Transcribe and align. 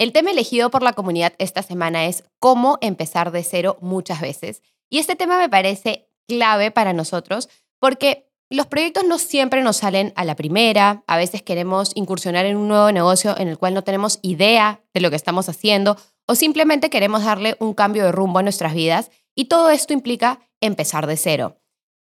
El 0.00 0.12
tema 0.12 0.30
elegido 0.30 0.70
por 0.70 0.82
la 0.82 0.94
comunidad 0.94 1.34
esta 1.36 1.62
semana 1.62 2.06
es 2.06 2.24
cómo 2.38 2.78
empezar 2.80 3.32
de 3.32 3.44
cero 3.44 3.76
muchas 3.82 4.22
veces. 4.22 4.62
Y 4.88 4.96
este 4.96 5.14
tema 5.14 5.36
me 5.36 5.50
parece 5.50 6.08
clave 6.26 6.70
para 6.70 6.94
nosotros 6.94 7.50
porque 7.78 8.32
los 8.48 8.66
proyectos 8.66 9.04
no 9.04 9.18
siempre 9.18 9.62
nos 9.62 9.76
salen 9.76 10.14
a 10.16 10.24
la 10.24 10.36
primera, 10.36 11.04
a 11.06 11.18
veces 11.18 11.42
queremos 11.42 11.92
incursionar 11.96 12.46
en 12.46 12.56
un 12.56 12.68
nuevo 12.68 12.90
negocio 12.92 13.36
en 13.36 13.48
el 13.48 13.58
cual 13.58 13.74
no 13.74 13.84
tenemos 13.84 14.20
idea 14.22 14.82
de 14.94 15.02
lo 15.02 15.10
que 15.10 15.16
estamos 15.16 15.50
haciendo 15.50 15.98
o 16.26 16.34
simplemente 16.34 16.88
queremos 16.88 17.22
darle 17.22 17.58
un 17.60 17.74
cambio 17.74 18.04
de 18.04 18.12
rumbo 18.12 18.38
a 18.38 18.42
nuestras 18.42 18.72
vidas 18.72 19.10
y 19.34 19.44
todo 19.44 19.68
esto 19.68 19.92
implica 19.92 20.40
empezar 20.62 21.06
de 21.06 21.18
cero. 21.18 21.58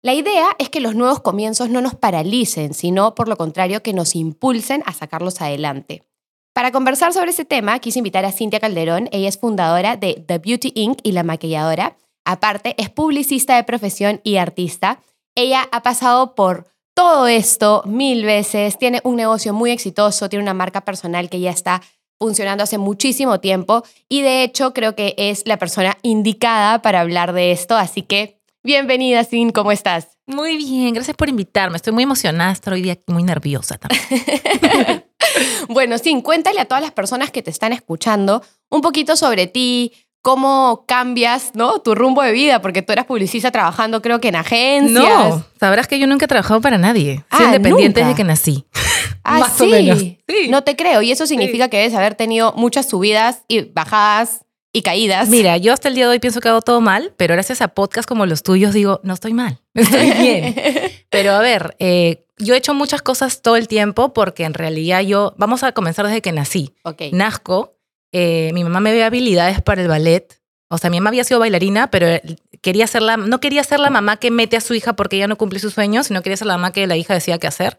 La 0.03 0.13
idea 0.13 0.49
es 0.59 0.69
que 0.69 0.81
los 0.81 0.95
nuevos 0.95 1.21
comienzos 1.21 1.71
no 1.71 1.81
nos 1.81 1.95
paralicen, 1.95 2.75
sino 2.75 3.15
por 3.15 3.29
lo 3.29 3.39
contrario 3.39 3.83
que 3.83 3.95
nos 3.95 4.15
impulsen 4.15 4.83
a 4.85 4.93
sacarlos 4.93 5.41
adelante. 5.41 6.08
Para 6.59 6.73
conversar 6.73 7.13
sobre 7.13 7.31
ese 7.31 7.45
tema, 7.45 7.79
quise 7.79 8.01
invitar 8.01 8.25
a 8.25 8.33
Cintia 8.33 8.59
Calderón. 8.59 9.09
Ella 9.13 9.29
es 9.29 9.39
fundadora 9.39 9.97
de 9.97 10.25
The 10.27 10.39
Beauty 10.39 10.73
Inc. 10.75 10.99
y 11.05 11.13
La 11.13 11.23
Maquilladora. 11.23 11.97
Aparte, 12.25 12.75
es 12.79 12.91
publicista 12.91 13.55
de 13.55 13.63
profesión 13.63 14.21
y 14.25 14.39
artista. 14.39 14.99
Ella 15.37 15.69
ha 15.71 15.85
pasado 15.85 16.35
por 16.35 16.67
todo 16.95 17.29
esto 17.29 17.85
mil 17.87 18.25
veces, 18.25 18.77
tiene 18.77 19.01
un 19.05 19.15
negocio 19.15 19.53
muy 19.53 19.71
exitoso, 19.71 20.29
tiene 20.29 20.43
una 20.43 20.53
marca 20.53 20.81
personal 20.81 21.31
que 21.31 21.39
ya 21.39 21.51
está 21.51 21.81
funcionando 22.19 22.65
hace 22.65 22.77
muchísimo 22.77 23.39
tiempo 23.39 23.85
y 24.09 24.23
de 24.23 24.43
hecho 24.43 24.75
creo 24.75 24.97
que 24.97 25.15
es 25.17 25.45
la 25.47 25.59
persona 25.59 25.97
indicada 26.03 26.83
para 26.83 27.03
hablar 27.03 27.35
de 27.35 27.53
esto. 27.53 27.77
Así 27.77 28.03
que 28.03 28.41
bienvenida, 28.65 29.23
Cintia, 29.23 29.53
¿cómo 29.53 29.71
estás? 29.71 30.09
Muy 30.27 30.57
bien, 30.57 30.93
gracias 30.93 31.17
por 31.17 31.29
invitarme. 31.29 31.77
Estoy 31.77 31.93
muy 31.93 32.03
emocionada, 32.03 32.51
estoy 32.51 32.73
hoy 32.73 32.83
día 32.83 32.99
muy 33.07 33.23
nerviosa 33.23 33.79
también. 33.79 35.05
bueno, 35.69 35.99
sí, 35.99 36.21
cuéntale 36.23 36.61
a 36.61 36.65
todas 36.65 36.83
las 36.83 36.93
personas 36.93 37.31
que 37.31 37.43
te 37.43 37.51
están 37.51 37.73
escuchando 37.73 38.43
un 38.71 38.81
poquito 38.81 39.17
sobre 39.17 39.47
ti, 39.47 39.93
cómo 40.23 40.85
cambias, 40.87 41.53
¿no? 41.55 41.81
Tu 41.81 41.95
rumbo 41.95 42.23
de 42.23 42.33
vida, 42.33 42.61
porque 42.61 42.83
tú 42.83 42.93
eras 42.93 43.07
publicista 43.07 43.51
trabajando, 43.51 44.03
creo 44.03 44.21
que 44.21 44.29
en 44.29 44.37
agencias. 44.37 45.05
No, 45.05 45.45
sabrás 45.59 45.87
que 45.87 45.99
yo 45.99 46.07
nunca 46.07 46.27
he 46.27 46.29
trabajado 46.29 46.61
para 46.61 46.79
nadie. 46.79 47.25
Soy 47.31 47.41
ah, 47.43 47.47
independiente 47.47 48.01
desde 48.01 48.15
que 48.15 48.25
nací. 48.25 48.65
Ah, 49.25 49.41
Más 49.41 49.61
o 49.61 49.67
menos. 49.67 49.99
Sí. 49.99 50.49
No 50.49 50.65
te 50.65 50.75
creo. 50.75 51.03
Y 51.03 51.13
eso 51.13 51.27
significa 51.27 51.69
que 51.69 51.77
debes 51.77 51.95
haber 51.95 52.15
tenido 52.15 52.55
muchas 52.57 52.89
subidas 52.89 53.43
y 53.47 53.61
bajadas 53.61 54.45
y 54.73 54.83
caídas. 54.83 55.29
Mira, 55.29 55.59
yo 55.59 55.73
hasta 55.73 55.89
el 55.89 55.95
día 55.95 56.07
de 56.07 56.13
hoy 56.13 56.19
pienso 56.19 56.41
que 56.41 56.49
hago 56.49 56.63
todo 56.63 56.81
mal, 56.81 57.13
pero 57.17 57.35
gracias 57.35 57.61
a 57.61 57.69
podcasts 57.69 58.07
como 58.07 58.25
los 58.27 58.43
tuyos 58.43 58.73
digo, 58.73 59.01
no 59.03 59.15
estoy 59.15 59.35
mal, 59.35 59.61
estoy 59.75 60.13
bien. 60.13 60.55
pero 61.11 61.33
a 61.33 61.41
ver, 61.41 61.77
eh, 61.79 62.27
yo 62.39 62.55
he 62.55 62.57
hecho 62.59 62.75
muchas 62.75 63.03
cosas 63.03 63.43
todo 63.43 63.57
el 63.57 63.69
tiempo 63.69 64.13
porque 64.13 64.45
en 64.45 64.55
realidad 64.55 65.01
yo, 65.03 65.35
vamos 65.37 65.63
a 65.63 65.73
comenzar 65.73 66.07
desde 66.07 66.23
que 66.23 66.33
nací. 66.33 66.75
Okay. 66.83 67.13
Nazco, 67.13 67.77
eh, 68.13 68.51
mi 68.55 68.65
mamá 68.65 68.81
me 68.81 68.93
dio 68.93 69.05
habilidades 69.05 69.63
para 69.63 69.83
el 69.83 69.89
ballet. 69.89 70.41
O 70.71 70.79
sea, 70.79 70.91
mi 70.91 70.99
mamá 70.99 71.09
había 71.09 71.25
sido 71.25 71.41
bailarina, 71.41 71.91
pero 71.91 72.07
quería 72.61 72.87
ser 72.87 73.03
la, 73.03 73.17
no 73.17 73.41
quería 73.41 73.65
ser 73.65 73.81
la 73.81 73.91
mamá 73.91 74.19
que 74.19 74.31
mete 74.31 74.57
a 74.57 74.61
su 74.61 74.75
hija 74.75 74.95
porque 74.95 75.17
ella 75.17 75.27
no 75.27 75.37
cumple 75.37 75.59
sus 75.59 75.75
sueños, 75.75 76.07
sino 76.07 76.23
quería 76.23 76.37
ser 76.37 76.47
la 76.47 76.57
mamá 76.57 76.73
que 76.73 76.87
la 76.87 76.97
hija 76.97 77.15
decía 77.15 77.39
qué 77.39 77.47
hacer. 77.47 77.79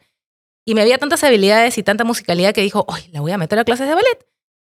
Y 0.65 0.75
me 0.75 0.81
había 0.81 0.97
tantas 0.97 1.23
habilidades 1.23 1.77
y 1.77 1.83
tanta 1.83 2.03
musicalidad 2.03 2.53
que 2.53 2.61
dijo, 2.61 2.85
¡ay, 2.89 3.09
la 3.11 3.21
voy 3.21 3.31
a 3.31 3.37
meter 3.37 3.59
a 3.59 3.63
clases 3.63 3.87
de 3.87 3.95
ballet! 3.95 4.25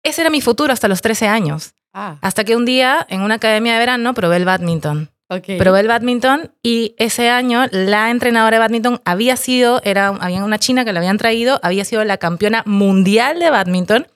Ese 0.02 0.20
era 0.20 0.30
mi 0.30 0.40
futuro 0.40 0.72
hasta 0.72 0.88
los 0.88 1.02
13 1.02 1.28
años. 1.28 1.74
Ah. 1.92 2.18
Hasta 2.20 2.44
que 2.44 2.56
un 2.56 2.64
día, 2.64 3.06
en 3.08 3.22
una 3.22 3.36
academia 3.36 3.74
de 3.74 3.78
verano, 3.78 4.14
probé 4.14 4.36
el 4.36 4.44
badminton. 4.44 5.13
Okay. 5.28 5.58
Probé 5.58 5.80
el 5.80 5.88
badminton 5.88 6.52
y 6.62 6.94
ese 6.98 7.30
año 7.30 7.66
la 7.70 8.10
entrenadora 8.10 8.56
de 8.56 8.60
badminton 8.60 9.00
había 9.04 9.36
sido, 9.36 9.80
era, 9.82 10.08
había 10.08 10.44
una 10.44 10.58
china 10.58 10.84
que 10.84 10.92
la 10.92 11.00
habían 11.00 11.16
traído, 11.16 11.58
había 11.62 11.84
sido 11.84 12.04
la 12.04 12.18
campeona 12.18 12.62
mundial 12.66 13.38
de 13.38 13.50
badminton. 13.50 14.06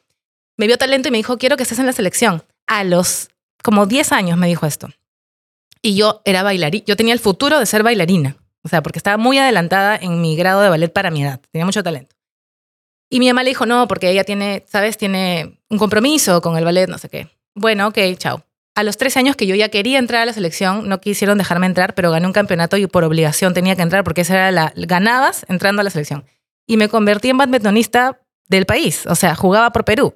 Me 0.59 0.67
vio 0.67 0.77
talento 0.77 1.09
y 1.09 1.11
me 1.11 1.19
dijo, 1.19 1.39
quiero 1.39 1.57
que 1.57 1.63
estés 1.63 1.79
en 1.79 1.87
la 1.87 1.93
selección. 1.93 2.43
A 2.67 2.85
los 2.85 3.31
como 3.63 3.87
10 3.87 4.13
años 4.13 4.39
me 4.39 4.49
dijo 4.49 4.67
esto. 4.67 4.89
Y 5.81 5.97
yo 5.97 6.21
era 6.25 6.43
bailarina, 6.43 6.85
yo 6.87 6.97
tenía 6.97 7.15
el 7.15 7.21
futuro 7.21 7.59
de 7.59 7.67
ser 7.67 7.83
bailarina. 7.83 8.37
O 8.63 8.69
sea, 8.69 8.83
porque 8.83 8.99
estaba 8.99 9.17
muy 9.17 9.39
adelantada 9.39 9.97
en 9.97 10.21
mi 10.21 10.37
grado 10.37 10.61
de 10.61 10.69
ballet 10.69 10.93
para 10.93 11.11
mi 11.11 11.23
edad. 11.23 11.41
Tenía 11.51 11.65
mucho 11.65 11.83
talento. 11.83 12.17
Y 13.11 13.21
mi 13.21 13.29
mamá 13.29 13.43
le 13.43 13.51
dijo, 13.51 13.65
no, 13.65 13.89
porque 13.89 14.11
ella 14.11 14.25
tiene, 14.25 14.65
¿sabes? 14.69 14.99
Tiene 14.99 15.61
un 15.71 15.79
compromiso 15.79 16.43
con 16.43 16.59
el 16.59 16.65
ballet, 16.65 16.89
no 16.89 16.99
sé 16.99 17.09
qué. 17.09 17.29
Bueno, 17.55 17.87
ok, 17.89 17.99
chao. 18.19 18.45
A 18.79 18.85
los 18.85 18.97
13 18.97 19.19
años 19.19 19.35
que 19.35 19.49
yo 19.49 19.57
ya 19.57 19.71
quería 19.71 19.99
entrar 19.99 20.23
a 20.23 20.25
la 20.25 20.33
selección, 20.33 20.89
no 20.89 21.01
quisieron 21.01 21.37
dejarme 21.37 21.67
entrar, 21.67 21.97
pero 21.97 22.13
gané 22.13 22.29
un 22.29 22.33
campeonato 22.33 22.77
y 22.77 22.87
por 22.87 23.03
obligación 23.03 23.53
tenía 23.53 23.75
que 23.75 23.83
entrar 23.83 24.05
porque 24.05 24.21
esa 24.21 24.35
era 24.35 24.53
la 24.53 24.73
ganabas 24.77 25.45
entrando 25.49 25.81
a 25.81 25.83
la 25.83 25.91
selección. 25.91 26.25
Y 26.65 26.77
me 26.77 26.89
convertí 26.89 27.29
en 27.29 27.39
badmintonista 27.39 28.21
del 28.47 28.67
país, 28.67 29.05
o 29.07 29.17
sea, 29.17 29.35
jugaba 29.35 29.73
por 29.73 29.85
Perú. 29.85 30.15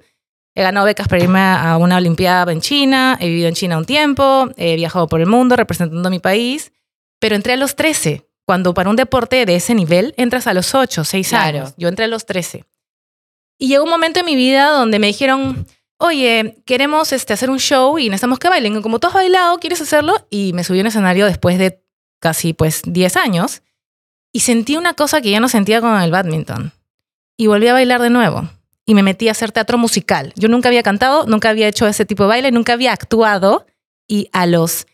He 0.55 0.61
ganado 0.63 0.85
becas 0.85 1.09
para 1.09 1.21
irme 1.21 1.41
a 1.41 1.75
una 1.75 1.97
olimpiada 1.97 2.49
en 2.53 2.61
China, 2.61 3.17
he 3.19 3.27
vivido 3.27 3.49
en 3.49 3.53
China 3.53 3.77
un 3.77 3.83
tiempo, 3.83 4.49
he 4.55 4.77
viajado 4.77 5.09
por 5.09 5.19
el 5.19 5.27
mundo 5.27 5.57
representando 5.57 6.07
a 6.07 6.09
mi 6.09 6.19
país, 6.19 6.71
pero 7.19 7.35
entré 7.35 7.51
a 7.51 7.57
los 7.57 7.75
13. 7.75 8.25
Cuando 8.45 8.73
para 8.73 8.89
un 8.89 8.95
deporte 8.95 9.45
de 9.45 9.57
ese 9.57 9.75
nivel 9.75 10.13
entras 10.15 10.47
a 10.47 10.53
los 10.53 10.73
8, 10.73 11.03
6 11.03 11.33
años. 11.33 11.73
Yo 11.75 11.89
entré 11.89 12.05
a 12.05 12.07
los 12.07 12.25
13. 12.25 12.63
Y 13.57 13.67
llegó 13.67 13.83
un 13.83 13.89
momento 13.89 14.21
en 14.21 14.25
mi 14.25 14.37
vida 14.37 14.69
donde 14.69 14.99
me 14.99 15.07
dijeron, 15.07 15.67
oye, 16.03 16.61
queremos 16.65 17.13
este, 17.13 17.31
hacer 17.31 17.49
un 17.49 17.59
show 17.59 17.97
y 17.97 18.09
necesitamos 18.09 18.37
que 18.37 18.49
bailen. 18.49 18.81
como 18.81 18.99
tú 18.99 19.07
has 19.07 19.13
bailado, 19.13 19.57
¿quieres 19.59 19.79
hacerlo? 19.79 20.27
Y 20.29 20.51
me 20.53 20.65
subí 20.65 20.81
a 20.81 20.87
escenario 20.87 21.25
después 21.25 21.57
de 21.57 21.81
casi 22.19 22.53
pues 22.53 22.81
10 22.85 23.15
años 23.17 23.61
y 24.33 24.41
sentí 24.41 24.75
una 24.75 24.95
cosa 24.95 25.21
que 25.21 25.31
ya 25.31 25.39
no 25.39 25.47
sentía 25.47 25.79
con 25.79 25.99
el 26.01 26.11
badminton. 26.11 26.73
Y 27.37 27.47
volví 27.47 27.67
a 27.67 27.73
bailar 27.73 28.01
de 28.01 28.09
nuevo. 28.09 28.49
Y 28.85 28.95
me 28.95 29.03
metí 29.03 29.29
a 29.29 29.31
hacer 29.31 29.53
teatro 29.53 29.77
musical. 29.77 30.33
Yo 30.35 30.49
nunca 30.49 30.67
había 30.67 30.83
cantado, 30.83 31.25
nunca 31.25 31.49
había 31.49 31.69
hecho 31.69 31.87
ese 31.87 32.05
tipo 32.05 32.23
de 32.23 32.29
baile, 32.29 32.51
nunca 32.51 32.73
había 32.73 32.91
actuado. 32.91 33.65
Y 34.05 34.29
a 34.33 34.45
los 34.45 34.87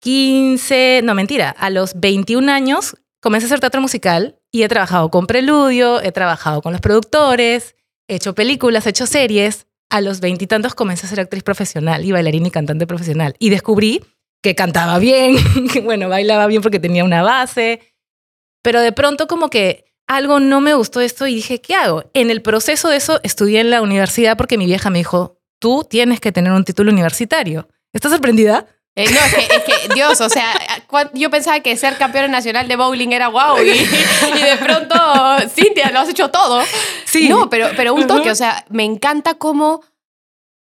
15, 0.00 1.02
no 1.04 1.14
mentira, 1.14 1.50
a 1.50 1.70
los 1.70 2.00
21 2.00 2.50
años 2.50 2.96
comencé 3.20 3.44
a 3.44 3.48
hacer 3.48 3.60
teatro 3.60 3.80
musical 3.80 4.40
y 4.50 4.64
he 4.64 4.68
trabajado 4.68 5.10
con 5.10 5.26
Preludio, 5.26 6.02
he 6.02 6.10
trabajado 6.10 6.62
con 6.62 6.72
los 6.72 6.80
productores, 6.80 7.76
he 8.08 8.16
hecho 8.16 8.34
películas, 8.34 8.86
he 8.86 8.90
hecho 8.90 9.06
series. 9.06 9.66
A 9.90 10.00
los 10.00 10.20
veintitantos 10.20 10.74
comencé 10.74 11.06
a 11.06 11.08
ser 11.08 11.20
actriz 11.20 11.42
profesional 11.42 12.04
y 12.04 12.12
bailarina 12.12 12.48
y 12.48 12.50
cantante 12.50 12.86
profesional. 12.86 13.34
Y 13.38 13.50
descubrí 13.50 14.04
que 14.42 14.54
cantaba 14.54 14.98
bien, 14.98 15.36
que 15.72 15.80
bueno, 15.80 16.08
bailaba 16.08 16.46
bien 16.46 16.62
porque 16.62 16.80
tenía 16.80 17.04
una 17.04 17.22
base. 17.22 17.80
Pero 18.62 18.80
de 18.80 18.92
pronto 18.92 19.26
como 19.26 19.50
que 19.50 19.84
algo 20.06 20.40
no 20.40 20.60
me 20.60 20.74
gustó 20.74 21.00
esto 21.00 21.26
y 21.26 21.34
dije, 21.34 21.60
¿qué 21.60 21.74
hago? 21.74 22.10
En 22.14 22.30
el 22.30 22.42
proceso 22.42 22.88
de 22.88 22.96
eso 22.96 23.20
estudié 23.22 23.60
en 23.60 23.70
la 23.70 23.82
universidad 23.82 24.36
porque 24.36 24.58
mi 24.58 24.66
vieja 24.66 24.90
me 24.90 24.98
dijo, 24.98 25.40
tú 25.58 25.86
tienes 25.88 26.20
que 26.20 26.32
tener 26.32 26.52
un 26.52 26.64
título 26.64 26.90
universitario. 26.90 27.68
¿Estás 27.92 28.12
sorprendida? 28.12 28.66
Eh, 28.98 29.06
no, 29.12 29.20
es 29.20 29.62
que, 29.62 29.94
Dios, 29.94 30.20
o 30.20 30.28
sea, 30.28 30.52
yo 31.14 31.30
pensaba 31.30 31.60
que 31.60 31.76
ser 31.76 31.96
campeón 31.98 32.32
nacional 32.32 32.66
de 32.66 32.74
bowling 32.74 33.12
era 33.12 33.28
guau 33.28 33.62
y, 33.62 33.70
y, 33.70 34.42
de 34.42 34.56
pronto, 34.60 34.96
Cintia, 35.48 35.92
lo 35.92 36.00
has 36.00 36.08
hecho 36.08 36.32
todo. 36.32 36.64
Sí. 37.04 37.28
No, 37.28 37.48
pero, 37.48 37.68
pero 37.76 37.94
un 37.94 38.08
toque, 38.08 38.28
o 38.28 38.34
sea, 38.34 38.64
me 38.70 38.82
encanta 38.82 39.34
cómo 39.34 39.84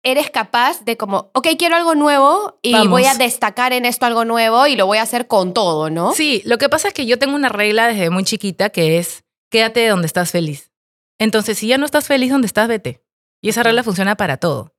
eres 0.03 0.31
capaz 0.31 0.84
de 0.84 0.99
como, 0.99 1.31
ok, 1.33 1.49
quiero 1.59 1.77
algo 1.77 1.94
nuevo 1.94 2.59
y 2.61 2.87
voy 2.87 3.06
a 3.06 3.15
destacar 3.15 3.73
en 3.73 3.87
esto 3.87 4.05
algo 4.05 4.26
nuevo 4.26 4.67
y 4.67 4.76
lo 4.76 4.85
voy 4.85 4.99
a 4.99 5.03
hacer 5.03 5.26
con 5.26 5.55
todo, 5.55 5.88
¿no? 5.88 6.12
Sí, 6.12 6.43
lo 6.44 6.58
que 6.58 6.69
pasa 6.69 6.88
es 6.88 6.94
que 6.94 7.06
yo 7.06 7.19
tengo 7.19 7.35
una 7.35 7.49
regla 7.49 7.88
desde 7.88 8.11
muy 8.11 8.25
chiquita 8.25 8.69
que 8.69 8.99
es, 8.99 9.25
quédate 9.50 9.87
donde 9.88 10.06
estás 10.06 10.32
feliz. 10.32 10.70
Entonces, 11.19 11.56
si 11.56 11.69
ya 11.69 11.79
no 11.79 11.87
estás 11.87 12.06
feliz 12.06 12.31
donde 12.31 12.47
estás, 12.47 12.69
vete. 12.69 13.03
Y 13.41 13.49
esa 13.49 13.62
regla 13.62 13.82
funciona 13.82 14.17
para 14.17 14.37
todo. 14.37 14.75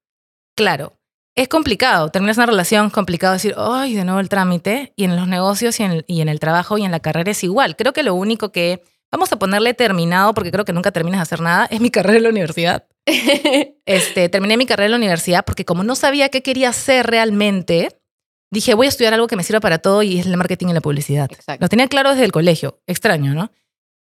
Claro, 0.56 0.99
es 1.42 1.48
complicado. 1.48 2.10
Terminas 2.10 2.36
una 2.36 2.48
relación, 2.48 2.88
es 2.88 2.94
complicado 2.94 3.34
decir, 3.34 3.56
ay, 3.58 3.96
de 3.96 4.04
nuevo 4.04 4.20
el 4.20 4.28
trámite. 4.28 4.92
Y 4.98 5.06
en 5.06 5.16
los 5.16 5.26
negocios 5.26 5.80
y 5.80 5.84
en, 5.84 5.92
el, 5.92 6.06
y 6.06 6.20
en 6.20 6.28
el 6.28 6.40
trabajo 6.40 6.78
y 6.78 6.84
en 6.84 6.92
la 6.92 7.00
carrera 7.00 7.32
es 7.32 7.46
igual. 7.46 7.78
Creo 7.78 7.94
que 7.94 8.04
lo 8.04 8.14
único 8.14 8.52
que, 8.52 8.84
vamos 9.10 9.32
a 9.32 9.40
ponerle 9.40 9.74
terminado, 9.74 10.34
porque 10.34 10.52
creo 10.52 10.66
que 10.66 10.74
nunca 10.74 10.92
terminas 10.92 11.20
de 11.20 11.24
hacer 11.24 11.40
nada, 11.40 11.66
es 11.72 11.80
mi 11.80 11.92
carrera 11.92 12.18
en 12.18 12.24
la 12.24 12.30
universidad. 12.30 12.86
este, 13.86 14.28
terminé 14.28 14.58
mi 14.58 14.66
carrera 14.66 14.88
en 14.88 14.92
la 14.92 14.98
universidad 14.98 15.46
porque 15.46 15.64
como 15.64 15.86
no 15.86 15.96
sabía 15.96 16.28
qué 16.28 16.44
quería 16.44 16.70
hacer 16.70 17.08
realmente, 17.08 17.88
dije, 18.52 18.74
voy 18.74 18.88
a 18.88 18.90
estudiar 18.90 19.14
algo 19.14 19.28
que 19.28 19.38
me 19.38 19.44
sirva 19.44 19.62
para 19.62 19.78
todo 19.78 20.04
y 20.04 20.20
es 20.20 20.26
el 20.26 20.36
marketing 20.36 20.68
y 20.68 20.74
la 20.74 20.82
publicidad. 20.82 21.32
Exacto. 21.32 21.64
Lo 21.64 21.70
tenía 21.70 21.88
claro 21.88 22.10
desde 22.10 22.26
el 22.26 22.34
colegio. 22.34 22.82
Extraño, 22.86 23.34
¿no? 23.34 23.50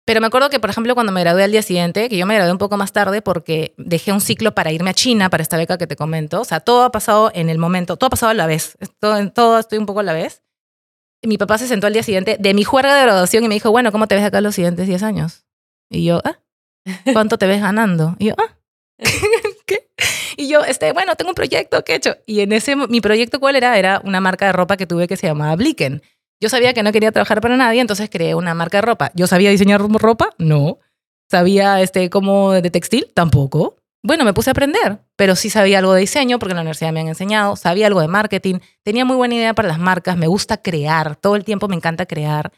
Pero 0.06 0.20
me 0.20 0.26
acuerdo 0.26 0.50
que, 0.50 0.60
por 0.60 0.68
ejemplo, 0.68 0.94
cuando 0.94 1.12
me 1.12 1.20
gradué 1.20 1.44
al 1.44 1.52
día 1.52 1.62
siguiente, 1.62 2.08
que 2.08 2.18
yo 2.18 2.26
me 2.26 2.34
gradué 2.34 2.52
un 2.52 2.58
poco 2.58 2.76
más 2.76 2.92
tarde 2.92 3.22
porque 3.22 3.74
dejé 3.78 4.12
un 4.12 4.20
ciclo 4.20 4.54
para 4.54 4.70
irme 4.70 4.90
a 4.90 4.94
China 4.94 5.30
para 5.30 5.42
esta 5.42 5.56
beca 5.56 5.78
que 5.78 5.86
te 5.86 5.96
comento. 5.96 6.42
O 6.42 6.44
sea, 6.44 6.60
todo 6.60 6.82
ha 6.82 6.92
pasado 6.92 7.30
en 7.34 7.48
el 7.48 7.58
momento, 7.58 7.96
todo 7.96 8.08
ha 8.08 8.10
pasado 8.10 8.30
a 8.30 8.34
la 8.34 8.46
vez. 8.46 8.76
Todo, 9.00 9.30
todo 9.32 9.58
estoy 9.58 9.78
un 9.78 9.86
poco 9.86 10.00
a 10.00 10.02
la 10.02 10.12
vez. 10.12 10.42
Y 11.22 11.28
mi 11.28 11.38
papá 11.38 11.56
se 11.56 11.66
sentó 11.66 11.86
al 11.86 11.94
día 11.94 12.02
siguiente 12.02 12.36
de 12.38 12.54
mi 12.54 12.64
juerga 12.64 12.94
de 12.96 13.02
graduación 13.02 13.44
y 13.44 13.48
me 13.48 13.54
dijo, 13.54 13.70
bueno, 13.70 13.92
¿cómo 13.92 14.06
te 14.06 14.14
ves 14.14 14.24
acá 14.24 14.42
los 14.42 14.54
siguientes 14.54 14.86
10 14.86 15.02
años? 15.02 15.46
Y 15.88 16.04
yo, 16.04 16.20
¿ah? 16.22 16.38
¿Cuánto 17.14 17.38
te 17.38 17.46
ves 17.46 17.62
ganando? 17.62 18.14
Y 18.18 18.26
yo, 18.26 18.34
¿ah? 18.36 18.58
¿Qué? 19.66 19.88
Y 20.36 20.48
yo, 20.48 20.64
este, 20.64 20.92
bueno, 20.92 21.16
tengo 21.16 21.30
un 21.30 21.34
proyecto 21.34 21.82
que 21.82 21.92
he 21.92 21.96
hecho. 21.96 22.16
Y 22.26 22.40
en 22.40 22.52
ese, 22.52 22.76
mi 22.76 23.00
proyecto, 23.00 23.40
¿cuál 23.40 23.56
era? 23.56 23.78
Era 23.78 24.02
una 24.04 24.20
marca 24.20 24.46
de 24.46 24.52
ropa 24.52 24.76
que 24.76 24.86
tuve 24.86 25.08
que 25.08 25.16
se 25.16 25.26
llamaba 25.26 25.56
Blicken. 25.56 26.02
Yo 26.40 26.48
sabía 26.48 26.74
que 26.74 26.82
no 26.82 26.92
quería 26.92 27.12
trabajar 27.12 27.40
para 27.40 27.56
nadie, 27.56 27.80
entonces 27.80 28.10
creé 28.10 28.34
una 28.34 28.54
marca 28.54 28.78
de 28.78 28.82
ropa. 28.82 29.10
¿Yo 29.14 29.26
sabía 29.26 29.50
diseñar 29.50 29.80
ropa? 29.80 30.30
No. 30.38 30.78
¿Sabía 31.30 31.80
este, 31.80 32.10
cómo 32.10 32.52
de 32.52 32.70
textil? 32.70 33.10
Tampoco. 33.14 33.76
Bueno, 34.02 34.26
me 34.26 34.34
puse 34.34 34.50
a 34.50 34.52
aprender, 34.52 34.98
pero 35.16 35.34
sí 35.34 35.48
sabía 35.48 35.78
algo 35.78 35.94
de 35.94 36.00
diseño 36.00 36.38
porque 36.38 36.52
en 36.52 36.56
la 36.56 36.60
universidad 36.60 36.92
me 36.92 37.00
han 37.00 37.08
enseñado, 37.08 37.56
sabía 37.56 37.86
algo 37.86 38.02
de 38.02 38.08
marketing, 38.08 38.56
tenía 38.82 39.06
muy 39.06 39.16
buena 39.16 39.34
idea 39.34 39.54
para 39.54 39.68
las 39.68 39.78
marcas, 39.78 40.18
me 40.18 40.26
gusta 40.26 40.58
crear, 40.58 41.16
todo 41.16 41.36
el 41.36 41.44
tiempo 41.44 41.68
me 41.68 41.76
encanta 41.76 42.04
crear. 42.04 42.52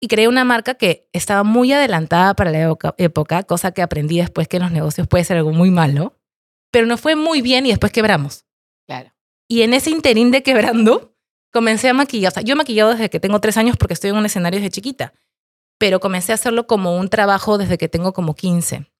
Y 0.00 0.08
creé 0.08 0.28
una 0.28 0.44
marca 0.44 0.74
que 0.74 1.10
estaba 1.12 1.44
muy 1.44 1.72
adelantada 1.74 2.34
para 2.34 2.50
la 2.50 2.74
época, 2.96 3.42
cosa 3.42 3.72
que 3.72 3.82
aprendí 3.82 4.18
después 4.18 4.48
que 4.48 4.56
en 4.56 4.62
los 4.62 4.72
negocios 4.72 5.06
puede 5.06 5.24
ser 5.24 5.36
algo 5.36 5.52
muy 5.52 5.70
malo, 5.70 6.16
pero 6.70 6.86
nos 6.86 7.02
fue 7.02 7.16
muy 7.16 7.42
bien 7.42 7.66
y 7.66 7.68
después 7.68 7.92
quebramos. 7.92 8.46
Claro. 8.86 9.12
Y 9.48 9.62
en 9.62 9.74
ese 9.74 9.90
interín 9.90 10.30
de 10.30 10.42
quebrando, 10.42 11.11
comencé 11.52 11.88
a 11.88 11.94
maquillar. 11.94 12.32
O 12.32 12.34
sea, 12.34 12.42
yo 12.42 12.54
he 12.54 12.56
maquillado 12.56 12.90
desde 12.90 13.10
que 13.10 13.20
tengo 13.20 13.40
tres 13.40 13.56
años 13.56 13.76
porque 13.76 13.94
estoy 13.94 14.10
en 14.10 14.16
un 14.16 14.26
escenario 14.26 14.58
desde 14.58 14.70
chiquita, 14.70 15.12
pero 15.78 16.00
comencé 16.00 16.32
a 16.32 16.34
hacerlo 16.34 16.66
como 16.66 16.96
un 16.96 17.08
trabajo 17.08 17.58
desde 17.58 17.78
que 17.78 17.88
tengo 17.88 18.12
como 18.12 18.34
15. 18.34 18.90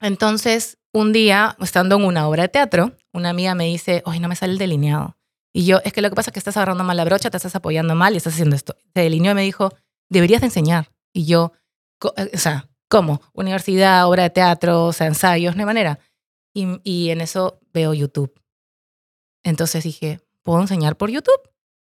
Entonces, 0.00 0.78
un 0.92 1.12
día, 1.12 1.56
estando 1.60 1.96
en 1.96 2.04
una 2.04 2.28
obra 2.28 2.44
de 2.44 2.48
teatro, 2.48 2.92
una 3.12 3.30
amiga 3.30 3.54
me 3.54 3.64
dice, 3.64 4.02
hoy 4.04 4.20
no 4.20 4.28
me 4.28 4.36
sale 4.36 4.52
el 4.52 4.58
delineado. 4.58 5.16
Y 5.52 5.64
yo, 5.64 5.80
es 5.84 5.92
que 5.92 6.02
lo 6.02 6.10
que 6.10 6.16
pasa 6.16 6.30
es 6.30 6.32
que 6.32 6.38
estás 6.38 6.56
agarrando 6.56 6.84
mal 6.84 6.96
la 6.96 7.04
brocha, 7.04 7.30
te 7.30 7.36
estás 7.36 7.56
apoyando 7.56 7.94
mal 7.94 8.14
y 8.14 8.18
estás 8.18 8.34
haciendo 8.34 8.54
esto. 8.54 8.76
Se 8.94 9.00
delineó 9.00 9.32
y 9.32 9.34
me 9.34 9.42
dijo, 9.42 9.72
deberías 10.08 10.40
de 10.40 10.48
enseñar. 10.48 10.90
Y 11.12 11.26
yo, 11.26 11.52
eh, 12.16 12.30
o 12.32 12.38
sea, 12.38 12.68
¿cómo? 12.88 13.20
Universidad, 13.32 14.06
obra 14.06 14.24
de 14.24 14.30
teatro, 14.30 14.86
o 14.86 14.92
sea, 14.92 15.06
ensayos, 15.06 15.56
no 15.56 15.62
hay 15.62 15.66
manera. 15.66 15.98
Y, 16.54 16.80
y 16.84 17.10
en 17.10 17.20
eso 17.20 17.60
veo 17.72 17.94
YouTube. 17.94 18.32
Entonces 19.42 19.84
dije, 19.84 20.20
¿puedo 20.42 20.60
enseñar 20.60 20.96
por 20.96 21.10
YouTube? 21.10 21.40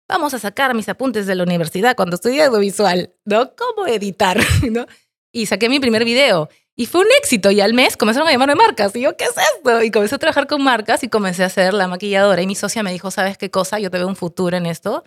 Vamos 0.08 0.34
a 0.34 0.40
sacar 0.40 0.74
mis 0.74 0.90
apuntes 0.90 1.26
de 1.28 1.36
la 1.36 1.44
universidad 1.44 1.96
cuando 1.96 2.16
estudié 2.16 2.44
audiovisual, 2.44 3.14
¿no? 3.26 3.56
¿Cómo 3.56 3.88
editar? 3.88 4.40
¿no? 4.72 4.86
Y 5.32 5.46
saqué 5.48 5.70
mi 5.70 5.80
primer 5.80 6.06
video. 6.06 6.50
Y 6.76 6.88
fue 6.88 7.02
un 7.02 7.08
éxito. 7.20 7.52
Y 7.52 7.62
al 7.62 7.74
mes 7.74 7.98
comenzaron 7.98 8.28
a 8.28 8.32
llamarme 8.32 8.56
marcas. 8.56 8.96
Y 8.96 9.02
yo, 9.02 9.16
¿qué 9.16 9.26
es 9.26 9.36
esto? 9.56 9.84
Y 9.84 9.92
comencé 9.92 10.16
a 10.16 10.18
trabajar 10.18 10.48
con 10.48 10.64
marcas 10.64 11.04
y 11.04 11.10
comencé 11.10 11.44
a 11.44 11.50
ser 11.50 11.74
la 11.74 11.88
maquilladora. 11.88 12.42
Y 12.42 12.48
mi 12.48 12.56
socia 12.56 12.84
me 12.84 12.92
dijo, 12.92 13.12
¿sabes 13.12 13.38
qué 13.38 13.52
cosa? 13.52 13.80
Yo 13.80 13.92
te 13.92 13.98
veo 13.98 14.08
un 14.08 14.16
futuro 14.16 14.58
en 14.58 14.66
esto. 14.66 15.04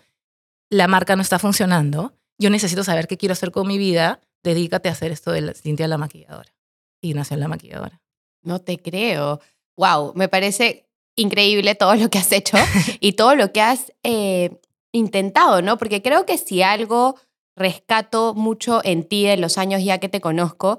La 0.70 0.86
marca 0.86 1.16
no 1.16 1.22
está 1.22 1.38
funcionando. 1.38 2.14
Yo 2.38 2.50
necesito 2.50 2.84
saber 2.84 3.08
qué 3.08 3.16
quiero 3.16 3.32
hacer 3.32 3.50
con 3.50 3.66
mi 3.66 3.78
vida. 3.78 4.20
Dedícate 4.44 4.88
a 4.88 4.92
hacer 4.92 5.10
esto 5.10 5.32
de 5.32 5.40
la, 5.40 5.54
Cintia 5.54 5.88
la 5.88 5.98
maquilladora. 5.98 6.54
Y 7.00 7.14
nació 7.14 7.36
la 7.36 7.48
maquilladora. 7.48 8.00
No 8.42 8.60
te 8.60 8.78
creo. 8.78 9.40
Wow, 9.76 10.12
me 10.14 10.28
parece 10.28 10.88
increíble 11.16 11.74
todo 11.74 11.96
lo 11.96 12.10
que 12.10 12.18
has 12.18 12.30
hecho 12.30 12.56
y 13.00 13.12
todo 13.12 13.34
lo 13.34 13.52
que 13.52 13.60
has 13.60 13.92
eh, 14.04 14.60
intentado, 14.96 15.62
¿no? 15.62 15.78
Porque 15.78 16.02
creo 16.02 16.26
que 16.26 16.38
si 16.38 16.62
algo 16.62 17.16
rescato 17.56 18.34
mucho 18.34 18.80
en 18.84 19.04
ti 19.04 19.24
de 19.24 19.36
los 19.36 19.58
años 19.58 19.82
ya 19.82 19.98
que 19.98 20.08
te 20.08 20.20
conozco, 20.20 20.78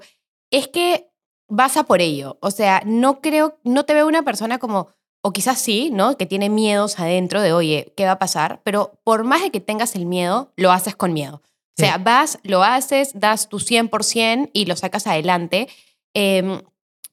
es 0.50 0.68
que 0.68 1.10
vas 1.48 1.76
a 1.76 1.84
por 1.84 2.00
ello. 2.00 2.38
O 2.40 2.50
sea, 2.50 2.82
no 2.84 3.20
creo, 3.20 3.58
no 3.64 3.84
te 3.84 3.94
veo 3.94 4.06
una 4.06 4.22
persona 4.22 4.58
como, 4.58 4.88
o 5.22 5.32
quizás 5.32 5.58
sí, 5.58 5.90
¿no? 5.90 6.16
Que 6.16 6.26
tiene 6.26 6.48
miedos 6.48 6.98
adentro 6.98 7.40
de, 7.40 7.52
oye, 7.52 7.92
¿qué 7.96 8.04
va 8.04 8.12
a 8.12 8.18
pasar? 8.18 8.60
Pero 8.64 9.00
por 9.04 9.24
más 9.24 9.42
de 9.42 9.50
que 9.50 9.60
tengas 9.60 9.94
el 9.96 10.06
miedo, 10.06 10.52
lo 10.56 10.70
haces 10.70 10.94
con 10.94 11.12
miedo. 11.12 11.42
O 11.76 11.80
sea, 11.80 11.98
vas, 11.98 12.40
lo 12.42 12.64
haces, 12.64 13.12
das 13.14 13.48
tu 13.48 13.58
100% 13.58 14.50
y 14.52 14.66
lo 14.66 14.74
sacas 14.74 15.06
adelante. 15.06 15.68
Em, 16.12 16.60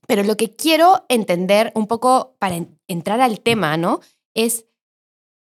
pero 0.08 0.24
lo 0.24 0.38
que 0.38 0.56
quiero 0.56 1.06
entender 1.08 1.72
un 1.76 1.86
poco 1.86 2.36
para 2.40 2.60
entrar 2.88 3.22
al 3.22 3.42
tema, 3.42 3.78
¿no? 3.78 4.00
Es 4.34 4.66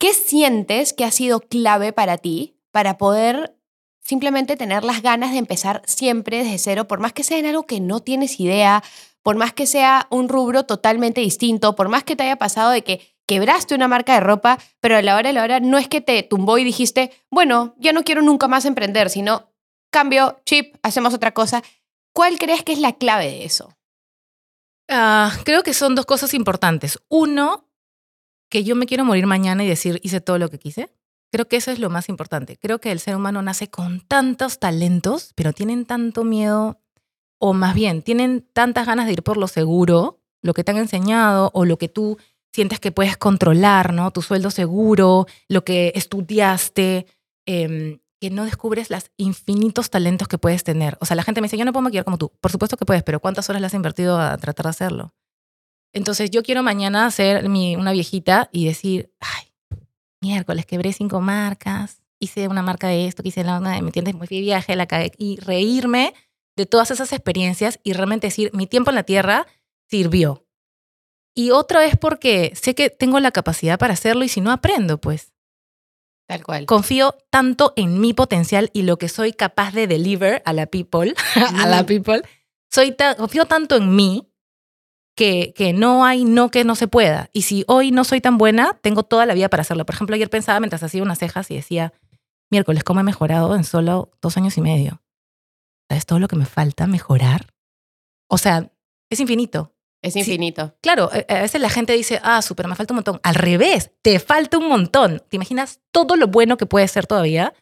¿Qué 0.03 0.15
sientes 0.15 0.93
que 0.93 1.05
ha 1.05 1.13
sido 1.13 1.39
clave 1.39 1.93
para 1.93 2.19
ti 2.19 2.57
para 2.73 2.99
poder 2.99 3.57
simplemente 4.01 4.57
tener 4.57 4.83
las 4.83 5.01
ganas 5.01 5.31
de 5.31 5.39
empezar 5.39 5.81
siempre 5.87 6.39
desde 6.39 6.59
cero, 6.59 6.89
por 6.89 6.99
más 6.99 7.13
que 7.13 7.23
sea 7.23 7.39
en 7.39 7.47
algo 7.47 7.67
que 7.67 7.79
no 7.79 8.01
tienes 8.01 8.41
idea, 8.41 8.83
por 9.23 9.37
más 9.37 9.53
que 9.53 9.65
sea 9.65 10.09
un 10.11 10.29
rubro 10.29 10.65
totalmente 10.65 11.21
distinto, 11.21 11.77
por 11.77 11.89
más 11.89 12.03
que 12.03 12.17
te 12.17 12.25
haya 12.25 12.35
pasado 12.35 12.73
de 12.73 12.83
que 12.83 13.15
quebraste 13.29 13.77
una 13.77 13.87
marca 13.87 14.15
de 14.15 14.19
ropa, 14.19 14.59
pero 14.81 14.97
a 14.97 15.03
la 15.03 15.15
hora 15.15 15.29
de 15.29 15.35
la 15.35 15.45
hora 15.45 15.61
no 15.61 15.79
es 15.79 15.87
que 15.87 16.01
te 16.01 16.21
tumbó 16.25 16.59
y 16.59 16.65
dijiste, 16.65 17.13
bueno, 17.31 17.77
ya 17.79 17.93
no 17.93 18.03
quiero 18.03 18.23
nunca 18.23 18.49
más 18.49 18.65
emprender, 18.65 19.09
sino 19.09 19.53
cambio, 19.93 20.41
chip, 20.45 20.75
hacemos 20.83 21.15
otra 21.15 21.33
cosa. 21.33 21.63
¿Cuál 22.13 22.41
crees 22.41 22.65
que 22.65 22.73
es 22.73 22.81
la 22.81 22.95
clave 22.95 23.27
de 23.27 23.45
eso? 23.45 23.73
Ah, 24.89 25.31
creo 25.45 25.63
que 25.63 25.75
son 25.75 25.95
dos 25.95 26.07
cosas 26.07 26.35
importantes. 26.35 26.99
Uno, 27.09 27.69
que 28.53 28.65
yo 28.65 28.77
me 28.77 28.85
quiero 28.85 29.07
morir 29.07 29.27
mañana 29.27 29.65
y 29.65 29.67
decir, 29.67 29.99
hice 30.03 30.21
todo 30.21 30.37
lo 30.39 30.51
que 30.51 30.59
quise. 30.59 30.91
Creo 31.31 31.49
que 31.49 31.57
eso 31.57 31.71
es 31.71 31.79
lo 31.79 31.89
más 31.89 32.11
importante. 32.11 32.59
Creo 32.59 32.81
que 32.81 32.93
el 32.93 33.01
ser 33.01 33.17
humano 33.17 33.41
nace 33.41 33.71
con 33.71 34.01
tantos 34.01 34.59
talentos, 34.59 35.33
pero 35.35 35.55
tienen 35.55 35.87
tanto 35.87 36.23
miedo, 36.23 36.79
o 37.39 37.55
más 37.55 37.75
bien, 37.75 38.03
tienen 38.03 38.47
tantas 38.53 38.87
ganas 38.87 39.07
de 39.07 39.15
ir 39.15 39.23
por 39.23 39.39
lo 39.39 39.49
seguro, 39.49 40.21
lo 40.43 40.53
que 40.53 40.65
te 40.65 40.71
han 40.71 40.77
enseñado, 40.77 41.51
o 41.55 41.65
lo 41.65 41.79
que 41.79 41.89
tú 41.89 42.19
sientes 42.53 42.79
que 42.79 42.93
puedes 42.93 43.17
controlar, 43.17 43.95
¿no? 43.95 44.11
Tu 44.11 44.21
sueldo 44.21 44.51
seguro, 44.51 45.27
lo 45.49 45.65
que 45.65 45.91
estudiaste, 45.95 47.07
em, 47.47 48.01
que 48.21 48.29
no 48.29 48.45
descubres 48.45 48.91
los 48.91 49.11
infinitos 49.17 49.89
talentos 49.89 50.29
que 50.29 50.37
puedes 50.37 50.63
tener. 50.63 50.99
O 51.01 51.07
sea, 51.07 51.17
la 51.17 51.23
gente 51.23 51.41
me 51.41 51.47
dice, 51.47 51.57
yo 51.57 51.65
no 51.65 51.73
puedo 51.73 51.85
maquillar 51.85 52.05
como 52.05 52.19
tú. 52.19 52.31
Por 52.39 52.53
supuesto 52.53 52.77
que 52.77 52.85
puedes, 52.85 53.03
pero 53.03 53.19
¿cuántas 53.19 53.49
horas 53.49 53.63
le 53.63 53.69
has 53.69 53.75
invertido 53.75 54.21
a 54.21 54.37
tratar 54.37 54.65
de 54.65 54.71
hacerlo? 54.71 55.15
Entonces 55.93 56.31
yo 56.31 56.43
quiero 56.43 56.63
mañana 56.63 57.11
ser 57.11 57.49
mi, 57.49 57.77
una 57.77 57.93
viejita 57.93 58.49
y 58.53 58.67
decir, 58.67 59.13
ay, 59.21 59.53
miércoles 60.21 60.65
quebré 60.67 60.93
cinco 60.93 61.21
marcas, 61.21 62.03
hice 62.19 62.49
una 62.49 62.63
marca 62.63 62.89
de 62.89 63.07
esto, 63.07 63.23
hice 63.25 63.45
la 63.45 63.61
¿me 63.61 63.79
entiendes? 63.79 64.15
Muy 64.15 64.29
viaje, 64.29 64.77
la 64.77 64.87
cagué, 64.87 65.13
y 65.19 65.39
reírme 65.41 66.15
de 66.57 66.67
todas 66.67 66.91
esas 66.91 67.13
experiencias 67.13 67.81
y 67.83 67.93
realmente 67.93 68.29
decir, 68.29 68.51
mi 68.55 68.67
tiempo 68.67 68.91
en 68.91 68.97
la 68.97 69.03
tierra 69.03 69.47
sirvió. 69.89 70.47
Y 71.35 71.51
otro 71.51 71.81
es 71.81 71.97
porque 71.97 72.53
sé 72.55 72.75
que 72.75 72.91
tengo 72.91 73.19
la 73.21 73.31
capacidad 73.31 73.79
para 73.79 73.95
hacerlo 73.95 74.25
y 74.25 74.29
si 74.29 74.41
no 74.41 74.51
aprendo, 74.51 74.99
pues. 74.99 75.33
Tal 76.29 76.45
cual. 76.45 76.67
Confío 76.67 77.17
tanto 77.31 77.73
en 77.77 78.01
mi 78.01 78.13
potencial 78.15 78.71
y 78.73 78.83
lo 78.83 78.99
que 78.99 79.09
soy 79.09 79.33
capaz 79.33 79.73
de 79.73 79.87
deliver 79.87 80.43
a 80.45 80.53
la 80.53 80.67
people, 80.67 81.15
a 81.59 81.67
la 81.67 81.85
people. 81.85 82.23
Soy 82.71 82.95
confío 83.19 83.47
tanto 83.47 83.77
en 83.77 83.95
mí 83.95 84.32
que, 85.23 85.55
que 85.55 85.73
no 85.73 86.05
hay 86.05 86.25
no 86.25 86.51
que 86.51 86.65
no 86.65 86.75
se 86.75 86.89
pueda. 86.89 87.31
Y 87.33 87.43
si 87.43 87.65
hoy 87.69 87.93
no 87.93 88.03
soy 88.03 88.21
tan 88.21 88.39
buena, 88.39 88.77
tengo 88.81 89.05
toda 89.05 89.25
la 89.25 89.35
vida 89.35 89.49
para 89.49 89.61
hacerlo. 89.61 89.87
Por 89.87 89.95
ejemplo, 89.95 90.17
ayer 90.17 90.29
pensaba 90.29 90.59
mientras 90.59 90.83
hacía 90.83 91.01
unas 91.01 91.21
cejas 91.21 91.49
y 91.53 91.55
decía, 91.55 91.93
miércoles, 92.51 92.83
¿cómo 92.83 92.99
he 92.99 93.05
mejorado 93.05 93.55
en 93.55 93.63
solo 93.63 94.11
dos 94.21 94.37
años 94.37 94.59
y 94.59 94.63
medio? 94.63 95.01
¿Sabes 95.89 96.07
todo 96.07 96.19
lo 96.19 96.27
que 96.27 96.35
me 96.35 96.45
falta 96.45 96.89
mejorar? 96.89 97.55
O 98.27 98.37
sea, 98.37 98.73
es 99.11 99.21
infinito. 99.21 99.73
Es 100.03 100.17
infinito. 100.17 100.75
claro, 100.81 101.09
a 101.13 101.41
veces 101.43 101.61
la 101.61 101.71
gente 101.71 101.93
dice, 101.93 102.19
ah, 102.25 102.43
súper, 102.43 102.67
me 102.67 102.75
falta 102.75 102.93
un 102.93 102.97
montón. 102.97 103.21
Al 103.23 103.37
revés, 103.37 103.93
te 104.03 104.19
falta 104.19 104.59
un 104.59 104.67
montón. 104.67 105.23
¿Te 105.29 105.37
imaginas 105.37 105.79
todo 105.93 106.17
lo 106.17 106.27
bueno 106.27 106.57
que 106.57 106.67
puede 106.67 106.89
ser 106.89 107.07
todavía? 107.07 107.55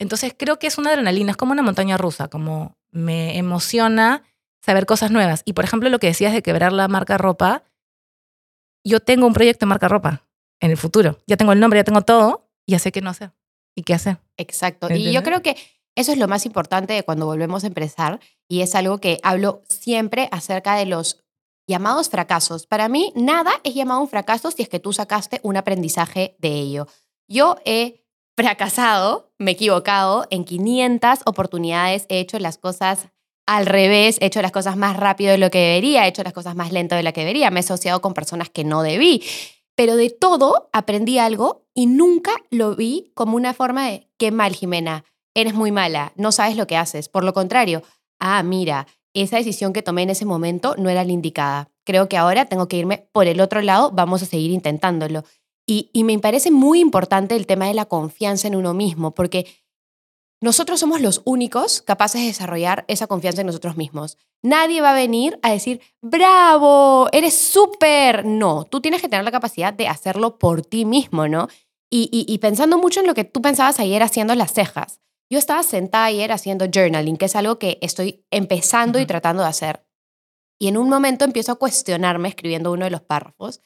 Entonces 0.00 0.34
creo 0.36 0.58
que 0.58 0.66
es 0.66 0.78
una 0.78 0.90
adrenalina, 0.90 1.30
es 1.30 1.36
como 1.36 1.52
una 1.52 1.62
montaña 1.62 1.96
rusa, 1.96 2.26
como 2.26 2.76
me 2.90 3.38
emociona 3.38 4.24
saber 4.60 4.86
cosas 4.86 5.10
nuevas. 5.10 5.42
Y 5.44 5.52
por 5.52 5.64
ejemplo, 5.64 5.88
lo 5.88 5.98
que 5.98 6.08
decías 6.08 6.32
de 6.32 6.42
quebrar 6.42 6.72
la 6.72 6.88
marca 6.88 7.18
ropa, 7.18 7.64
yo 8.84 9.00
tengo 9.00 9.26
un 9.26 9.34
proyecto 9.34 9.66
de 9.66 9.70
marca 9.70 9.88
ropa 9.88 10.26
en 10.60 10.70
el 10.70 10.76
futuro. 10.76 11.18
Ya 11.26 11.36
tengo 11.36 11.52
el 11.52 11.60
nombre, 11.60 11.78
ya 11.78 11.84
tengo 11.84 12.02
todo, 12.02 12.48
y 12.66 12.72
ya 12.72 12.78
sé 12.78 12.92
qué 12.92 13.00
no 13.00 13.10
hacer 13.10 13.32
y 13.74 13.82
qué 13.82 13.94
hacer. 13.94 14.18
Exacto. 14.36 14.88
Y 14.92 15.12
yo 15.12 15.22
creo 15.22 15.40
que 15.40 15.56
eso 15.96 16.12
es 16.12 16.18
lo 16.18 16.28
más 16.28 16.46
importante 16.46 16.92
de 16.92 17.02
cuando 17.02 17.26
volvemos 17.26 17.64
a 17.64 17.68
empezar 17.68 18.20
y 18.46 18.60
es 18.60 18.74
algo 18.74 18.98
que 18.98 19.18
hablo 19.22 19.62
siempre 19.68 20.28
acerca 20.32 20.76
de 20.76 20.84
los 20.84 21.24
llamados 21.66 22.08
fracasos. 22.08 22.66
Para 22.66 22.88
mí, 22.88 23.12
nada 23.16 23.52
es 23.64 23.74
llamado 23.74 24.00
un 24.00 24.08
fracaso 24.08 24.50
si 24.50 24.62
es 24.62 24.68
que 24.68 24.80
tú 24.80 24.92
sacaste 24.92 25.40
un 25.42 25.56
aprendizaje 25.56 26.36
de 26.38 26.54
ello. 26.54 26.86
Yo 27.26 27.56
he 27.64 28.04
fracasado, 28.36 29.32
me 29.38 29.52
he 29.52 29.54
equivocado 29.54 30.26
en 30.30 30.44
500 30.44 31.20
oportunidades, 31.24 32.06
he 32.08 32.20
hecho 32.20 32.38
las 32.38 32.58
cosas 32.58 33.08
al 33.48 33.64
revés, 33.64 34.18
he 34.20 34.26
hecho 34.26 34.42
las 34.42 34.52
cosas 34.52 34.76
más 34.76 34.94
rápido 34.94 35.32
de 35.32 35.38
lo 35.38 35.50
que 35.50 35.58
debería, 35.58 36.04
he 36.04 36.08
hecho 36.08 36.22
las 36.22 36.34
cosas 36.34 36.54
más 36.54 36.70
lento 36.70 36.94
de 36.96 37.02
lo 37.02 37.14
que 37.14 37.22
debería, 37.22 37.50
me 37.50 37.60
he 37.60 37.64
asociado 37.64 38.02
con 38.02 38.12
personas 38.12 38.50
que 38.50 38.62
no 38.62 38.82
debí. 38.82 39.24
Pero 39.74 39.96
de 39.96 40.10
todo 40.10 40.68
aprendí 40.74 41.18
algo 41.18 41.64
y 41.72 41.86
nunca 41.86 42.32
lo 42.50 42.76
vi 42.76 43.10
como 43.14 43.36
una 43.36 43.54
forma 43.54 43.88
de, 43.88 44.06
qué 44.18 44.32
mal, 44.32 44.54
Jimena, 44.54 45.04
eres 45.34 45.54
muy 45.54 45.72
mala, 45.72 46.12
no 46.14 46.30
sabes 46.30 46.58
lo 46.58 46.66
que 46.66 46.76
haces. 46.76 47.08
Por 47.08 47.24
lo 47.24 47.32
contrario, 47.32 47.82
ah, 48.18 48.42
mira, 48.42 48.86
esa 49.14 49.38
decisión 49.38 49.72
que 49.72 49.80
tomé 49.80 50.02
en 50.02 50.10
ese 50.10 50.26
momento 50.26 50.74
no 50.76 50.90
era 50.90 51.02
la 51.02 51.12
indicada. 51.12 51.70
Creo 51.84 52.06
que 52.06 52.18
ahora 52.18 52.44
tengo 52.44 52.68
que 52.68 52.76
irme 52.76 53.08
por 53.12 53.28
el 53.28 53.40
otro 53.40 53.62
lado, 53.62 53.90
vamos 53.92 54.22
a 54.22 54.26
seguir 54.26 54.50
intentándolo. 54.50 55.24
Y, 55.66 55.88
y 55.94 56.04
me 56.04 56.18
parece 56.18 56.50
muy 56.50 56.80
importante 56.80 57.34
el 57.34 57.46
tema 57.46 57.66
de 57.66 57.74
la 57.74 57.86
confianza 57.86 58.46
en 58.46 58.56
uno 58.56 58.74
mismo, 58.74 59.14
porque 59.14 59.46
nosotros 60.40 60.78
somos 60.78 61.00
los 61.00 61.22
únicos 61.24 61.82
capaces 61.82 62.20
de 62.20 62.28
desarrollar 62.28 62.84
esa 62.86 63.08
confianza 63.08 63.40
en 63.40 63.48
nosotros 63.48 63.76
mismos. 63.76 64.16
Nadie 64.40 64.80
va 64.80 64.90
a 64.90 64.94
venir 64.94 65.38
a 65.42 65.50
decir, 65.50 65.80
bravo, 66.00 67.08
eres 67.12 67.36
súper. 67.36 68.24
No, 68.24 68.64
tú 68.64 68.80
tienes 68.80 69.00
que 69.00 69.08
tener 69.08 69.24
la 69.24 69.32
capacidad 69.32 69.72
de 69.72 69.88
hacerlo 69.88 70.38
por 70.38 70.62
ti 70.62 70.84
mismo, 70.84 71.26
¿no? 71.26 71.48
Y, 71.90 72.08
y, 72.12 72.38
pensando 72.38 72.78
mucho 72.78 73.00
en 73.00 73.06
lo 73.06 73.14
que 73.14 73.24
tú 73.24 73.40
pensabas 73.40 73.80
ayer 73.80 74.02
haciendo 74.02 74.34
las 74.34 74.52
cejas. 74.52 75.00
Yo 75.30 75.38
estaba 75.38 75.62
sentada 75.62 76.04
ayer 76.04 76.30
haciendo 76.32 76.66
journaling, 76.72 77.16
que 77.16 77.24
es 77.24 77.34
algo 77.34 77.58
que 77.58 77.78
estoy 77.80 78.26
empezando 78.30 79.00
y 79.00 79.06
tratando 79.06 79.42
de 79.42 79.48
hacer. 79.48 79.86
Y 80.58 80.68
en 80.68 80.76
un 80.76 80.88
momento 80.90 81.24
empiezo 81.24 81.52
a 81.52 81.58
cuestionarme 81.58 82.28
escribiendo 82.28 82.72
uno 82.72 82.84
de 82.84 82.90
los 82.90 83.00
párrafos 83.00 83.60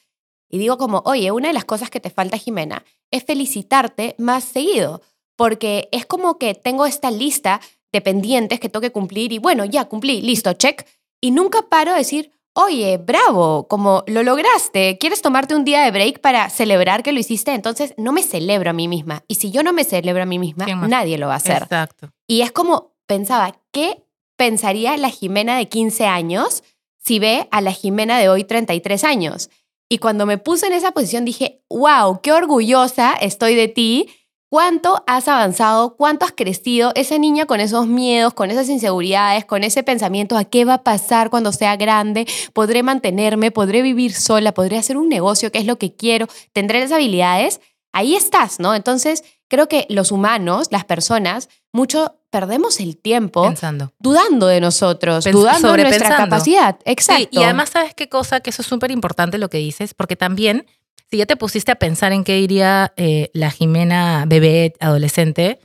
y 0.53 0.59
digo 0.59 0.77
como, 0.77 1.01
oye, 1.05 1.31
una 1.31 1.47
de 1.47 1.53
las 1.55 1.65
cosas 1.65 1.89
que 1.89 1.99
te 1.99 2.11
falta, 2.11 2.37
Jimena, 2.37 2.85
es 3.09 3.23
felicitarte 3.23 4.13
más 4.19 4.43
seguido 4.43 5.01
porque 5.43 5.89
es 5.91 6.05
como 6.05 6.37
que 6.37 6.55
tengo 6.55 6.85
esta 6.85 7.11
lista 7.11 7.59
de 7.91 7.99
pendientes 7.99 8.61
que 8.61 8.69
tengo 8.69 8.79
que 8.79 8.93
cumplir 8.93 9.33
y 9.33 9.39
bueno, 9.39 9.65
ya 9.65 9.83
cumplí, 9.89 10.21
listo, 10.21 10.53
check. 10.53 10.87
Y 11.19 11.31
nunca 11.31 11.63
paro 11.63 11.91
de 11.91 11.97
decir, 11.97 12.31
oye, 12.53 12.95
bravo, 12.95 13.67
como 13.67 14.05
lo 14.07 14.23
lograste, 14.23 14.97
quieres 14.99 15.21
tomarte 15.21 15.53
un 15.53 15.65
día 15.65 15.83
de 15.83 15.91
break 15.91 16.21
para 16.21 16.49
celebrar 16.49 17.03
que 17.03 17.11
lo 17.11 17.19
hiciste, 17.19 17.53
entonces 17.53 17.93
no 17.97 18.13
me 18.13 18.23
celebro 18.23 18.69
a 18.69 18.73
mí 18.73 18.87
misma. 18.87 19.25
Y 19.27 19.35
si 19.35 19.51
yo 19.51 19.63
no 19.63 19.73
me 19.73 19.83
celebro 19.83 20.23
a 20.23 20.25
mí 20.25 20.39
misma, 20.39 20.65
nadie 20.87 21.17
lo 21.17 21.27
va 21.27 21.33
a 21.33 21.37
hacer. 21.37 21.63
Exacto. 21.63 22.13
Y 22.25 22.39
es 22.39 22.53
como 22.53 22.93
pensaba, 23.05 23.53
¿qué 23.73 24.01
pensaría 24.37 24.95
la 24.95 25.09
Jimena 25.09 25.57
de 25.57 25.67
15 25.67 26.05
años 26.05 26.63
si 26.99 27.19
ve 27.19 27.49
a 27.51 27.59
la 27.59 27.73
Jimena 27.73 28.17
de 28.17 28.29
hoy 28.29 28.45
33 28.45 29.03
años? 29.03 29.49
Y 29.89 29.97
cuando 29.97 30.25
me 30.25 30.37
puse 30.37 30.67
en 30.67 30.73
esa 30.73 30.93
posición 30.93 31.25
dije, 31.25 31.65
wow, 31.69 32.21
qué 32.21 32.31
orgullosa 32.31 33.11
estoy 33.19 33.55
de 33.55 33.67
ti 33.67 34.07
¿Cuánto 34.53 35.03
has 35.07 35.27
avanzado? 35.27 35.95
¿Cuánto 35.95 36.25
has 36.25 36.31
crecido? 36.31 36.91
Esa 36.93 37.17
niña 37.17 37.47
con 37.47 37.59
esos 37.59 37.87
miedos, 37.87 38.35
con 38.35 38.51
esas 38.51 38.69
inseguridades, 38.69 39.45
con 39.45 39.63
ese 39.63 39.81
pensamiento 39.81 40.37
a 40.37 40.43
qué 40.43 40.63
va 40.63 40.75
a 40.75 40.83
pasar 40.83 41.31
cuando 41.31 41.51
sea 41.51 41.75
grande, 41.75 42.27
podré 42.53 42.83
mantenerme, 42.83 43.49
podré 43.49 43.81
vivir 43.81 44.13
sola, 44.13 44.53
podré 44.53 44.77
hacer 44.77 44.95
un 44.95 45.09
negocio, 45.09 45.51
qué 45.51 45.57
es 45.57 45.65
lo 45.65 45.79
que 45.79 45.95
quiero, 45.95 46.27
tendré 46.51 46.81
las 46.81 46.91
habilidades. 46.91 47.61
Ahí 47.93 48.13
estás, 48.13 48.59
¿no? 48.59 48.75
Entonces, 48.75 49.23
creo 49.47 49.67
que 49.67 49.87
los 49.89 50.11
humanos, 50.11 50.67
las 50.69 50.85
personas, 50.85 51.49
mucho 51.71 52.19
perdemos 52.29 52.79
el 52.79 52.95
tiempo 52.95 53.47
pensando, 53.47 53.91
dudando 53.97 54.45
de 54.45 54.61
nosotros, 54.61 55.25
dudando 55.25 55.73
de 55.73 55.81
nuestra 55.81 56.15
capacidad. 56.15 56.77
Exacto. 56.85 57.27
y 57.31 57.41
además, 57.41 57.71
¿sabes 57.71 57.95
qué 57.95 58.07
cosa? 58.07 58.39
Que 58.39 58.51
eso 58.51 58.61
es 58.61 58.67
súper 58.67 58.91
importante 58.91 59.39
lo 59.39 59.49
que 59.49 59.57
dices, 59.57 59.95
porque 59.95 60.15
también 60.15 60.67
si 61.13 61.17
ya 61.17 61.27
te 61.27 61.37
pusiste 61.37 61.71
a 61.71 61.75
pensar 61.75 62.11
en 62.11 62.23
qué 62.23 62.33
diría 62.33 62.91
eh, 62.97 63.29
la 63.35 63.51
Jimena 63.51 64.25
bebé, 64.25 64.73
adolescente, 64.79 65.59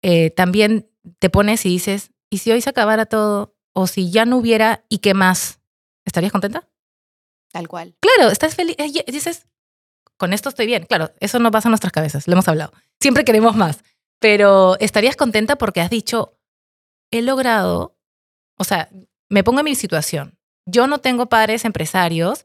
eh, 0.00 0.30
también 0.30 0.88
te 1.18 1.28
pones 1.28 1.66
y 1.66 1.70
dices, 1.70 2.12
¿y 2.30 2.38
si 2.38 2.52
hoy 2.52 2.60
se 2.60 2.70
acabara 2.70 3.06
todo? 3.06 3.52
O 3.72 3.88
si 3.88 4.12
ya 4.12 4.26
no 4.26 4.36
hubiera, 4.36 4.84
¿y 4.88 4.98
qué 4.98 5.12
más? 5.12 5.58
¿Estarías 6.04 6.30
contenta? 6.30 6.68
Tal 7.50 7.66
cual. 7.66 7.96
Claro, 7.98 8.30
estás 8.30 8.54
feliz. 8.54 8.76
Eh, 8.78 9.04
dices, 9.08 9.48
con 10.18 10.32
esto 10.32 10.50
estoy 10.50 10.66
bien. 10.66 10.86
Claro, 10.86 11.10
eso 11.18 11.40
no 11.40 11.50
pasa 11.50 11.66
en 11.66 11.72
nuestras 11.72 11.92
cabezas, 11.92 12.28
lo 12.28 12.34
hemos 12.34 12.46
hablado. 12.46 12.72
Siempre 13.00 13.24
queremos 13.24 13.56
más. 13.56 13.82
Pero 14.20 14.78
estarías 14.78 15.16
contenta 15.16 15.56
porque 15.56 15.80
has 15.80 15.90
dicho, 15.90 16.38
he 17.10 17.22
logrado, 17.22 17.98
o 18.56 18.62
sea, 18.62 18.88
me 19.28 19.42
pongo 19.42 19.58
en 19.58 19.64
mi 19.64 19.74
situación. 19.74 20.38
Yo 20.64 20.86
no 20.86 20.98
tengo 20.98 21.28
padres 21.28 21.64
empresarios, 21.64 22.44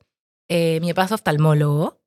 mi 0.50 0.92
papá 0.92 1.04
es 1.04 1.12
oftalmólogo, 1.12 2.02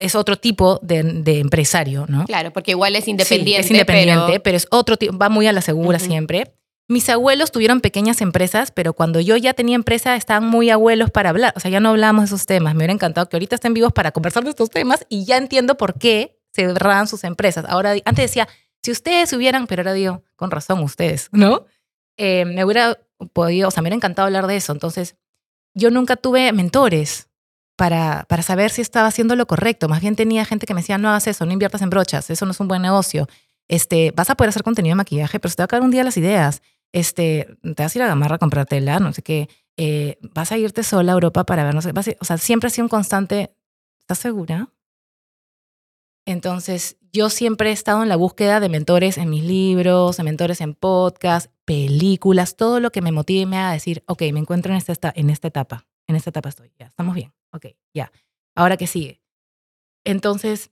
es 0.00 0.14
otro 0.14 0.36
tipo 0.36 0.80
de, 0.82 1.22
empresario, 1.38 2.06
¿no? 2.08 2.24
Claro, 2.24 2.52
porque 2.52 2.72
igual 2.72 2.96
es 2.96 3.06
independiente. 3.06 3.60
es 3.60 3.70
independiente, 3.70 4.40
pero... 4.40 4.56
es 4.56 4.66
otro 4.70 4.96
tipo, 4.96 5.16
va 5.16 5.28
muy 5.28 5.46
a 5.46 5.52
la 5.52 5.60
segura 5.60 5.98
siempre. 5.98 6.52
Mis 6.88 7.08
abuelos 7.08 7.52
tuvieron 7.52 7.80
pequeñas 7.80 8.20
empresas, 8.20 8.72
pero 8.72 8.94
cuando 8.94 9.20
yo 9.20 9.36
ya 9.36 9.54
tenía 9.54 9.76
empresa 9.76 10.16
estaban 10.16 10.44
muy 10.44 10.70
abuelos 10.70 11.10
para 11.10 11.30
hablar. 11.30 11.52
O 11.54 11.60
sea, 11.60 11.70
ya 11.70 11.78
no 11.78 11.90
hablamos 11.90 12.22
de 12.22 12.26
esos 12.34 12.46
temas. 12.46 12.74
Me 12.74 12.78
hubiera 12.78 12.94
encantado 12.94 13.28
que 13.28 13.36
ahorita 13.36 13.54
estén 13.54 13.74
vivos 13.74 13.92
para 13.92 14.10
conversar 14.10 14.42
de 14.42 14.50
estos 14.50 14.70
temas 14.70 15.06
y 15.08 15.24
ya 15.24 15.36
entiendo 15.36 15.76
por 15.76 15.94
qué 15.94 16.40
cerraban 16.52 17.06
sus 17.06 17.22
empresas. 17.22 17.64
Ahora, 17.68 17.92
antes 18.04 18.24
decía, 18.24 18.48
si 18.82 18.90
ustedes 18.90 19.32
hubieran, 19.32 19.68
pero 19.68 19.82
ahora 19.82 19.92
digo, 19.92 20.24
con 20.34 20.50
razón 20.50 20.82
ustedes, 20.82 21.28
¿no? 21.30 21.66
Eh, 22.16 22.44
me 22.44 22.64
hubiera 22.64 22.98
podido, 23.32 23.68
o 23.68 23.70
sea, 23.70 23.82
me 23.82 23.86
hubiera 23.86 23.96
encantado 23.96 24.26
hablar 24.26 24.48
de 24.48 24.56
eso. 24.56 24.72
Entonces, 24.72 25.14
yo 25.74 25.90
nunca 25.90 26.16
tuve 26.16 26.52
mentores 26.52 27.29
para, 27.80 28.26
para 28.28 28.42
saber 28.42 28.70
si 28.70 28.82
estaba 28.82 29.08
haciendo 29.08 29.36
lo 29.36 29.46
correcto. 29.46 29.88
Más 29.88 30.02
bien 30.02 30.14
tenía 30.14 30.44
gente 30.44 30.66
que 30.66 30.74
me 30.74 30.82
decía, 30.82 30.98
no 30.98 31.08
hagas 31.08 31.26
eso, 31.26 31.46
no 31.46 31.52
inviertas 31.52 31.80
en 31.80 31.88
brochas, 31.88 32.28
eso 32.28 32.44
no 32.44 32.50
es 32.50 32.60
un 32.60 32.68
buen 32.68 32.82
negocio. 32.82 33.26
Este, 33.68 34.12
vas 34.14 34.28
a 34.28 34.34
poder 34.34 34.50
hacer 34.50 34.62
contenido 34.62 34.92
de 34.92 34.96
maquillaje, 34.96 35.40
pero 35.40 35.48
se 35.48 35.56
te 35.56 35.62
va 35.62 35.64
a 35.64 35.68
caer 35.68 35.82
un 35.82 35.90
día 35.90 36.04
las 36.04 36.18
ideas. 36.18 36.60
Este, 36.92 37.48
te 37.62 37.82
vas 37.82 37.96
a 37.96 37.98
ir 37.98 38.02
a 38.02 38.08
Gamarra 38.08 38.34
a 38.34 38.38
comprar 38.38 38.66
tela, 38.66 39.00
no 39.00 39.14
sé 39.14 39.22
qué. 39.22 39.48
Eh, 39.78 40.18
vas 40.34 40.52
a 40.52 40.58
irte 40.58 40.82
sola 40.82 41.12
a 41.12 41.14
Europa 41.14 41.44
para 41.44 41.64
ver, 41.64 41.74
no 41.74 41.80
sé, 41.80 41.94
o 42.20 42.24
sea, 42.26 42.36
siempre 42.36 42.66
ha 42.66 42.70
sido 42.70 42.84
un 42.84 42.90
constante. 42.90 43.56
¿Estás 44.00 44.18
segura? 44.18 44.68
Entonces, 46.26 46.98
yo 47.14 47.30
siempre 47.30 47.70
he 47.70 47.72
estado 47.72 48.02
en 48.02 48.10
la 48.10 48.16
búsqueda 48.16 48.60
de 48.60 48.68
mentores 48.68 49.16
en 49.16 49.30
mis 49.30 49.42
libros, 49.42 50.18
de 50.18 50.22
mentores 50.22 50.60
en 50.60 50.74
podcast, 50.74 51.50
películas, 51.64 52.56
todo 52.56 52.78
lo 52.78 52.90
que 52.90 53.00
me 53.00 53.10
motive 53.10 53.40
y 53.40 53.46
me 53.46 53.56
haga 53.56 53.72
decir, 53.72 54.04
ok, 54.06 54.20
me 54.34 54.40
encuentro 54.40 54.70
en 54.70 54.76
esta, 54.76 55.10
en 55.16 55.30
esta 55.30 55.48
etapa, 55.48 55.86
en 56.06 56.16
esta 56.16 56.28
etapa 56.28 56.50
estoy, 56.50 56.72
ya, 56.78 56.84
estamos 56.84 57.14
bien. 57.14 57.32
Ok, 57.52 57.66
ya. 57.94 58.12
Ahora 58.54 58.76
qué 58.76 58.86
sigue. 58.86 59.22
Entonces, 60.04 60.70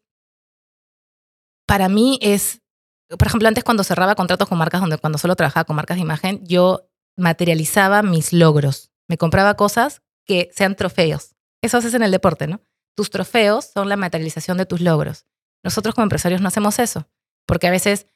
para 1.66 1.88
mí 1.88 2.18
es, 2.22 2.62
por 3.08 3.26
ejemplo, 3.26 3.48
antes 3.48 3.64
cuando 3.64 3.84
cerraba 3.84 4.14
contratos 4.14 4.48
con 4.48 4.58
marcas, 4.58 4.80
donde 4.80 4.98
cuando 4.98 5.18
solo 5.18 5.36
trabajaba 5.36 5.64
con 5.64 5.76
marcas 5.76 5.96
de 5.96 6.02
imagen, 6.02 6.44
yo 6.44 6.90
materializaba 7.16 8.02
mis 8.02 8.32
logros. 8.32 8.90
Me 9.08 9.18
compraba 9.18 9.54
cosas 9.54 10.02
que 10.24 10.50
sean 10.54 10.76
trofeos. 10.76 11.34
Eso 11.62 11.78
haces 11.78 11.94
en 11.94 12.02
el 12.02 12.10
deporte, 12.10 12.46
¿no? 12.46 12.62
Tus 12.94 13.10
trofeos 13.10 13.70
son 13.72 13.88
la 13.88 13.96
materialización 13.96 14.56
de 14.58 14.66
tus 14.66 14.80
logros. 14.80 15.26
Nosotros 15.62 15.94
como 15.94 16.04
empresarios 16.04 16.40
no 16.40 16.48
hacemos 16.48 16.78
eso, 16.78 17.08
porque 17.46 17.66
a 17.66 17.70
veces 17.70 18.06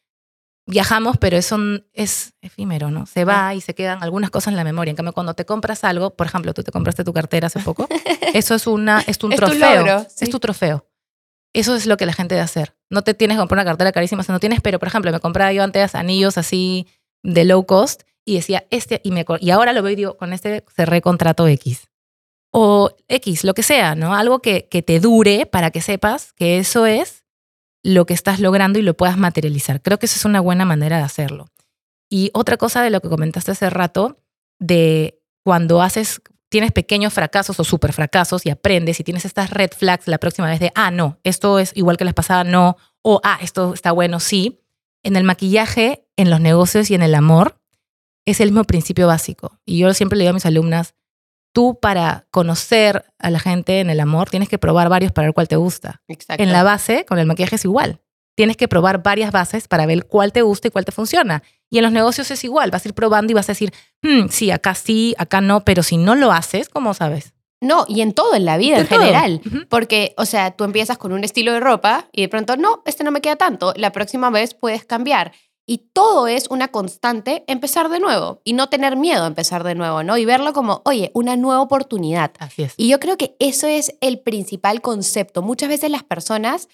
viajamos, 0.66 1.16
pero 1.18 1.36
eso 1.36 1.58
es 1.92 2.34
efímero, 2.40 2.90
¿no? 2.90 3.06
Se 3.06 3.24
va 3.24 3.54
y 3.54 3.60
se 3.60 3.74
quedan 3.74 4.02
algunas 4.02 4.30
cosas 4.30 4.52
en 4.52 4.56
la 4.56 4.64
memoria. 4.64 4.90
En 4.90 4.96
cambio, 4.96 5.12
cuando 5.12 5.34
te 5.34 5.44
compras 5.44 5.84
algo, 5.84 6.14
por 6.14 6.26
ejemplo, 6.26 6.54
tú 6.54 6.62
te 6.62 6.72
compraste 6.72 7.04
tu 7.04 7.12
cartera 7.12 7.48
hace 7.48 7.60
poco, 7.60 7.88
eso 8.34 8.54
es, 8.54 8.66
una, 8.66 9.02
es 9.06 9.22
un 9.22 9.30
trofeo. 9.30 10.06
Es 10.18 10.30
tu 10.30 10.38
trofeo. 10.38 10.86
Eso 11.54 11.74
es 11.74 11.86
lo 11.86 11.96
que 11.96 12.06
la 12.06 12.12
gente 12.12 12.34
debe 12.34 12.44
hacer. 12.44 12.74
No 12.88 13.02
te 13.02 13.14
tienes 13.14 13.36
que 13.36 13.40
comprar 13.40 13.58
una 13.58 13.64
cartera 13.64 13.92
carísima 13.92 14.22
si 14.22 14.32
no 14.32 14.40
tienes, 14.40 14.60
pero 14.60 14.78
por 14.78 14.88
ejemplo, 14.88 15.12
me 15.12 15.20
compraba 15.20 15.52
yo 15.52 15.62
antes 15.62 15.94
anillos 15.94 16.38
así 16.38 16.86
de 17.22 17.44
low 17.44 17.66
cost 17.66 18.02
y 18.24 18.36
decía, 18.36 18.64
este, 18.70 19.00
y, 19.04 19.10
me, 19.10 19.24
y 19.40 19.50
ahora 19.50 19.72
lo 19.72 19.82
veo 19.82 19.92
y 19.92 19.96
digo, 19.96 20.16
con 20.16 20.32
este 20.32 20.64
cerré 20.74 21.02
contrato 21.02 21.46
X. 21.46 21.88
O 22.52 22.90
X, 23.08 23.44
lo 23.44 23.54
que 23.54 23.62
sea, 23.62 23.94
¿no? 23.94 24.14
Algo 24.14 24.40
que, 24.40 24.68
que 24.68 24.82
te 24.82 25.00
dure 25.00 25.46
para 25.46 25.70
que 25.70 25.80
sepas 25.80 26.32
que 26.34 26.58
eso 26.58 26.86
es 26.86 27.21
lo 27.82 28.06
que 28.06 28.14
estás 28.14 28.40
logrando 28.40 28.78
y 28.78 28.82
lo 28.82 28.96
puedas 28.96 29.16
materializar. 29.16 29.82
Creo 29.82 29.98
que 29.98 30.06
esa 30.06 30.16
es 30.16 30.24
una 30.24 30.40
buena 30.40 30.64
manera 30.64 30.98
de 30.98 31.02
hacerlo. 31.02 31.48
Y 32.08 32.30
otra 32.34 32.56
cosa 32.56 32.82
de 32.82 32.90
lo 32.90 33.00
que 33.00 33.08
comentaste 33.08 33.52
hace 33.52 33.70
rato, 33.70 34.18
de 34.58 35.20
cuando 35.44 35.82
haces, 35.82 36.20
tienes 36.48 36.70
pequeños 36.70 37.12
fracasos 37.12 37.58
o 37.58 37.64
super 37.64 37.92
fracasos 37.92 38.46
y 38.46 38.50
aprendes 38.50 39.00
y 39.00 39.04
tienes 39.04 39.24
estas 39.24 39.50
red 39.50 39.70
flags 39.76 40.06
la 40.06 40.18
próxima 40.18 40.48
vez 40.48 40.60
de, 40.60 40.70
ah, 40.74 40.90
no, 40.90 41.18
esto 41.24 41.58
es 41.58 41.72
igual 41.74 41.96
que 41.96 42.04
la 42.04 42.12
pasada, 42.12 42.44
no, 42.44 42.76
o 43.02 43.20
ah, 43.24 43.38
esto 43.42 43.74
está 43.74 43.92
bueno, 43.92 44.20
sí. 44.20 44.60
En 45.02 45.16
el 45.16 45.24
maquillaje, 45.24 46.06
en 46.16 46.30
los 46.30 46.40
negocios 46.40 46.90
y 46.90 46.94
en 46.94 47.02
el 47.02 47.14
amor, 47.14 47.58
es 48.24 48.40
el 48.40 48.50
mismo 48.50 48.64
principio 48.64 49.06
básico. 49.08 49.58
Y 49.64 49.78
yo 49.78 49.92
siempre 49.94 50.16
le 50.16 50.24
digo 50.24 50.30
a 50.30 50.34
mis 50.34 50.46
alumnas, 50.46 50.94
tú 51.52 51.78
para 51.80 52.26
conocer 52.30 53.04
a 53.18 53.30
la 53.30 53.38
gente 53.38 53.80
en 53.80 53.90
el 53.90 54.00
amor 54.00 54.30
tienes 54.30 54.48
que 54.48 54.58
probar 54.58 54.88
varios 54.88 55.12
para 55.12 55.28
ver 55.28 55.34
cuál 55.34 55.48
te 55.48 55.56
gusta. 55.56 56.02
Exacto. 56.08 56.42
En 56.42 56.52
la 56.52 56.62
base, 56.62 57.04
con 57.04 57.18
el 57.18 57.26
maquillaje 57.26 57.56
es 57.56 57.64
igual. 57.64 58.00
Tienes 58.34 58.56
que 58.56 58.66
probar 58.66 59.02
varias 59.02 59.30
bases 59.30 59.68
para 59.68 59.84
ver 59.84 60.06
cuál 60.06 60.32
te 60.32 60.42
gusta 60.42 60.68
y 60.68 60.70
cuál 60.70 60.86
te 60.86 60.92
funciona. 60.92 61.42
Y 61.68 61.78
en 61.78 61.84
los 61.84 61.92
negocios 61.92 62.30
es 62.30 62.44
igual. 62.44 62.70
Vas 62.70 62.84
a 62.84 62.88
ir 62.88 62.94
probando 62.94 63.30
y 63.30 63.34
vas 63.34 63.48
a 63.48 63.52
decir, 63.52 63.72
hmm, 64.02 64.28
sí, 64.30 64.50
acá 64.50 64.74
sí, 64.74 65.14
acá 65.18 65.40
no, 65.40 65.64
pero 65.64 65.82
si 65.82 65.98
no 65.98 66.14
lo 66.14 66.32
haces, 66.32 66.68
¿cómo 66.68 66.94
sabes? 66.94 67.34
No, 67.60 67.84
y 67.88 68.00
en 68.00 68.12
todo, 68.12 68.34
en 68.34 68.44
la 68.44 68.56
vida 68.56 68.78
en, 68.78 68.88
general. 68.88 69.40
Porque, 69.68 70.14
o 70.16 70.24
sea, 70.24 70.50
tú 70.50 70.64
empiezas 70.64 70.98
con 70.98 71.12
un 71.12 71.22
estilo 71.22 71.52
de 71.52 71.60
ropa 71.60 72.08
y 72.10 72.22
de 72.22 72.28
pronto, 72.28 72.56
no, 72.56 72.82
este 72.86 73.04
no 73.04 73.12
me 73.12 73.20
queda 73.20 73.36
tanto. 73.36 73.72
La 73.76 73.92
próxima 73.92 74.30
vez 74.30 74.54
puedes 74.54 74.84
cambiar. 74.84 75.32
Y 75.66 75.78
todo 75.92 76.26
es 76.26 76.48
una 76.50 76.68
constante 76.68 77.44
empezar 77.46 77.88
de 77.88 78.00
nuevo 78.00 78.40
y 78.44 78.52
no 78.52 78.68
tener 78.68 78.96
miedo 78.96 79.24
a 79.24 79.28
empezar 79.28 79.62
de 79.62 79.74
nuevo, 79.74 80.02
¿no? 80.02 80.18
Y 80.18 80.24
verlo 80.24 80.52
como, 80.52 80.82
oye, 80.84 81.10
una 81.14 81.36
nueva 81.36 81.60
oportunidad. 81.60 82.32
Así 82.38 82.62
es. 82.62 82.74
Y 82.76 82.88
yo 82.88 82.98
creo 82.98 83.16
que 83.16 83.36
eso 83.38 83.66
es 83.66 83.96
el 84.00 84.18
principal 84.18 84.80
concepto. 84.80 85.40
Muchas 85.40 85.68
veces 85.68 85.90
las 85.90 86.02
personas 86.02 86.68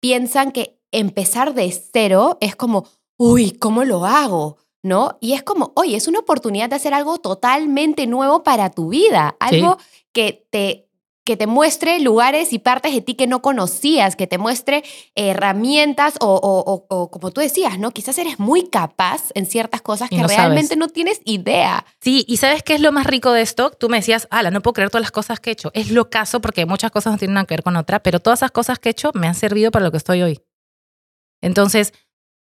piensan 0.00 0.52
que 0.52 0.78
empezar 0.92 1.54
de 1.54 1.72
cero 1.72 2.36
es 2.40 2.54
como, 2.54 2.86
uy, 3.16 3.52
¿cómo 3.52 3.84
lo 3.84 4.04
hago? 4.04 4.58
¿no? 4.84 5.16
Y 5.22 5.32
es 5.32 5.42
como, 5.42 5.72
oye, 5.76 5.96
es 5.96 6.08
una 6.08 6.18
oportunidad 6.20 6.68
de 6.68 6.76
hacer 6.76 6.92
algo 6.92 7.16
totalmente 7.18 8.06
nuevo 8.06 8.42
para 8.42 8.70
tu 8.70 8.90
vida, 8.90 9.34
algo 9.40 9.78
que 10.12 10.46
te 10.50 10.90
que 11.24 11.36
te 11.36 11.46
muestre 11.46 12.00
lugares 12.00 12.52
y 12.52 12.58
partes 12.58 12.94
de 12.94 13.00
ti 13.00 13.14
que 13.14 13.26
no 13.26 13.40
conocías, 13.40 14.14
que 14.14 14.26
te 14.26 14.36
muestre 14.36 14.84
herramientas 15.14 16.14
o, 16.20 17.08
como 17.10 17.30
tú 17.30 17.40
decías, 17.40 17.78
¿no? 17.78 17.92
Quizás 17.92 18.18
eres 18.18 18.38
muy 18.38 18.68
capaz 18.68 19.30
en 19.34 19.46
ciertas 19.46 19.80
cosas 19.80 20.10
que 20.10 20.22
realmente 20.22 20.76
no 20.76 20.88
tienes 20.88 21.20
idea. 21.24 21.86
Sí, 22.00 22.24
y 22.28 22.36
¿sabes 22.36 22.62
qué 22.62 22.74
es 22.74 22.80
lo 22.80 22.92
más 22.92 23.06
rico 23.06 23.32
de 23.32 23.40
esto? 23.40 23.70
Tú 23.70 23.88
me 23.88 23.96
decías, 23.96 24.28
ala, 24.30 24.50
no 24.50 24.60
puedo 24.60 24.74
creer 24.74 24.90
todas 24.90 25.02
las 25.02 25.12
cosas 25.12 25.40
que 25.40 25.50
he 25.50 25.52
hecho. 25.54 25.70
Es 25.74 25.90
lo 25.90 26.10
caso 26.10 26.40
porque 26.40 26.66
muchas 26.66 26.90
cosas 26.90 27.12
no 27.14 27.18
tienen 27.18 27.34
nada 27.34 27.46
que 27.46 27.54
ver 27.54 27.62
con 27.62 27.76
otra, 27.76 28.02
pero 28.02 28.20
todas 28.20 28.40
esas 28.40 28.50
cosas 28.50 28.78
que 28.78 28.90
he 28.90 28.92
hecho 28.92 29.10
me 29.14 29.26
han 29.26 29.34
servido 29.34 29.70
para 29.70 29.84
lo 29.86 29.90
que 29.90 29.96
estoy 29.96 30.22
hoy. 30.22 30.40
Entonces, 31.40 31.94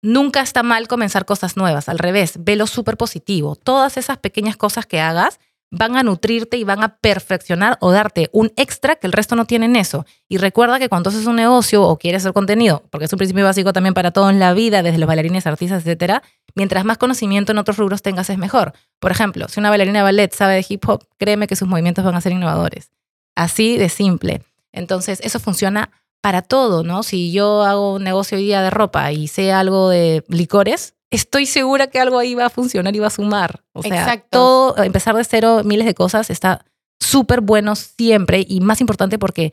nunca 0.03 0.41
está 0.41 0.63
mal 0.63 0.89
comenzar 0.89 1.27
cosas 1.27 1.59
nuevas, 1.59 1.91
al 1.91 1.99
revés, 1.99 2.35
velo 2.39 2.67
súper 2.67 2.97
positivo. 2.97 3.57
Todas 3.57 3.99
esas 3.99 4.17
pequeñas 4.17 4.57
cosas 4.57 4.87
que 4.87 5.01
hagas 5.01 5.39
van 5.71 5.97
a 5.97 6.03
nutrirte 6.03 6.57
y 6.57 6.65
van 6.65 6.83
a 6.83 6.97
perfeccionar 6.97 7.79
o 7.81 7.93
darte 7.93 8.29
un 8.33 8.53
extra 8.57 8.97
que 8.97 9.07
el 9.07 9.13
resto 9.13 9.37
no 9.37 9.45
tiene 9.45 9.67
en 9.67 9.77
eso. 9.77 10.05
Y 10.29 10.39
recuerda 10.39 10.79
que 10.79 10.89
cuando 10.89 11.11
haces 11.11 11.27
un 11.27 11.37
negocio 11.37 11.83
o 11.83 11.97
quieres 11.97 12.23
hacer 12.23 12.33
contenido, 12.33 12.83
porque 12.91 13.05
es 13.05 13.13
un 13.13 13.19
principio 13.19 13.45
básico 13.45 13.73
también 13.73 13.95
para 13.95 14.11
todo 14.11 14.31
en 14.31 14.41
la 14.41 14.53
vida, 14.53 14.83
desde 14.83 14.99
los 14.99 15.07
bailarines, 15.07 15.47
artistas, 15.47 15.83
etcétera, 15.83 16.23
mientras 16.55 16.85
más 16.85 16.99
conocimiento 16.99 17.53
en 17.53 17.59
otros 17.59 17.77
rubros 17.77 18.03
tengas 18.03 18.31
es 18.31 18.39
mejor. 18.39 18.73
Por 18.99 19.13
ejemplo, 19.13 19.49
si 19.49 19.61
una 19.61 19.71
bailarina 19.71 20.01
de 20.01 20.05
ballet 20.05 20.33
sabe 20.33 20.55
de 20.55 20.67
hip 20.69 20.89
hop, 20.89 21.05
créeme 21.19 21.47
que 21.47 21.57
sus 21.57 21.69
movimientos 21.69 22.05
van 22.05 22.17
a 22.17 22.21
ser 22.21 22.33
innovadores. 22.33 22.91
Así 23.37 23.79
de 23.79 23.89
simple. 23.89 24.43
Entonces, 24.73 25.21
eso 25.23 25.39
funciona 25.39 25.91
para 26.21 26.43
todo, 26.43 26.83
¿no? 26.83 27.03
Si 27.03 27.33
yo 27.33 27.63
hago 27.63 27.95
un 27.95 28.05
negocio 28.05 28.37
día 28.39 28.63
de 28.63 28.71
ropa 28.71 29.13
y 29.13 29.29
sé 29.29 29.53
algo 29.53 29.89
de 29.89 30.25
licores, 30.29 30.95
estoy 31.11 31.47
segura 31.47 31.89
que 31.89 32.01
algo 32.01 32.19
ahí 32.19 32.35
va 32.35 32.47
a 32.47 32.51
funcionar 32.51 32.95
y 32.95 33.01
va 33.01 33.09
a 33.09 33.11
sumar. 33.11 33.65
O 33.73 33.83
sea, 33.83 34.01
Exacto. 34.01 34.29
todo, 34.31 34.85
empezar 34.85 35.17
de 35.17 35.25
cero, 35.25 35.63
miles 35.65 35.87
de 35.87 35.95
cosas, 35.95 36.31
está 36.31 36.65
súper 36.99 37.41
bueno 37.41 37.75
siempre 37.77 38.45
y 38.47 38.61
más 38.61 38.81
importante 38.81 39.19
porque 39.19 39.53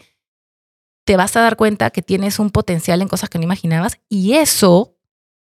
te 1.06 1.16
vas 1.16 1.36
a 1.38 1.42
dar 1.42 1.56
cuenta 1.56 1.90
que 1.90 2.02
tienes 2.02 2.38
un 2.40 2.50
potencial 2.50 3.02
en 3.02 3.08
cosas 3.08 3.30
que 3.30 3.38
no 3.38 3.46
imaginabas 3.46 3.98
y 4.10 4.34
eso 4.34 4.96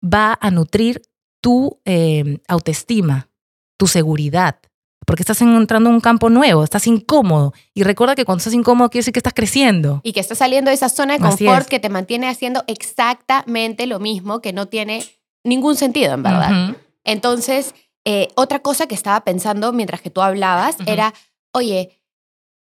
va 0.04 0.38
a 0.40 0.50
nutrir 0.50 1.02
tu 1.40 1.80
em, 1.84 2.38
autoestima, 2.46 3.30
tu 3.78 3.86
seguridad, 3.86 4.60
porque 5.06 5.22
estás 5.22 5.40
entrando 5.40 5.88
en 5.88 5.94
un 5.94 6.00
campo 6.00 6.28
nuevo, 6.28 6.64
estás 6.64 6.86
incómodo. 6.86 7.54
Y 7.72 7.84
recuerda 7.84 8.14
que 8.14 8.24
cuando 8.24 8.40
estás 8.40 8.54
incómodo 8.54 8.90
quiere 8.90 9.02
decir 9.02 9.12
que 9.12 9.20
estás 9.20 9.34
creciendo. 9.34 10.00
Y 10.02 10.12
que 10.12 10.20
estás 10.20 10.38
saliendo 10.38 10.70
de 10.70 10.74
esa 10.74 10.88
zona 10.88 11.14
de 11.14 11.20
confort 11.20 11.68
que 11.68 11.78
te 11.78 11.88
mantiene 11.88 12.28
haciendo 12.28 12.64
exactamente 12.66 13.86
lo 13.86 14.00
mismo 14.00 14.40
que 14.40 14.52
no 14.52 14.66
tiene 14.66 15.04
ningún 15.46 15.76
sentido, 15.76 16.14
en 16.14 16.22
verdad. 16.22 16.76
Entonces, 17.04 17.74
eh, 18.04 18.28
otra 18.34 18.60
cosa 18.60 18.86
que 18.86 18.94
estaba 18.94 19.24
pensando 19.24 19.72
mientras 19.72 20.00
que 20.00 20.10
tú 20.10 20.20
hablabas 20.20 20.76
era, 20.86 21.14
oye, 21.52 22.02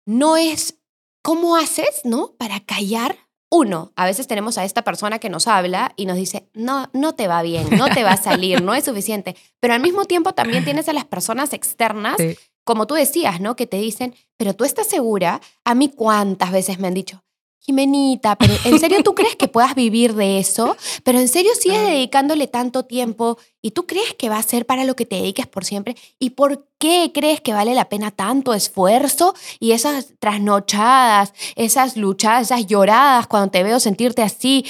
no 0.06 0.37
es, 0.37 0.78
¿cómo 1.23 1.56
haces, 1.56 2.02
no? 2.04 2.35
Para 2.38 2.61
callar. 2.61 3.16
Uno, 3.49 3.92
a 3.94 4.04
veces 4.04 4.26
tenemos 4.26 4.58
a 4.58 4.64
esta 4.64 4.82
persona 4.82 5.20
que 5.20 5.30
nos 5.30 5.46
habla 5.46 5.92
y 5.96 6.06
nos 6.06 6.16
dice, 6.16 6.49
no, 6.52 6.90
no 6.92 7.14
te 7.14 7.28
va 7.28 7.42
bien, 7.42 7.68
no 7.78 7.88
te 7.88 8.02
va 8.02 8.12
a 8.12 8.16
salir, 8.16 8.61
no 8.62 8.75
es 8.75 8.85
suficiente. 8.85 9.37
Pero 9.61 9.75
al 9.75 9.80
mismo 9.80 10.04
tiempo 10.04 10.32
también 10.32 10.64
tienes 10.64 10.88
a 10.88 10.92
las 10.92 11.04
personas 11.04 11.52
externas, 11.52 12.16
como 12.64 12.88
tú 12.88 12.94
decías, 12.94 13.40
¿no? 13.40 13.54
Que 13.54 13.68
te 13.68 13.76
dicen, 13.78 14.14
pero 14.37 14.54
tú 14.54 14.64
estás 14.64 14.88
segura, 14.88 15.40
a 15.64 15.75
mí 15.76 15.88
cuántas 15.88 16.50
veces 16.50 16.80
me 16.80 16.88
han 16.88 16.94
dicho, 16.94 17.23
Jimenita, 17.66 18.37
pero 18.37 18.54
¿en 18.64 18.78
serio 18.80 19.02
tú 19.02 19.16
crees 19.16 19.35
que 19.35 19.49
puedas 19.49 19.75
vivir 19.75 20.14
de 20.14 20.38
eso? 20.38 20.76
Pero 21.02 21.18
¿en 21.18 21.26
serio 21.26 21.50
sigues 21.58 21.82
dedicándole 21.82 22.46
tanto 22.46 22.85
tiempo 22.85 23.38
y 23.61 23.73
tú 23.73 23.87
crees 23.87 24.14
que 24.14 24.28
va 24.28 24.38
a 24.38 24.42
ser 24.44 24.66
para 24.66 24.85
lo 24.85 24.94
que 24.94 25.04
te 25.04 25.16
dediques 25.16 25.49
por 25.49 25.64
siempre? 25.64 25.96
¿Y 26.20 26.30
por 26.30 26.68
qué 26.78 27.11
crees 27.12 27.40
que 27.40 27.52
vale 27.52 27.75
la 27.75 27.88
pena 27.88 28.12
tanto 28.12 28.54
esfuerzo 28.54 29.35
y 29.58 29.73
esas 29.73 30.14
trasnochadas, 30.20 31.32
esas 31.56 31.96
luchadas, 31.96 32.52
esas 32.52 32.66
lloradas 32.66 33.26
cuando 33.26 33.50
te 33.50 33.64
veo 33.64 33.80
sentirte 33.80 34.23
así? 34.23 34.64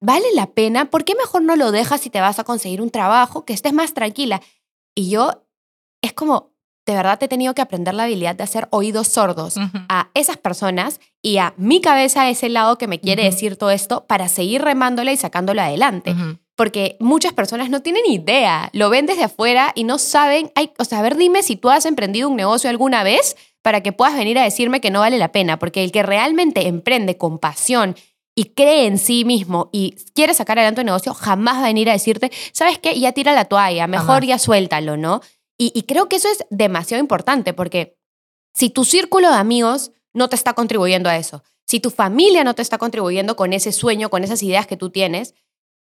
¿Vale 0.00 0.26
la 0.34 0.48
pena? 0.48 0.90
¿Por 0.90 1.04
qué 1.04 1.14
mejor 1.14 1.42
no 1.42 1.54
lo 1.54 1.70
dejas 1.70 2.00
si 2.00 2.10
te 2.10 2.20
vas 2.20 2.40
a 2.40 2.44
conseguir 2.44 2.82
un 2.82 2.90
trabajo 2.90 3.44
que 3.44 3.52
estés 3.52 3.72
más 3.72 3.94
tranquila? 3.94 4.42
Y 4.96 5.08
yo, 5.08 5.44
es 6.02 6.14
como, 6.14 6.50
de 6.90 6.96
verdad 6.96 7.22
he 7.22 7.28
tenido 7.28 7.54
que 7.54 7.62
aprender 7.62 7.94
la 7.94 8.04
habilidad 8.04 8.34
de 8.34 8.44
hacer 8.44 8.68
oídos 8.70 9.08
sordos 9.08 9.54
a 9.88 10.08
esas 10.14 10.36
personas 10.36 11.00
y 11.22 11.38
a 11.38 11.54
mi 11.56 11.80
cabeza, 11.80 12.22
a 12.22 12.30
ese 12.30 12.48
lado 12.48 12.78
que 12.78 12.86
me 12.86 13.00
quiere 13.00 13.24
decir 13.24 13.56
todo 13.56 13.70
esto, 13.70 14.04
para 14.06 14.28
seguir 14.28 14.62
remándola 14.62 15.12
y 15.12 15.16
sacándolo 15.16 15.62
adelante. 15.62 16.14
Porque 16.56 16.96
muchas 17.00 17.32
personas 17.32 17.70
no 17.70 17.80
tienen 17.80 18.04
idea, 18.06 18.68
lo 18.72 18.90
ven 18.90 19.06
desde 19.06 19.24
afuera 19.24 19.72
y 19.74 19.84
no 19.84 19.98
saben, 19.98 20.52
o 20.78 20.84
sea, 20.84 20.98
a 20.98 21.02
ver, 21.02 21.16
dime 21.16 21.42
si 21.42 21.56
tú 21.56 21.70
has 21.70 21.86
emprendido 21.86 22.28
un 22.28 22.36
negocio 22.36 22.68
alguna 22.68 23.02
vez 23.02 23.36
para 23.62 23.82
que 23.82 23.92
puedas 23.92 24.16
venir 24.16 24.38
a 24.38 24.44
decirme 24.44 24.80
que 24.80 24.90
no 24.90 25.00
vale 25.00 25.18
la 25.18 25.32
pena, 25.32 25.58
porque 25.58 25.84
el 25.84 25.92
que 25.92 26.02
realmente 26.02 26.66
emprende 26.66 27.16
con 27.16 27.38
pasión 27.38 27.94
y 28.34 28.46
cree 28.46 28.86
en 28.86 28.98
sí 28.98 29.24
mismo 29.24 29.68
y 29.72 29.96
quiere 30.14 30.34
sacar 30.34 30.58
adelante 30.58 30.80
un 30.82 30.86
negocio, 30.86 31.14
jamás 31.14 31.56
va 31.56 31.60
a 31.60 31.64
venir 31.64 31.90
a 31.90 31.92
decirte, 31.92 32.30
¿sabes 32.52 32.78
qué? 32.78 32.98
Ya 32.98 33.12
tira 33.12 33.34
la 33.34 33.44
toalla, 33.46 33.86
mejor 33.86 34.24
ya 34.24 34.38
suéltalo, 34.38 34.96
¿no? 34.96 35.20
Y, 35.62 35.82
creo 35.82 36.08
que 36.08 36.16
eso 36.16 36.28
es 36.28 36.46
demasiado 36.48 37.02
importante 37.02 37.52
porque 37.52 37.98
si 38.54 38.70
tu 38.70 38.86
círculo 38.86 39.28
de 39.28 39.36
amigos 39.36 39.92
no 40.14 40.30
te 40.30 40.34
está 40.34 40.54
contribuyendo 40.54 41.10
a 41.10 41.18
eso, 41.18 41.42
si 41.66 41.80
tu 41.80 41.90
familia 41.90 42.44
no 42.44 42.54
te 42.54 42.62
está 42.62 42.78
contribuyendo 42.78 43.36
con 43.36 43.52
ese 43.52 43.70
sueño, 43.70 44.08
con 44.08 44.24
esas 44.24 44.42
ideas 44.42 44.66
que 44.66 44.78
tú 44.78 44.88
tienes, 44.88 45.34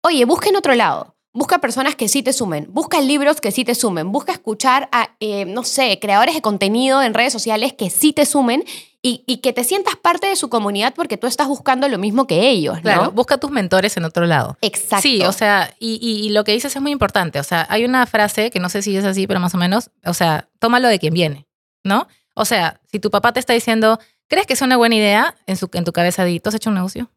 oye, 0.00 0.24
busca 0.26 0.48
en 0.48 0.54
otro 0.54 0.76
lado. 0.76 1.16
Busca 1.32 1.58
personas 1.58 1.96
que 1.96 2.06
sí 2.06 2.22
te 2.22 2.32
sumen, 2.32 2.68
busca 2.70 3.00
libros 3.00 3.40
que 3.40 3.50
sí 3.50 3.64
te 3.64 3.74
sumen, 3.74 4.12
busca 4.12 4.30
escuchar 4.30 4.88
a, 4.92 5.16
eh, 5.18 5.44
no 5.44 5.64
sé, 5.64 5.98
creadores 5.98 6.36
de 6.36 6.40
contenido 6.40 7.02
en 7.02 7.12
redes 7.12 7.32
sociales 7.32 7.72
que 7.72 7.90
sí 7.90 8.12
te 8.12 8.26
sumen 8.26 8.62
y, 9.06 9.36
que 9.42 9.52
te 9.52 9.64
sientas 9.64 9.96
parte 9.96 10.28
de 10.28 10.34
su 10.34 10.48
comunidad 10.48 10.94
porque 10.94 11.18
tú 11.18 11.26
estás 11.26 11.46
buscando 11.46 11.86
lo 11.88 11.98
mismo 11.98 12.26
que 12.26 12.48
ellos, 12.48 12.76
¿no? 12.76 12.82
Claro, 12.82 13.10
busca 13.10 13.36
tus 13.36 13.50
mentores 13.50 13.94
en 13.98 14.04
otro 14.04 14.24
lado. 14.24 14.56
Exacto. 14.62 15.02
Sí, 15.02 15.22
o 15.24 15.32
sea, 15.32 15.74
y, 15.78 16.30
lo 16.30 16.42
que 16.42 16.52
dices 16.52 16.74
es 16.74 16.80
muy 16.80 16.90
importante. 16.90 17.38
O 17.38 17.42
sea, 17.42 17.66
hay 17.68 17.84
una 17.84 18.06
frase 18.06 18.50
que 18.50 18.60
no 18.60 18.70
sé 18.70 18.80
si 18.80 18.96
es 18.96 19.04
así, 19.04 19.26
pero 19.26 19.40
más 19.40 19.54
o 19.54 19.58
menos, 19.58 19.90
o 20.06 20.14
sea, 20.14 20.48
tómalo 20.58 20.88
de 20.88 20.98
quien 20.98 21.12
viene, 21.12 21.46
¿no? 21.84 22.08
O 22.34 22.46
sea, 22.46 22.80
si 22.90 22.98
tu 22.98 23.10
papá 23.10 23.34
te 23.34 23.40
está 23.40 23.52
diciendo, 23.52 23.98
¿crees 24.26 24.46
que 24.46 24.54
es 24.54 24.62
una 24.62 24.78
buena 24.78 24.94
idea? 24.94 25.34
En, 25.46 25.58
su, 25.58 25.68
en 25.74 25.84
tu 25.84 25.92
cabeza 25.92 26.24
di, 26.24 26.40
¿tú 26.40 26.48
has 26.48 26.54
hecho 26.54 26.70
un 26.70 26.76
negocio? 26.76 27.10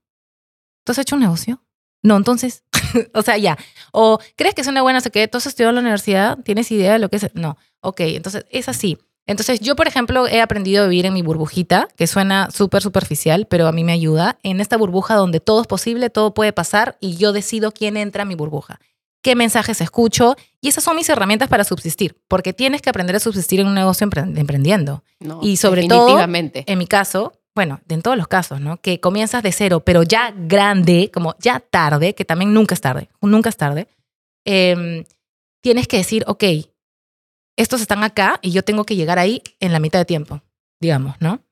¿Tú 0.84 0.92
has 0.92 0.98
hecho 0.98 1.16
un 1.16 1.22
negocio? 1.22 1.64
No, 2.04 2.18
entonces, 2.18 2.64
o 3.14 3.22
sea, 3.22 3.38
ya. 3.38 3.58
O, 3.94 4.20
¿crees 4.36 4.54
que 4.56 4.62
es 4.62 4.68
una 4.68 4.82
buena, 4.82 5.00
sé 5.00 5.10
que 5.10 5.26
¿tú 5.30 5.38
has 5.38 5.48
estudiado 5.48 5.70
en 5.70 5.76
la 5.76 5.82
universidad? 5.82 6.38
¿Tienes 6.44 6.70
idea 6.70 6.92
de 6.92 7.00
lo 7.00 7.10
que 7.10 7.16
es? 7.16 7.34
No. 7.34 7.58
Ok, 7.80 8.02
entonces 8.02 8.46
es 8.52 8.68
así. 8.68 8.98
Entonces, 9.28 9.60
yo, 9.60 9.76
por 9.76 9.88
ejemplo, 9.88 10.26
he 10.28 10.42
aprendido 10.42 10.86
a 10.86 10.88
vivir 10.88 11.06
en 11.06 11.14
mi 11.14 11.22
burbujita, 11.22 11.90
que 11.98 12.08
suena 12.08 12.50
súper 12.50 12.82
superficial, 12.82 13.46
pero 13.50 13.68
a 13.68 13.74
mí 13.74 13.84
me 13.84 13.92
ayuda, 13.92 14.40
en 14.42 14.62
esta 14.62 14.78
burbuja 14.78 15.16
donde 15.16 15.42
todo 15.42 15.62
es 15.62 15.68
posible, 15.68 16.10
todo 16.10 16.34
puede 16.34 16.54
pasar 16.54 16.98
y 17.02 17.18
yo 17.18 17.34
decido 17.34 17.74
quién 17.74 17.98
entra 17.98 18.24
a 18.24 18.26
mi 18.26 18.36
burbuja, 18.36 18.80
qué 19.22 19.36
mensajes 19.36 19.82
escucho 19.82 20.38
y 20.62 20.70
esas 20.70 20.86
son 20.86 20.96
mis 20.96 21.10
herramientas 21.10 21.50
para 21.50 21.66
subsistir, 21.66 22.18
porque 22.30 22.54
tienes 22.54 22.82
que 22.82 22.90
aprender 22.90 23.18
a 23.18 23.20
subsistir 23.20 23.60
en 23.60 23.68
un 23.68 23.76
negocio 23.76 24.06
emprendiendo. 24.06 25.04
y 25.42 25.58
sobre 25.58 25.88
todo, 25.88 26.18
en 26.20 26.78
mi 26.78 26.88
caso, 26.88 27.34
bueno, 27.54 27.82
en 27.90 28.02
todos 28.02 28.16
los 28.16 28.28
casos, 28.30 28.62
¿no? 28.62 28.78
Que 28.78 29.02
comienzas 29.02 29.44
de 29.44 29.52
cero, 29.52 29.82
pero 29.84 30.04
ya 30.04 30.34
grande, 30.38 31.12
como 31.14 31.36
ya 31.40 31.60
tarde, 31.60 32.16
que 32.16 32.24
también 32.24 32.54
nunca 32.54 32.76
es 32.76 32.82
tarde, 32.82 33.10
nunca 33.20 33.50
es 33.50 33.58
tarde, 33.58 33.88
em, 34.46 35.04
tienes 35.60 35.88
que 35.88 35.98
decir, 35.98 36.24
ok, 36.28 36.44
estos 37.58 37.82
están 37.82 38.04
acá 38.04 38.40
y 38.42 38.52
yo 38.52 38.64
tengo 38.64 38.86
que 38.86 38.96
llegar 38.96 39.20
ahí 39.20 39.42
en 39.60 39.74
la 39.74 39.80
mitad 39.80 40.00
de 40.00 40.06
tiempo, 40.06 40.42
digamos, 40.80 41.16
¿no? 41.20 41.44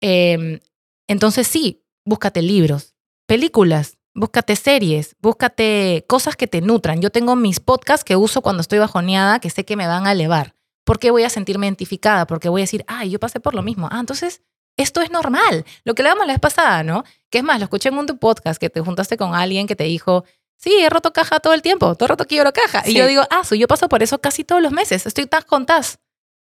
Em, 0.00 0.60
entonces 1.08 1.48
sí, 1.48 1.84
búscate 2.04 2.42
libros, 2.42 2.94
películas, 3.26 3.98
búscate 4.14 4.54
series, 4.54 5.16
búscate 5.20 6.04
cosas 6.06 6.36
que 6.36 6.46
te 6.46 6.60
nutran. 6.60 7.00
Yo 7.00 7.10
tengo 7.10 7.34
mis 7.36 7.58
podcasts 7.58 8.04
que 8.04 8.16
uso 8.16 8.42
cuando 8.42 8.60
estoy 8.60 8.78
bajoneada, 8.78 9.40
que 9.40 9.50
sé 9.50 9.64
que 9.64 9.76
me 9.76 9.86
van 9.86 10.06
a 10.06 10.12
elevar. 10.12 10.54
¿Por 10.84 10.98
qué 10.98 11.10
voy 11.10 11.24
a 11.24 11.30
sentirme 11.30 11.66
identificada? 11.66 12.26
Porque 12.26 12.48
voy 12.48 12.60
a 12.60 12.64
decir, 12.64 12.84
ay, 12.86 13.10
yo 13.10 13.18
pasé 13.18 13.40
por 13.40 13.54
lo 13.54 13.62
mismo. 13.62 13.88
Ah, 13.90 13.98
entonces 13.98 14.42
esto 14.76 15.00
es 15.00 15.10
normal. 15.10 15.64
Lo 15.84 15.94
que 15.94 16.02
le 16.02 16.10
damos 16.10 16.26
la 16.26 16.34
vez 16.34 16.40
pasada, 16.40 16.82
¿no? 16.82 17.04
Que 17.30 17.38
es 17.38 17.44
más, 17.44 17.58
lo 17.58 17.64
escuché 17.64 17.88
en 17.88 17.98
un 17.98 18.06
podcast 18.06 18.60
que 18.60 18.70
te 18.70 18.80
juntaste 18.80 19.16
con 19.16 19.34
alguien 19.34 19.66
que 19.66 19.74
te 19.74 19.84
dijo, 19.84 20.24
Sí, 20.56 20.72
he 20.80 20.88
roto 20.88 21.12
caja 21.12 21.40
todo 21.40 21.54
el 21.54 21.62
tiempo, 21.62 21.94
todo 21.94 22.06
el 22.06 22.08
rato 22.10 22.26
quiero 22.26 22.52
caja. 22.52 22.82
Y 22.86 22.94
yo 22.94 23.06
digo, 23.06 23.22
ah, 23.30 23.42
yo 23.50 23.68
paso 23.68 23.88
por 23.88 24.02
eso 24.02 24.18
casi 24.18 24.44
todos 24.44 24.62
los 24.62 24.72
meses, 24.72 25.06
estoy 25.06 25.26
tas 25.26 25.44
con 25.44 25.66
tas, 25.66 25.98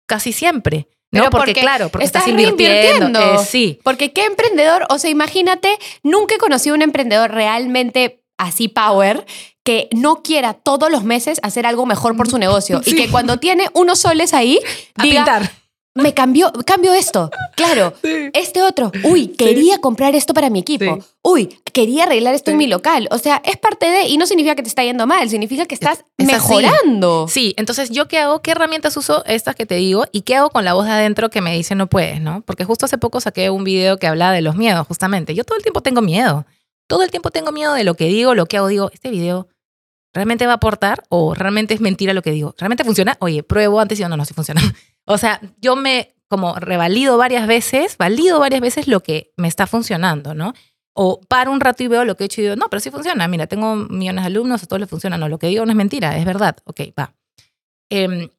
casi 0.07 0.33
siempre. 0.33 0.89
No, 1.11 1.29
porque, 1.29 1.53
claro, 1.53 1.91
porque 1.91 2.07
estás, 2.07 2.27
invirtiendo. 2.27 3.21
Eh, 3.21 3.39
sí. 3.47 3.79
Porque 3.83 4.13
qué 4.13 4.25
emprendedor, 4.25 4.87
o 4.89 4.99
sea, 4.99 5.11
imagínate, 5.11 5.79
nunca 6.03 6.37
he 6.37 6.39
conocido 6.39 6.75
un 6.75 6.81
emprendedor 6.81 7.31
realmente 7.31 8.23
así 8.39 8.69
power 8.69 9.27
que 9.63 9.89
no 9.93 10.23
quiera 10.23 10.55
todos 10.55 10.91
los 10.91 11.05
meses 11.05 11.39
hacer 11.43 11.67
algo 11.67 11.87
mejor 11.87 12.17
por 12.17 12.29
su 12.29 12.39
negocio 12.47 12.81
y 12.85 12.97
que 12.97 13.09
cuando 13.11 13.39
tiene 13.39 13.69
unos 13.75 14.01
soles 14.01 14.35
ahí 14.35 14.59
diga, 14.97 15.53
me 15.95 16.15
cambió, 16.15 16.51
cambio 16.67 16.95
esto. 16.95 17.31
Claro, 17.55 17.93
este 18.33 18.63
otro. 18.63 18.91
Uy, 19.05 19.29
quería 19.29 19.79
comprar 19.79 20.15
esto 20.15 20.33
para 20.33 20.49
mi 20.49 20.61
equipo. 20.61 20.97
Sí. 21.01 21.07
Uy, 21.23 21.47
quería 21.73 22.05
arreglar 22.05 22.35
esto 22.35 22.51
en 22.51 22.55
Sí. 22.57 22.59
mi 22.59 22.67
local. 22.67 23.09
O 23.11 23.19
sea, 23.19 23.43
es 23.45 23.57
parte 23.59 23.87
de, 23.87 24.05
y 24.09 24.17
no 24.17 24.27
significa 24.27 24.55
que 24.55 24.63
te 24.63 24.69
está 24.69 24.83
yendo 24.85 25.07
mal, 25.07 25.29
significa 25.29 25.67
que 25.67 25.75
estás 25.75 26.05
Es 26.17 26.27
mejorando. 26.27 27.27
Sí, 27.29 27.55
entonces 27.59 27.91
yo 27.91 28.09
qué 28.09 28.19
hago, 28.19 28.41
qué 28.41 28.53
herramientas 28.53 28.97
uso 28.97 29.23
estas 29.27 29.55
que 29.55 29.67
te 29.67 29.75
digo 29.75 30.07
y 30.13 30.23
qué 30.23 30.37
hago 30.37 30.51
con 30.51 30.65
la 30.65 30.73
voz 30.75 30.87
de 30.87 30.93
adentro 30.93 31.29
que 31.31 31.41
me 31.41 31.55
dice 31.55 31.75
no 31.75 31.87
puedes, 31.89 32.21
¿no? 32.21 32.43
Porque 32.43 32.65
justo 32.65 32.87
hace 32.87 32.99
poco 32.99 33.21
saqué 33.21 33.51
un 33.51 33.65
video 33.65 33.99
que 33.99 34.07
hablaba 34.07 34.33
de 34.33 34.41
los 34.43 34.57
miedos, 34.57 34.87
justamente. 34.87 35.35
Yo 35.35 35.45
todo 35.45 35.57
el 35.59 35.63
tiempo 35.63 35.83
tengo 35.83 36.01
miedo. 36.01 36.47
Todo 36.89 37.03
el 37.03 37.11
tiempo 37.11 37.31
tengo 37.31 37.53
miedo 37.53 37.75
de 37.75 37.85
lo 37.85 37.95
que 37.95 38.07
digo, 38.07 38.35
lo 38.35 38.47
que 38.47 38.57
hago. 38.57 38.69
Digo, 38.69 38.91
este 38.93 39.11
video 39.11 39.49
realmente 40.15 40.47
va 40.47 40.53
a 40.53 40.57
aportar 40.57 41.05
o 41.09 41.35
realmente 41.35 41.73
es 41.75 41.81
mentira 41.81 42.13
lo 42.13 42.23
que 42.23 42.31
digo. 42.33 42.55
¿Realmente 42.59 42.85
funciona? 42.85 43.17
Oye, 43.21 43.43
pruebo 43.43 43.81
antes 43.81 43.99
y 43.99 44.01
digo, 44.01 44.09
no, 44.09 44.17
no, 44.17 44.25
sí 44.25 44.35
funciona. 44.35 44.61
O 45.07 45.19
sea, 45.19 45.41
yo 45.61 45.77
me 45.77 46.15
como 46.33 46.55
revalido 46.55 47.19
varias 47.19 47.47
veces, 47.47 47.99
valido 47.99 48.41
varias 48.41 48.63
veces 48.63 48.89
lo 48.89 49.03
que 49.03 49.35
me 49.37 49.49
está 49.49 49.67
funcionando, 49.67 50.33
¿no? 50.33 50.55
O 50.95 51.21
paro 51.21 51.53
un 51.53 51.61
rato 51.61 51.83
y 51.83 51.89
veo 51.89 52.07
lo 52.07 52.17
que 52.17 52.25
he 52.25 52.27
hecho 52.27 52.41
y 52.41 52.45
digo, 52.45 52.57
no, 52.57 52.71
pero 52.71 52.81
sí 52.81 52.91
funciona. 52.91 53.29
Mira, 53.29 53.47
tengo 53.47 53.77
millones 53.77 54.23
de 54.23 54.27
alumnos, 54.29 54.63
a 54.63 54.67
todos 54.67 54.81
les 54.81 54.89
funciona. 54.89 55.19
No, 55.19 55.29
lo 55.29 55.39
que 55.39 55.49
digo 55.49 55.67
no 55.67 55.73
es 55.73 55.77
mentira, 55.77 56.17
es 56.17 56.25
verdad. 56.25 56.57
Ok, 56.65 56.81
va. 56.99 57.15
Em, 57.91 58.31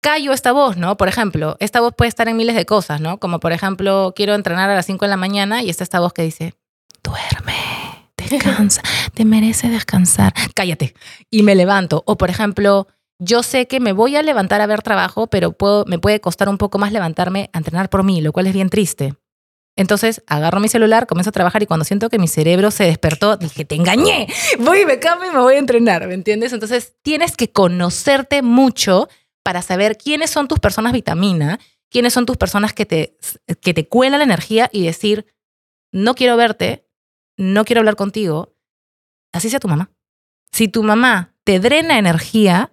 callo 0.00 0.32
esta 0.32 0.52
voz, 0.52 0.76
¿no? 0.76 0.96
Por 0.96 1.08
ejemplo, 1.08 1.56
esta 1.58 1.80
voz 1.80 1.94
puede 1.96 2.10
estar 2.10 2.28
en 2.28 2.36
miles 2.36 2.54
de 2.54 2.64
cosas, 2.64 3.00
¿no? 3.00 3.18
Como 3.18 3.40
por 3.40 3.50
ejemplo, 3.50 4.12
quiero 4.14 4.34
entrenar 4.34 4.70
a 4.70 4.76
las 4.76 4.86
5 4.86 5.04
de 5.04 5.08
la 5.08 5.16
mañana 5.16 5.64
y 5.64 5.70
está 5.70 5.82
esta 5.82 5.98
voz 5.98 6.12
que 6.12 6.22
dice, 6.22 6.54
duerme, 7.02 7.54
descansa, 8.16 8.82
te 9.14 9.24
mereces 9.24 9.72
descansar, 9.72 10.32
cállate. 10.54 10.94
Y 11.28 11.42
me 11.42 11.56
levanto. 11.56 12.04
O 12.06 12.16
por 12.16 12.30
ejemplo, 12.30 12.86
yo 13.18 13.42
sé 13.42 13.66
que 13.66 13.80
me 13.80 13.92
voy 13.92 14.16
a 14.16 14.22
levantar 14.22 14.60
a 14.60 14.66
ver 14.66 14.82
trabajo, 14.82 15.26
pero 15.26 15.52
puedo, 15.52 15.84
me 15.86 15.98
puede 15.98 16.20
costar 16.20 16.48
un 16.48 16.58
poco 16.58 16.78
más 16.78 16.92
levantarme 16.92 17.50
a 17.52 17.58
entrenar 17.58 17.88
por 17.88 18.02
mí, 18.02 18.20
lo 18.20 18.32
cual 18.32 18.46
es 18.46 18.52
bien 18.52 18.68
triste. 18.68 19.14
Entonces 19.76 20.22
agarro 20.26 20.58
mi 20.58 20.68
celular, 20.68 21.06
comienzo 21.06 21.30
a 21.30 21.32
trabajar 21.32 21.62
y 21.62 21.66
cuando 21.66 21.84
siento 21.84 22.08
que 22.08 22.18
mi 22.18 22.28
cerebro 22.28 22.70
se 22.70 22.84
despertó, 22.84 23.36
dije, 23.36 23.64
te 23.64 23.74
engañé, 23.74 24.26
voy 24.58 24.86
me 24.86 24.98
cambio 24.98 25.30
y 25.30 25.34
me 25.34 25.40
voy 25.40 25.54
a 25.54 25.58
entrenar, 25.58 26.06
¿me 26.06 26.14
entiendes? 26.14 26.52
Entonces 26.52 26.94
tienes 27.02 27.36
que 27.36 27.52
conocerte 27.52 28.42
mucho 28.42 29.08
para 29.42 29.60
saber 29.62 29.98
quiénes 29.98 30.30
son 30.30 30.48
tus 30.48 30.58
personas 30.58 30.92
vitamina, 30.92 31.60
quiénes 31.90 32.14
son 32.14 32.24
tus 32.26 32.38
personas 32.38 32.72
que 32.72 32.86
te, 32.86 33.18
que 33.60 33.74
te 33.74 33.86
cuelan 33.86 34.20
la 34.20 34.24
energía 34.24 34.70
y 34.72 34.84
decir, 34.84 35.26
no 35.92 36.14
quiero 36.14 36.36
verte, 36.36 36.88
no 37.36 37.64
quiero 37.64 37.80
hablar 37.80 37.96
contigo, 37.96 38.56
así 39.32 39.50
sea 39.50 39.60
tu 39.60 39.68
mamá. 39.68 39.90
Si 40.52 40.68
tu 40.68 40.82
mamá 40.82 41.34
te 41.44 41.60
drena 41.60 41.98
energía, 41.98 42.72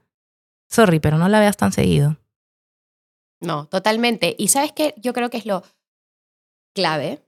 sorry, 0.74 1.00
pero 1.00 1.18
no 1.18 1.30
la 1.30 1.40
veas 1.40 1.58
tan 1.58 1.72
seguido. 1.72 2.18
No, 3.40 3.68
totalmente. 3.68 4.36
Y 4.38 4.48
sabes 4.48 4.72
qué, 4.72 4.94
yo 4.98 5.14
creo 5.14 5.30
que 5.30 5.38
es 5.38 5.46
lo 5.46 5.64
clave. 6.74 7.22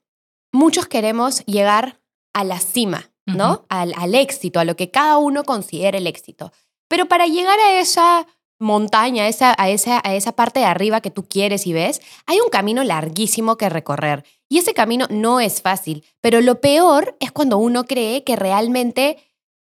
Muchos 0.51 0.87
queremos 0.87 1.45
llegar 1.45 1.99
a 2.33 2.43
la 2.43 2.59
cima, 2.59 3.11
¿no? 3.25 3.65
Al, 3.69 3.93
al 3.97 4.15
éxito, 4.15 4.59
a 4.59 4.65
lo 4.65 4.75
que 4.75 4.91
cada 4.91 5.17
uno 5.17 5.43
considera 5.43 5.97
el 5.97 6.07
éxito. 6.07 6.51
Pero 6.87 7.07
para 7.07 7.27
llegar 7.27 7.59
a 7.59 7.79
esa 7.79 8.25
montaña, 8.59 9.27
esa, 9.27 9.53
a, 9.57 9.69
esa, 9.69 10.01
a 10.03 10.15
esa 10.15 10.31
parte 10.31 10.61
de 10.61 10.65
arriba 10.65 11.01
que 11.01 11.11
tú 11.11 11.25
quieres 11.27 11.67
y 11.67 11.73
ves, 11.73 12.01
hay 12.25 12.39
un 12.39 12.49
camino 12.49 12.83
larguísimo 12.83 13.57
que 13.57 13.69
recorrer. 13.69 14.23
Y 14.49 14.59
ese 14.59 14.73
camino 14.73 15.07
no 15.09 15.39
es 15.39 15.61
fácil. 15.61 16.05
Pero 16.21 16.41
lo 16.41 16.61
peor 16.61 17.17
es 17.19 17.31
cuando 17.31 17.57
uno 17.57 17.85
cree 17.85 18.23
que 18.23 18.35
realmente 18.35 19.17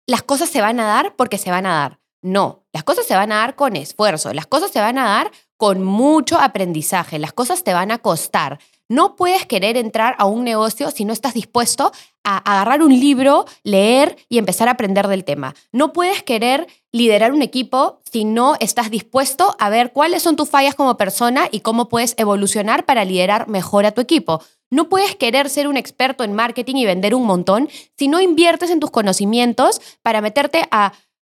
las 0.06 0.22
cosas 0.22 0.48
se 0.48 0.60
van 0.60 0.78
a 0.80 0.86
dar 0.86 1.16
porque 1.16 1.38
se 1.38 1.50
van 1.50 1.66
a 1.66 1.74
dar. 1.74 2.00
No, 2.22 2.65
las 2.76 2.84
cosas 2.84 3.06
se 3.06 3.16
van 3.16 3.32
a 3.32 3.36
dar 3.36 3.56
con 3.56 3.74
esfuerzo, 3.74 4.34
las 4.34 4.46
cosas 4.46 4.70
se 4.70 4.80
van 4.80 4.98
a 4.98 5.06
dar 5.06 5.30
con 5.56 5.82
mucho 5.82 6.38
aprendizaje, 6.38 7.18
las 7.18 7.32
cosas 7.32 7.64
te 7.64 7.72
van 7.72 7.90
a 7.90 7.96
costar. 7.96 8.58
No 8.86 9.16
puedes 9.16 9.46
querer 9.46 9.78
entrar 9.78 10.14
a 10.18 10.26
un 10.26 10.44
negocio 10.44 10.90
si 10.90 11.06
no 11.06 11.14
estás 11.14 11.32
dispuesto 11.32 11.90
a 12.22 12.36
agarrar 12.36 12.82
un 12.82 12.90
libro, 12.92 13.46
leer 13.62 14.18
y 14.28 14.36
empezar 14.36 14.68
a 14.68 14.72
aprender 14.72 15.08
del 15.08 15.24
tema. 15.24 15.54
No 15.72 15.94
puedes 15.94 16.22
querer 16.22 16.66
liderar 16.92 17.32
un 17.32 17.40
equipo 17.40 18.02
si 18.12 18.26
no 18.26 18.56
estás 18.60 18.90
dispuesto 18.90 19.56
a 19.58 19.70
ver 19.70 19.92
cuáles 19.94 20.22
son 20.22 20.36
tus 20.36 20.50
fallas 20.50 20.74
como 20.74 20.98
persona 20.98 21.48
y 21.50 21.60
cómo 21.60 21.88
puedes 21.88 22.14
evolucionar 22.18 22.84
para 22.84 23.06
liderar 23.06 23.48
mejor 23.48 23.86
a 23.86 23.92
tu 23.92 24.02
equipo. 24.02 24.42
No 24.68 24.90
puedes 24.90 25.16
querer 25.16 25.48
ser 25.48 25.66
un 25.66 25.78
experto 25.78 26.24
en 26.24 26.34
marketing 26.34 26.74
y 26.76 26.84
vender 26.84 27.14
un 27.14 27.24
montón 27.24 27.70
si 27.96 28.08
no 28.08 28.20
inviertes 28.20 28.68
en 28.70 28.80
tus 28.80 28.90
conocimientos 28.90 29.80
para 30.02 30.20
meterte 30.20 30.68
a 30.70 30.92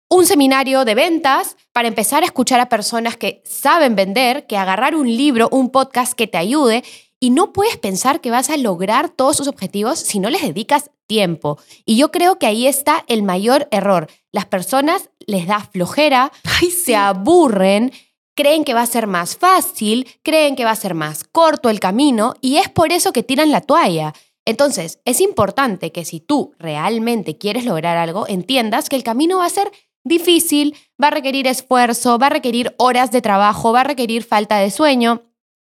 un 0.09 0.27
seminario 0.27 0.85
de 0.85 0.95
ventas, 0.95 1.57
para 1.73 1.89
empezar 1.89 2.23
a 2.23 2.27
escuchar 2.27 2.61
a 2.61 2.69
personas 2.69 3.17
que 3.17 3.43
saben 3.45 3.95
vender, 3.95 4.47
que 4.47 4.57
agarrar 4.57 4.95
un 4.97 5.07
libro, 5.07 5.49
un 5.53 5.71
podcast 5.71 6.15
que 6.15 6.27
te 6.27 6.39
ayude. 6.39 6.83
Y 7.21 7.31
no 7.31 7.53
puedes 7.53 7.77
pensar 7.77 8.21
que 8.21 8.31
vas 8.31 8.49
a 8.49 8.57
lograr 8.57 9.11
todos 9.11 9.39
tus 9.39 9.49
objetivos 9.49 9.99
si 9.99 10.21
no 10.21 10.31
les 10.31 10.43
dedicas 10.43 10.91
tiempo. 11.07 11.59
Y 11.85 11.97
yo 11.97 12.11
creo 12.11 12.39
que 12.39 12.47
ahí 12.47 12.67
está 12.67 13.05
el 13.09 13.23
mayor 13.23 13.69
error. 13.71 14.09
Las 14.33 14.47
personas 14.47 15.11
les 15.27 15.47
da 15.47 15.61
flojera, 15.61 16.31
Ay, 16.61 16.71
se 16.71 16.95
aburren, 16.95 17.93
creen 18.37 18.65
que 18.65 18.75
va 18.75 18.83
a 18.83 18.87
ser 18.87 19.09
más 19.09 19.37
fácil, 19.37 20.07
creen 20.23 20.55
que 20.55 20.65
va 20.65 20.71
a 20.71 20.77
ser 20.77 20.95
más 20.95 21.25
corto 21.25 21.71
el 21.71 21.81
camino 21.81 22.35
y 22.41 22.59
es 22.59 22.69
por 22.69 22.93
eso 22.93 23.13
que 23.13 23.25
tiran 23.25 23.51
la 23.51 23.63
toalla. 23.63 24.15
Entonces, 24.45 25.01
es 25.05 25.21
importante 25.21 25.93
que 25.93 26.05
si 26.05 26.21
tú 26.21 26.55
realmente 26.59 27.37
quieres 27.37 27.65
lograr 27.65 27.99
algo, 27.99 28.27
entiendas 28.29 28.89
que 28.89 28.97
el 28.97 29.03
camino 29.03 29.39
va 29.39 29.47
a 29.47 29.51
ser 29.51 29.71
difícil, 30.09 30.77
va 31.01 31.09
a 31.09 31.13
requerir 31.13 31.47
esfuerzo, 31.47 32.19
va 32.19 32.27
a 32.27 32.31
requerir 32.31 32.75
horas 32.79 33.11
de 33.11 33.23
trabajo, 33.23 33.73
va 33.73 33.83
a 33.83 33.85
requerir 33.85 34.25
falta 34.25 34.59
de 34.59 34.71
sueño. 34.71 35.23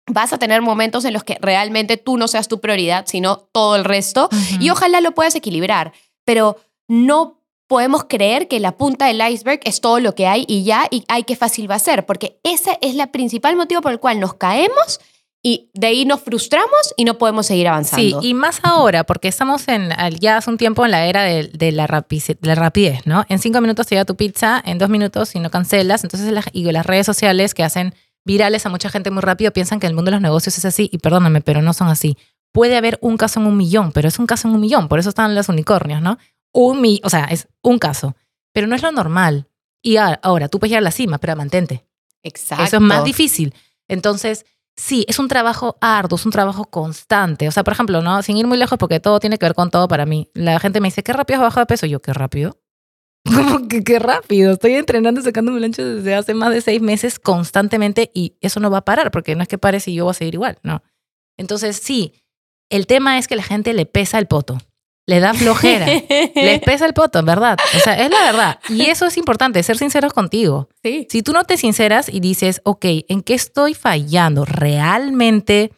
Vas 0.08 0.32
a 0.32 0.38
tener 0.38 0.62
momentos 0.62 1.04
en 1.04 1.12
los 1.12 1.24
que 1.24 1.38
realmente 1.40 1.96
tú 1.96 2.16
no 2.16 2.28
seas 2.28 2.48
tu 2.48 2.60
prioridad, 2.60 3.06
sino 3.06 3.36
todo 3.36 3.76
el 3.76 3.84
resto. 3.84 4.28
Y 4.60 4.70
ojalá 4.70 5.00
lo 5.00 5.12
puedas 5.12 5.36
equilibrar. 5.36 5.92
Pero 6.24 6.56
no 6.88 7.42
podemos 7.72 8.04
creer 8.04 8.48
que 8.48 8.60
la 8.60 8.76
punta 8.76 9.06
del 9.06 9.26
iceberg 9.26 9.60
es 9.64 9.80
todo 9.80 9.98
lo 9.98 10.14
que 10.14 10.26
hay 10.26 10.44
y 10.46 10.62
ya, 10.62 10.86
y 10.90 11.04
ay, 11.08 11.22
qué 11.22 11.36
fácil 11.36 11.70
va 11.70 11.76
a 11.76 11.78
ser, 11.78 12.04
porque 12.04 12.38
ese 12.42 12.76
es 12.82 12.94
el 12.94 13.08
principal 13.08 13.56
motivo 13.56 13.80
por 13.80 13.92
el 13.92 13.98
cual 13.98 14.20
nos 14.20 14.34
caemos 14.34 15.00
y 15.42 15.70
de 15.74 15.88
ahí 15.88 16.04
nos 16.04 16.20
frustramos 16.20 16.94
y 16.96 17.04
no 17.04 17.18
podemos 17.18 17.46
seguir 17.46 17.64
Sí, 17.64 17.68
avanzando. 17.68 18.20
y 18.22 18.32
más 18.34 18.60
ahora, 18.62 19.04
porque 19.04 19.26
estamos 19.28 19.66
en, 19.68 19.90
ya 20.20 20.36
hace 20.36 20.50
un 20.50 20.56
tiempo 20.56 20.84
en 20.84 20.92
la 20.92 21.06
era 21.06 21.22
de, 21.24 21.48
de 21.48 21.72
la, 21.72 21.86
rapice- 21.88 22.38
la 22.42 22.54
rapidez, 22.54 23.00
¿no? 23.06 23.24
En 23.28 23.38
cinco 23.40 23.60
minutos 23.60 23.86
te 23.88 23.94
llega 23.96 24.04
tu 24.04 24.14
pizza, 24.16 24.62
en 24.64 24.78
dos 24.78 24.88
minutos 24.88 25.30
si 25.30 25.40
no 25.40 25.50
cancelas. 25.50 26.04
Entonces, 26.04 26.30
las, 26.32 26.44
y 26.52 26.70
las 26.70 26.86
redes 26.86 27.06
sociales 27.06 27.54
que 27.54 27.64
hacen 27.64 27.92
virales 28.24 28.64
a 28.66 28.68
mucha 28.68 28.88
gente 28.88 29.10
muy 29.10 29.20
rápido 29.22 29.50
piensan 29.52 29.80
que 29.80 29.88
el 29.88 29.94
mundo 29.94 30.10
de 30.10 30.16
los 30.16 30.22
negocios 30.22 30.56
es 30.58 30.64
así, 30.64 30.88
y 30.92 30.98
perdóname, 30.98 31.40
pero 31.40 31.60
no 31.60 31.72
son 31.72 31.88
así. 31.88 32.16
Puede 32.52 32.76
haber 32.76 32.98
un 33.00 33.16
caso 33.16 33.40
en 33.40 33.46
un 33.46 33.56
millón, 33.56 33.90
pero 33.90 34.06
es 34.06 34.18
un 34.20 34.26
caso 34.26 34.46
en 34.46 34.54
un 34.54 34.60
millón, 34.60 34.86
por 34.86 35.00
eso 35.00 35.08
están 35.08 35.34
los 35.34 35.48
unicornios, 35.48 36.00
¿no? 36.02 36.18
Un 36.52 36.80
mi, 36.80 37.00
o 37.02 37.10
sea, 37.10 37.24
es 37.24 37.48
un 37.62 37.78
caso, 37.80 38.14
pero 38.52 38.68
no 38.68 38.76
es 38.76 38.82
lo 38.82 38.92
normal. 38.92 39.48
Y 39.82 39.96
ahora, 39.96 40.48
tú 40.48 40.60
puedes 40.60 40.70
llegar 40.70 40.82
a 40.82 40.84
la 40.84 40.90
cima, 40.92 41.18
pero 41.18 41.34
mantente. 41.34 41.84
Exacto. 42.22 42.62
Eso 42.62 42.76
es 42.76 42.82
más 42.82 43.02
difícil. 43.02 43.52
Entonces, 43.88 44.46
sí, 44.76 45.04
es 45.08 45.18
un 45.18 45.28
trabajo 45.28 45.76
arduo, 45.80 46.16
es 46.16 46.26
un 46.26 46.32
trabajo 46.32 46.64
constante. 46.64 47.48
O 47.48 47.50
sea, 47.50 47.64
por 47.64 47.72
ejemplo, 47.72 48.02
¿no? 48.02 48.22
Sin 48.22 48.36
ir 48.36 48.46
muy 48.46 48.58
lejos, 48.58 48.78
porque 48.78 49.00
todo 49.00 49.20
tiene 49.20 49.38
que 49.38 49.46
ver 49.46 49.54
con 49.54 49.70
todo 49.70 49.88
para 49.88 50.06
mí. 50.06 50.30
La 50.34 50.58
gente 50.60 50.80
me 50.80 50.88
dice, 50.88 51.02
qué 51.02 51.12
rápido 51.12 51.38
has 51.40 51.44
bajado 51.44 51.62
de 51.62 51.66
peso. 51.66 51.86
Yo, 51.86 52.00
qué 52.00 52.12
rápido. 52.12 52.58
¿Cómo 53.24 53.68
que 53.68 53.84
qué 53.84 53.98
rápido? 53.98 54.52
Estoy 54.52 54.74
entrenando 54.74 55.22
sacando 55.22 55.52
mi 55.52 55.64
ancho 55.64 55.84
desde 55.84 56.14
hace 56.14 56.34
más 56.34 56.50
de 56.50 56.60
seis 56.60 56.82
meses 56.82 57.18
constantemente 57.18 58.10
y 58.14 58.36
eso 58.40 58.58
no 58.58 58.70
va 58.70 58.78
a 58.78 58.84
parar, 58.84 59.10
porque 59.10 59.36
no 59.36 59.42
es 59.42 59.48
que 59.48 59.58
pare 59.58 59.80
si 59.80 59.94
yo 59.94 60.04
voy 60.04 60.10
a 60.10 60.14
seguir 60.14 60.34
igual, 60.34 60.58
no. 60.62 60.82
Entonces, 61.36 61.76
sí, 61.76 62.14
el 62.68 62.86
tema 62.86 63.18
es 63.18 63.28
que 63.28 63.36
la 63.36 63.42
gente 63.42 63.74
le 63.74 63.86
pesa 63.86 64.18
el 64.18 64.26
poto, 64.26 64.58
le 65.06 65.20
da 65.20 65.34
flojera, 65.34 65.86
les 65.86 66.60
pesa 66.64 66.86
el 66.86 66.94
poto, 66.94 67.18
en 67.18 67.26
verdad. 67.26 67.58
O 67.76 67.78
sea, 67.80 67.98
es 67.98 68.10
la 68.10 68.22
verdad. 68.22 68.58
Y 68.68 68.82
eso 68.82 69.06
es 69.06 69.16
importante, 69.16 69.62
ser 69.62 69.76
sinceros 69.78 70.12
contigo. 70.12 70.68
sí. 70.82 71.06
Si 71.10 71.22
tú 71.22 71.32
no 71.32 71.44
te 71.44 71.56
sinceras 71.56 72.08
y 72.08 72.20
dices, 72.20 72.60
ok, 72.64 72.84
¿en 73.08 73.22
qué 73.22 73.34
estoy 73.34 73.74
fallando? 73.74 74.44
¿Realmente 74.44 75.72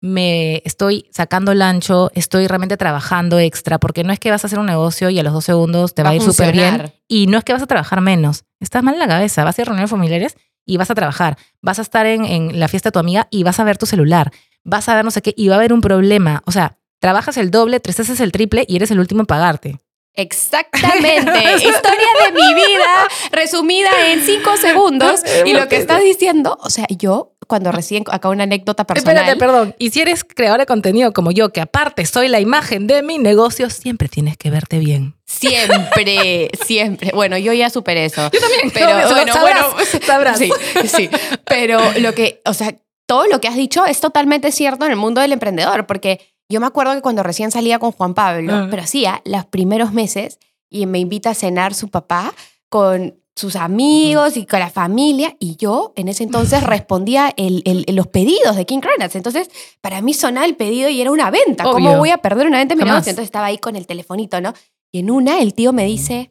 me 0.00 0.62
estoy 0.64 1.08
sacando 1.12 1.52
el 1.52 1.62
ancho? 1.62 2.10
¿Estoy 2.14 2.46
realmente 2.46 2.76
trabajando 2.76 3.38
extra? 3.38 3.78
Porque 3.78 4.04
no 4.04 4.12
es 4.12 4.18
que 4.18 4.30
vas 4.30 4.44
a 4.44 4.46
hacer 4.46 4.58
un 4.58 4.66
negocio 4.66 5.10
y 5.10 5.18
a 5.18 5.22
los 5.22 5.32
dos 5.32 5.44
segundos 5.44 5.94
te 5.94 6.02
va, 6.02 6.10
a 6.10 6.14
ir 6.14 6.22
súper 6.22 6.52
bien. 6.52 6.92
Y 7.06 7.26
no 7.26 7.38
es 7.38 7.44
que 7.44 7.52
vas 7.52 7.62
a 7.62 7.66
trabajar 7.66 8.00
menos. 8.00 8.44
Estás 8.60 8.82
mal 8.82 8.94
en 8.94 9.00
la 9.00 9.08
cabeza. 9.08 9.44
Vas 9.44 9.58
a 9.58 9.62
ir 9.62 9.66
a 9.66 9.70
reuniones 9.70 9.90
familiares 9.90 10.36
y 10.66 10.78
vas 10.78 10.90
a 10.90 10.94
trabajar. 10.94 11.36
Vas 11.60 11.78
a 11.78 11.82
estar 11.82 12.06
en, 12.06 12.24
en 12.24 12.58
la 12.58 12.68
fiesta 12.68 12.88
de 12.88 12.92
tu 12.92 12.98
amiga 12.98 13.28
y 13.30 13.44
vas 13.44 13.60
a 13.60 13.64
ver 13.64 13.78
tu 13.78 13.86
celular. 13.86 14.32
Vas 14.62 14.88
a 14.88 14.94
ver 14.94 15.04
no 15.04 15.10
sé 15.10 15.22
qué 15.22 15.34
y 15.36 15.48
va 15.48 15.54
a 15.54 15.58
haber 15.58 15.72
un 15.72 15.80
problema. 15.80 16.42
O 16.46 16.52
sea, 16.52 16.78
trabajas 17.04 17.36
el 17.36 17.50
doble, 17.50 17.80
tres 17.80 17.98
veces 17.98 18.18
el 18.20 18.32
triple 18.32 18.64
y 18.66 18.76
eres 18.76 18.90
el 18.90 18.98
último 18.98 19.20
en 19.20 19.26
pagarte. 19.26 19.76
Exactamente. 20.14 21.54
Historia 21.56 22.08
de 22.24 22.32
mi 22.32 22.54
vida 22.54 23.08
resumida 23.30 23.90
en 24.08 24.24
cinco 24.24 24.56
segundos. 24.56 25.20
Y 25.44 25.52
lo 25.52 25.68
que 25.68 25.76
estás 25.76 26.00
diciendo, 26.02 26.56
o 26.62 26.70
sea, 26.70 26.86
yo 26.88 27.34
cuando 27.46 27.72
recién, 27.72 28.04
acá 28.10 28.30
una 28.30 28.44
anécdota 28.44 28.86
personal. 28.86 29.18
Espérate, 29.18 29.38
perdón. 29.38 29.74
Y 29.78 29.90
si 29.90 30.00
eres 30.00 30.24
creador 30.24 30.60
de 30.60 30.64
contenido 30.64 31.12
como 31.12 31.30
yo, 31.30 31.50
que 31.52 31.60
aparte 31.60 32.06
soy 32.06 32.28
la 32.28 32.40
imagen 32.40 32.86
de 32.86 33.02
mi 33.02 33.18
negocio, 33.18 33.68
siempre 33.68 34.08
tienes 34.08 34.38
que 34.38 34.48
verte 34.48 34.78
bien. 34.78 35.14
Siempre, 35.26 36.48
siempre. 36.64 37.10
Bueno, 37.12 37.36
yo 37.36 37.52
ya 37.52 37.68
superé 37.68 38.06
eso. 38.06 38.30
Yo 38.32 38.40
también. 38.40 38.70
Pero 38.72 38.98
No, 38.98 39.10
bueno, 39.10 39.32
sabrás, 39.34 39.72
bueno, 39.74 40.06
sabrás. 40.06 40.38
Sí, 40.38 40.50
sí. 40.88 41.10
Pero 41.44 41.82
lo 41.98 42.14
que, 42.14 42.40
o 42.46 42.54
sea, 42.54 42.74
todo 43.06 43.26
lo 43.26 43.40
que 43.40 43.48
has 43.48 43.56
dicho 43.56 43.84
es 43.84 44.00
totalmente 44.00 44.50
cierto 44.52 44.86
en 44.86 44.92
el 44.92 44.96
mundo 44.96 45.20
del 45.20 45.32
emprendedor, 45.32 45.86
porque 45.86 46.33
yo 46.48 46.60
me 46.60 46.66
acuerdo 46.66 46.94
que 46.94 47.00
cuando 47.02 47.22
recién 47.22 47.50
salía 47.50 47.78
con 47.78 47.92
Juan 47.92 48.14
Pablo, 48.14 48.52
Ah. 48.54 48.66
pero 48.70 48.82
hacía 48.82 49.22
los 49.24 49.44
primeros 49.46 49.92
meses 49.92 50.38
y 50.70 50.86
me 50.86 50.98
invita 50.98 51.30
a 51.30 51.34
cenar 51.34 51.74
su 51.74 51.88
papá 51.88 52.34
con 52.68 53.14
sus 53.36 53.56
amigos 53.56 54.36
y 54.36 54.46
con 54.46 54.60
la 54.60 54.70
familia 54.70 55.34
y 55.40 55.56
yo 55.56 55.92
en 55.96 56.06
ese 56.08 56.22
entonces 56.22 56.62
respondía 56.64 57.32
el- 57.36 57.62
el- 57.64 57.96
los 57.96 58.06
pedidos 58.06 58.54
de 58.56 58.64
King 58.66 58.78
Cronuts. 58.80 59.16
Entonces, 59.16 59.50
para 59.80 60.00
mí 60.02 60.14
sonaba 60.14 60.46
el 60.46 60.54
pedido 60.54 60.88
y 60.88 61.00
era 61.00 61.10
una 61.10 61.30
venta. 61.30 61.64
¿Cómo 61.64 61.96
voy 61.98 62.10
a 62.10 62.18
perder 62.18 62.46
una 62.46 62.58
venta 62.58 62.74
en 62.74 62.78
mi 62.78 62.84
negocio? 62.84 63.10
Entonces 63.10 63.26
estaba 63.28 63.46
ahí 63.46 63.58
con 63.58 63.74
el 63.76 63.86
telefonito, 63.86 64.40
¿no? 64.40 64.52
Y 64.92 65.00
en 65.00 65.10
una 65.10 65.40
el 65.40 65.54
tío 65.54 65.72
me 65.72 65.84
dice, 65.84 66.30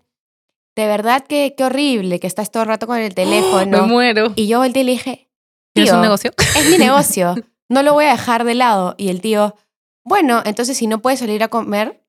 de 0.78 0.88
verdad 0.88 1.26
que 1.28 1.54
qué 1.58 1.66
horrible 1.66 2.20
que 2.22 2.28
estás 2.28 2.52
todo 2.52 2.64
el 2.64 2.70
rato 2.70 2.88
con 2.88 2.98
el 2.98 3.10
Me 3.10 3.12
teléfono. 3.16 3.86
muero. 3.88 4.32
y 4.36 4.48
yo 4.48 4.60
volteé 4.60 4.84
y 4.84 4.86
le 4.86 4.92
dije, 4.94 5.30
¿Tienes 5.74 5.90
tío, 5.92 5.98
un 5.98 6.02
negocio? 6.04 6.32
es 6.58 6.70
mi 6.70 6.78
negocio, 6.86 7.36
no 7.70 7.84
lo 7.84 7.94
voy 7.94 8.06
a 8.06 8.12
dejar 8.12 8.44
de 8.46 8.54
lado. 8.56 8.96
Y 8.98 9.10
el 9.10 9.20
tío, 9.20 9.56
bueno, 10.04 10.42
entonces 10.46 10.78
si 10.78 10.88
no 10.88 11.02
puedes 11.02 11.20
salir 11.20 11.44
a 11.44 11.48
comer, 11.48 12.04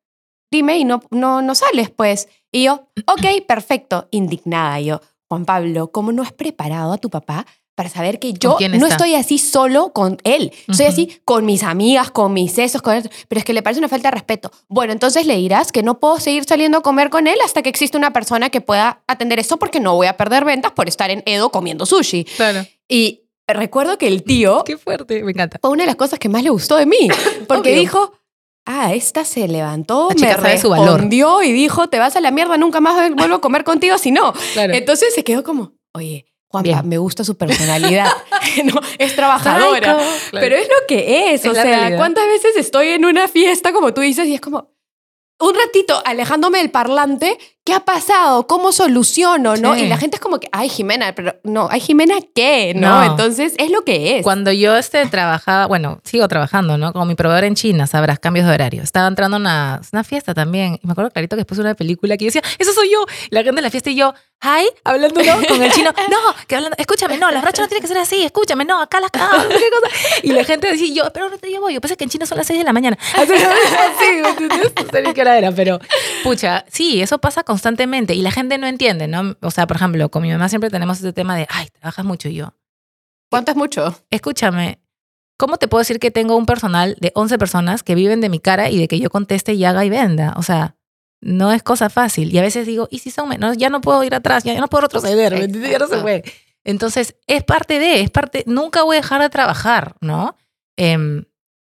dime 0.51 0.79
y 0.79 0.85
no, 0.85 1.03
no, 1.11 1.43
no 1.43 1.55
sales, 1.55 1.91
pues. 1.91 2.29
Y 2.53 2.65
yo, 2.65 2.89
ok, 3.07 3.45
perfecto, 3.47 4.09
indignada 4.11 4.81
yo. 4.81 5.01
Juan 5.29 5.45
Pablo, 5.45 5.91
¿cómo 5.91 6.13
no 6.13 6.23
has 6.23 6.33
preparado 6.33 6.93
a 6.93 6.99
tu 6.99 7.11
papá 7.11 7.47
para 7.75 7.89
saber 7.89 8.21
que 8.21 8.35
yo 8.35 8.57
no 8.79 8.87
estoy 8.87 9.15
así 9.17 9.39
solo 9.39 9.93
con 9.93 10.19
él? 10.23 10.53
Estoy 10.69 10.87
Ujú. 10.87 10.93
así 10.93 11.21
con 11.25 11.45
mis 11.45 11.65
amigas, 11.65 12.11
con 12.13 12.33
mis 12.33 12.57
esos, 12.59 12.83
con 12.83 12.95
eso. 12.95 13.09
Pero 13.27 13.41
es 13.41 13.45
que 13.45 13.53
le 13.53 13.63
parece 13.63 13.81
una 13.81 13.89
falta 13.89 14.09
de 14.11 14.15
respeto. 14.15 14.53
Bueno, 14.69 14.93
entonces 14.93 15.27
le 15.27 15.37
dirás 15.37 15.73
que 15.73 15.83
no 15.83 15.99
puedo 15.99 16.21
seguir 16.21 16.45
saliendo 16.45 16.79
a 16.79 16.83
comer 16.83 17.11
con 17.11 17.27
él 17.27 17.39
hasta 17.45 17.63
que 17.63 17.69
exista 17.71 17.99
una 17.99 18.13
persona 18.13 18.51
que 18.51 18.61
pueda 18.61 19.03
atender 19.09 19.41
eso 19.41 19.57
porque 19.57 19.81
no 19.81 19.97
voy 19.97 20.07
a 20.07 20.17
perder 20.17 20.45
ventas 20.45 20.71
por 20.71 20.87
estar 20.87 21.11
en 21.11 21.23
Edo 21.27 21.51
comiendo 21.51 21.87
sushi. 21.87 22.25
Claro. 22.25 22.65
Y 22.89 23.23
recuerdo 23.49 23.99
que 23.99 24.07
el 24.09 24.23
tío 24.25 24.63
Qué 24.67 24.79
fuerte. 24.79 25.23
Me 25.23 25.33
encanta. 25.33 25.59
fue 25.61 25.71
una 25.71 25.83
de 25.83 25.89
las 25.89 25.97
cosas 25.97 26.19
que 26.19 26.29
más 26.29 26.43
le 26.43 26.51
gustó 26.51 26.77
de 26.77 26.87
mí. 26.87 27.09
Porque 27.49 27.71
Obvio. 27.71 27.81
dijo, 27.81 28.13
ah, 28.67 28.95
esta 28.95 29.25
se 29.25 29.47
levantó, 29.49 30.09
La 30.11 30.15
chica 30.15 30.37
me 30.37 30.43
sabe 30.43 30.59
su 30.59 30.71
valor. 30.71 30.87
respondió 30.93 31.43
y 31.43 31.53
dijo, 31.53 31.89
te 31.89 31.99
vas 31.99 32.17
a 32.17 32.21
la 32.21 32.31
mierda, 32.31 32.57
nunca 32.57 32.81
más 32.81 33.11
vuelvo 33.15 33.37
a 33.37 33.41
comer 33.41 33.65
contigo 33.65 33.99
si 33.99 34.11
no. 34.11 34.33
Claro. 34.55 34.73
Entonces 34.75 35.15
se 35.15 35.25
quedó 35.25 35.43
como, 35.45 35.73
oye, 35.93 36.27
Juanpa, 36.49 36.69
Bien. 36.69 36.89
me 36.89 36.99
gusta 36.99 37.25
su 37.25 37.37
personalidad. 37.39 38.11
no, 38.65 38.81
es 38.99 39.17
trabajadora. 39.17 39.81
Claro. 39.97 40.03
Pero 40.33 40.57
es 40.57 40.69
lo 40.69 40.87
que 40.87 41.33
es. 41.35 41.45
Es 41.45 41.51
o 41.51 41.55
sea, 41.55 41.65
realidad. 41.65 41.99
¿cuántas 41.99 42.27
veces 42.27 42.57
estoy 42.57 42.89
en 42.89 43.05
una 43.05 43.27
fiesta, 43.29 43.73
como 43.73 43.93
tú 43.93 44.01
dices, 44.03 44.27
y 44.29 44.35
es 44.35 44.41
como 44.41 44.71
un 45.41 45.53
ratito 45.55 46.01
alejándome 46.05 46.59
del 46.59 46.71
parlante? 46.71 47.37
¿Qué 47.65 47.73
ha 47.73 47.81
pasado? 47.81 48.47
¿Cómo 48.47 48.73
soluciono? 48.73 49.57
¿no? 49.57 49.75
Sí. 49.75 49.85
Y 49.85 49.89
la 49.89 49.97
gente 49.97 50.17
es 50.17 50.21
como 50.21 50.39
que, 50.39 50.49
ay, 50.53 50.69
Jimena, 50.69 51.15
pero 51.15 51.35
no, 51.45 51.67
ay, 51.71 51.81
Jimena, 51.81 52.17
¿qué? 52.35 52.75
¿No? 52.77 53.01
No. 53.01 53.05
Entonces 53.05 53.55
es 53.57 53.71
lo 53.71 53.85
que 53.85 54.19
es. 54.19 54.23
Cuando 54.23 54.53
yo 54.53 54.77
este, 54.77 55.07
trabajaba, 55.07 55.65
bueno, 55.67 55.99
sigo 56.05 56.29
trabajando, 56.29 56.77
¿no? 56.77 56.93
Como 56.93 57.07
mi 57.07 57.15
proveedor 57.15 57.45
en 57.45 57.55
China, 57.55 57.87
sabrás, 57.87 58.19
cambios 58.19 58.47
de 58.47 58.53
horario. 58.53 58.83
Estaba 58.83 59.09
entrando 59.09 59.39
a 59.39 59.41
una, 59.41 59.81
una 59.93 60.05
fiesta 60.05 60.35
también. 60.35 60.79
Y 60.83 60.87
me 60.87 60.93
acuerdo 60.93 61.11
clarito 61.11 61.37
que 61.37 61.41
después 61.41 61.57
de 61.57 61.65
una 61.65 61.75
película 61.75 62.19
que 62.19 62.27
yo 62.27 62.29
decía, 62.29 62.43
eso 62.59 62.75
soy 62.75 62.91
yo. 62.93 63.07
Y 63.31 63.35
la 63.35 63.43
gente 63.43 63.57
de 63.57 63.63
la 63.63 63.71
fiesta 63.71 63.89
y 63.89 63.95
yo, 63.95 64.13
hi, 64.43 64.69
hablando 64.85 65.23
¿no? 65.23 65.47
con 65.49 65.63
el 65.63 65.73
chino. 65.73 65.91
No, 66.11 66.19
que 66.47 66.57
hablando, 66.57 66.77
escúchame, 66.79 67.17
no, 67.17 67.31
las 67.31 67.43
brochas 67.43 67.61
no 67.61 67.69
tienen 67.69 67.81
que 67.81 67.89
ser 67.89 67.97
así, 67.97 68.23
escúchame, 68.23 68.67
no, 68.67 68.81
acá 68.81 69.01
las 69.01 69.11
ah, 69.15 69.45
qué 69.49 69.71
cosa. 69.71 70.21
Y 70.23 70.33
la 70.33 70.45
gente 70.45 70.71
decía, 70.71 70.93
yo, 70.95 71.13
pero 71.13 71.27
ahorita 71.27 71.49
yo 71.49 71.61
voy. 71.61 71.73
Yo 71.73 71.81
pensé 71.81 71.97
que 71.97 72.05
en 72.05 72.11
China 72.11 72.27
son 72.27 72.37
las 72.37 72.47
6 72.47 72.59
de 72.59 72.65
la 72.65 72.73
mañana. 72.73 72.99
Así, 73.15 73.33
así. 73.33 74.21
No 74.21 74.91
sé 74.91 75.03
ni 75.03 75.15
qué 75.15 75.21
hora 75.23 75.39
era, 75.39 75.51
pero 75.53 75.79
pucha, 76.23 76.65
sí, 76.71 77.01
eso 77.01 77.19
pasa 77.19 77.43
constantemente. 77.55 78.15
Y 78.15 78.23
la 78.23 78.33
gente 78.33 78.59
no 78.59 78.67
entiende, 78.67 79.07
¿no? 79.07 79.37
O 79.41 79.53
sea, 79.53 79.69
por 79.69 79.77
ejemplo, 79.77 80.11
con 80.11 80.23
mi 80.23 80.33
mamá 80.33 80.49
siempre 80.49 80.71
tenemos 80.71 80.97
este 80.97 81.13
tema 81.13 81.37
de, 81.37 81.47
ay, 81.49 81.69
trabajas 81.69 82.05
mucho 82.05 82.29
y 82.29 82.35
yo. 82.35 82.53
¿Cuánto 83.31 83.53
es 83.53 83.57
mucho? 83.57 83.95
Escúchame, 84.11 84.81
¿cómo 85.37 85.57
te 85.57 85.69
puedo 85.69 85.79
decir 85.79 86.01
que 86.01 86.11
tengo 86.11 86.35
un 86.35 86.47
personal 86.47 86.97
de 87.01 87.13
11 87.15 87.39
personas 87.39 87.85
que 87.85 87.95
viven 87.95 88.21
de 88.21 88.29
mi 88.29 88.41
cara 88.41 88.71
y 88.71 88.79
de 88.79 88.89
que 88.89 88.99
yo 88.99 89.09
conteste 89.09 89.55
y 89.55 89.65
haga 89.65 89.85
y 89.85 89.91
venda? 89.91 90.35
O 90.37 90.43
sea, 90.43 90.75
no 91.21 91.53
es 91.53 91.63
cosa 91.63 91.91
fácil. 91.91 92.35
Y 92.35 92.39
a 92.39 92.43
veces 92.43 92.67
digo, 92.67 92.89
¿y 92.91 92.99
si 92.99 93.13
son 93.13 93.29
menos? 93.29 93.57
Ya 93.57 93.71
no 93.71 93.81
puedo 93.81 94.03
ir 94.03 94.17
atrás, 94.17 94.43
ya 94.43 94.61
no 94.61 94.67
puedo 94.67 94.83
retroceder, 94.83 95.49
no 95.79 95.87
se 95.87 95.99
puede. 95.99 96.25
Entonces, 96.65 97.15
es 97.29 97.45
parte 97.45 97.79
de, 97.79 98.01
es 98.01 98.11
parte, 98.11 98.43
nunca 98.49 98.83
voy 98.83 98.97
a 98.97 99.01
dejar 99.01 99.23
de 99.23 99.31
trabajar, 99.31 99.95
¿no? 100.01 100.37
Em, 100.77 101.25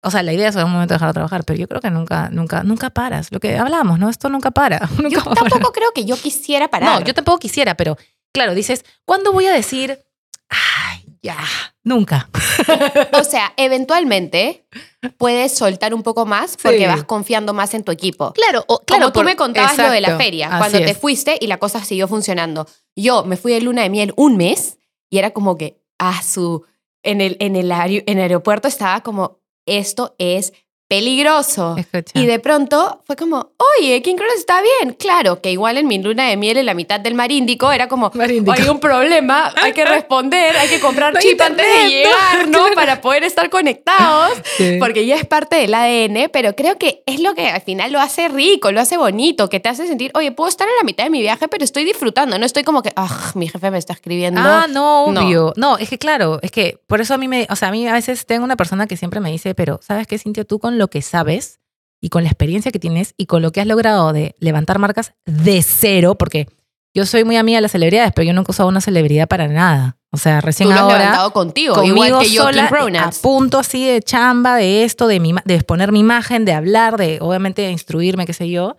o 0.03 0.11
sea, 0.11 0.23
la 0.23 0.33
idea 0.33 0.49
es 0.49 0.57
en 0.57 0.65
un 0.65 0.73
momento 0.73 0.95
dejar 0.95 1.09
de 1.09 1.15
trabajar, 1.15 1.45
pero 1.45 1.59
yo 1.59 1.67
creo 1.69 1.81
que 1.81 1.91
nunca, 1.91 2.29
nunca, 2.31 2.63
nunca 2.63 2.91
paras. 2.91 3.33
Lo 3.33 3.41
que 3.41 3.57
hablamos, 3.59 3.99
¿no? 3.99 4.09
Esto 4.09 4.29
nunca 4.29 4.51
para. 4.51 4.79
Nunca 4.99 5.09
Yo 5.09 5.23
tampoco 5.23 5.73
creo 5.73 5.91
que 5.93 6.05
yo 6.05 6.17
quisiera 6.17 6.69
parar. 6.69 7.01
No, 7.01 7.07
yo 7.07 7.15
tampoco 7.15 7.39
quisiera, 7.39 7.75
pero 7.77 7.97
claro, 8.33 8.55
dices, 8.55 8.85
¿cuándo 9.05 9.33
voy 9.33 9.47
a 9.47 9.53
decir, 9.53 9.99
ay, 10.49 11.05
ya, 11.23 11.37
nunca? 11.83 12.29
O 13.19 13.25
sea, 13.25 13.53
eventualmente 13.57 14.67
puedes 15.17 15.57
soltar 15.57 15.95
un 15.95 16.03
poco 16.03 16.27
más 16.27 16.57
porque 16.63 16.79
Sí. 16.81 16.87
vas 16.87 17.05
confiando 17.05 17.53
más 17.55 17.75
en 17.75 17.83
tu 17.85 17.91
equipo. 17.93 18.33
Claro, 18.33 18.65
o, 18.69 18.81
Como 18.87 19.07
tú 19.09 19.21
por- 19.21 19.25
me 19.25 19.37
contabas 19.37 19.77
lo 19.79 19.91
de 19.91 20.01
la 20.01 20.09
exacto, 20.09 20.25
feria, 20.25 20.49
cuando 20.59 20.79
te 20.79 20.91
es. 20.91 20.99
fuiste 20.99 21.37
y 21.41 21.47
la 21.47 21.59
cosa 21.59 21.85
siguió 21.85 22.07
funcionando. 22.09 22.67
Yo 22.95 23.25
me 23.25 23.37
fui 23.37 23.53
de 23.53 23.61
luna 23.61 23.83
de 23.83 23.91
miel 23.91 24.13
un 24.17 24.37
mes 24.37 24.79
y 25.11 25.19
era 25.19 25.31
como 25.33 25.57
que, 25.57 25.81
a 25.99 26.23
su, 26.23 26.65
en 27.03 27.21
el, 27.21 27.37
en 27.41 27.57
el, 27.57 27.71
aer- 27.73 28.05
en 28.07 28.19
el 28.19 28.23
aeropuerto 28.25 28.69
estaba 28.69 29.01
como, 29.03 29.38
esto 29.69 30.15
es 30.19 30.53
peligroso. 30.89 31.77
Escucha. 31.77 32.19
Y 32.19 32.27
de 32.27 32.39
pronto 32.41 33.03
fue 33.07 33.15
como, 33.17 33.53
oye, 33.79 34.01
King 34.03 34.17
Cross 34.17 34.33
está 34.37 34.61
bien. 34.63 34.95
Claro, 34.95 35.41
que 35.41 35.53
igual 35.53 35.77
en 35.79 35.87
mi 35.87 35.99
luna 36.03 36.29
de 36.29 36.37
miel 36.37 36.57
en 36.57 36.67
la 36.67 36.75
mitad 36.75 36.99
del 36.99 37.15
mar 37.15 37.31
Índico 37.31 37.71
era 37.71 37.89
como, 37.89 38.11
hay 38.19 38.39
un 38.69 38.81
problema, 38.81 39.53
hay 39.63 39.73
que 39.73 39.85
responder, 39.85 40.57
hay 40.57 40.69
que 40.69 40.81
comprar 40.81 41.13
No 41.19 41.21
chip 41.21 41.41
antes 41.41 41.65
de 41.67 41.89
llegar, 41.91 42.49
¿no? 42.49 42.59
claro. 42.61 42.75
Para 42.75 43.01
poder 43.01 43.25
estar 43.25 43.51
conectados, 43.51 44.33
Sí. 44.57 44.77
porque 44.81 45.05
ya 45.07 45.17
es 45.17 45.27
parte 45.27 45.57
del 45.57 45.75
ADN, 45.75 46.31
pero 46.33 46.55
creo 46.57 46.79
que 46.79 47.03
es 47.07 47.21
lo 47.21 47.35
que 47.35 47.49
al 47.49 47.61
final 47.61 47.93
lo 47.93 48.01
hace 48.01 48.29
rico, 48.29 48.73
lo 48.73 48.81
hace 48.81 48.97
bonito, 48.97 49.49
que 49.49 49.61
te 49.61 49.69
hace 49.69 49.87
sentir, 49.87 50.11
oye, 50.15 50.33
puedo 50.33 50.49
estar 50.49 50.67
en 50.67 50.75
la 50.77 50.85
mitad 50.85 51.05
de 51.05 51.11
mi 51.11 51.21
viaje, 51.21 51.49
pero 51.49 51.65
estoy 51.65 51.85
disfrutando, 51.85 52.39
no 52.39 52.47
estoy 52.47 52.65
como 52.65 52.83
que, 52.83 52.93
ah, 52.97 53.33
mi 53.35 53.49
jefe 53.49 53.71
me 53.71 53.79
está 53.79 53.93
escribiendo. 53.93 54.41
Ah, 54.43 54.67
no, 54.69 55.13
No. 55.13 55.21
obvio. 55.23 55.53
No. 55.57 55.77
es 55.79 55.89
que 55.91 55.99
claro, 55.99 56.39
es 56.43 56.51
que 56.51 56.79
por 56.87 57.01
eso 57.01 57.15
a 57.15 57.19
mí 57.19 57.29
me, 57.29 57.47
o 57.51 57.57
sea, 57.57 57.69
a 57.69 57.71
mí 57.71 57.87
a 57.87 57.93
veces 57.93 58.25
tengo 58.27 58.45
una 58.45 58.57
persona 58.57 58.87
que 58.87 58.97
siempre 58.97 59.21
me 59.21 59.31
dice, 59.31 59.55
pero 59.55 59.81
¿sabes 59.87 60.07
qué, 60.07 60.19
Cintia? 60.19 60.45
Tú 60.45 60.59
con 60.59 60.78
lo 60.79 60.89
que 60.89 61.03
sabes 61.03 61.61
y 62.01 62.09
con 62.09 62.23
la 62.23 62.31
experiencia 62.31 62.71
que 62.71 62.79
tienes 62.79 63.15
y 63.17 63.27
con 63.27 63.43
lo 63.43 63.53
que 63.53 63.61
has 63.61 63.67
logrado 63.67 64.13
de 64.13 64.35
levantar 64.39 64.79
marcas 64.79 65.15
de 65.27 65.63
cero, 65.63 66.15
porque 66.17 66.49
yo 66.95 67.07
soy 67.07 67.25
muy 67.25 67.37
amiga 67.37 67.59
de 67.59 67.63
las 67.63 67.73
celebridades, 67.73 68.13
pero 68.15 68.27
yo 68.27 68.33
nunca 68.33 68.51
he 68.51 68.53
usado 68.53 68.69
una 68.69 68.81
celebridad 68.81 69.29
para 69.29 69.49
nada. 69.49 69.97
O 70.11 70.17
sea, 70.17 70.41
recién 70.41 70.69
Tú 70.69 70.75
lo 70.75 70.81
has 70.81 70.83
ahora 70.85 70.99
levantado 70.99 71.33
contigo, 71.33 71.75
conmigo 71.75 72.07
igual 72.07 72.23
que 72.23 72.31
yo, 72.31 72.45
sola, 72.45 72.71
a 73.05 73.11
punto 73.23 73.59
así 73.59 73.87
de 73.87 74.01
chamba, 74.01 74.57
de 74.57 74.85
esto, 74.85 75.07
de, 75.07 75.21
mi, 75.21 75.35
de 75.45 75.55
exponer 75.55 75.93
mi 75.93 76.01
imagen, 76.01 76.47
de 76.47 76.53
hablar, 76.53 76.97
de 76.97 77.19
obviamente 77.21 77.63
de 77.63 77.71
instruirme, 77.71 78.25
qué 78.25 78.33
sé 78.33 78.49
yo. 78.49 78.77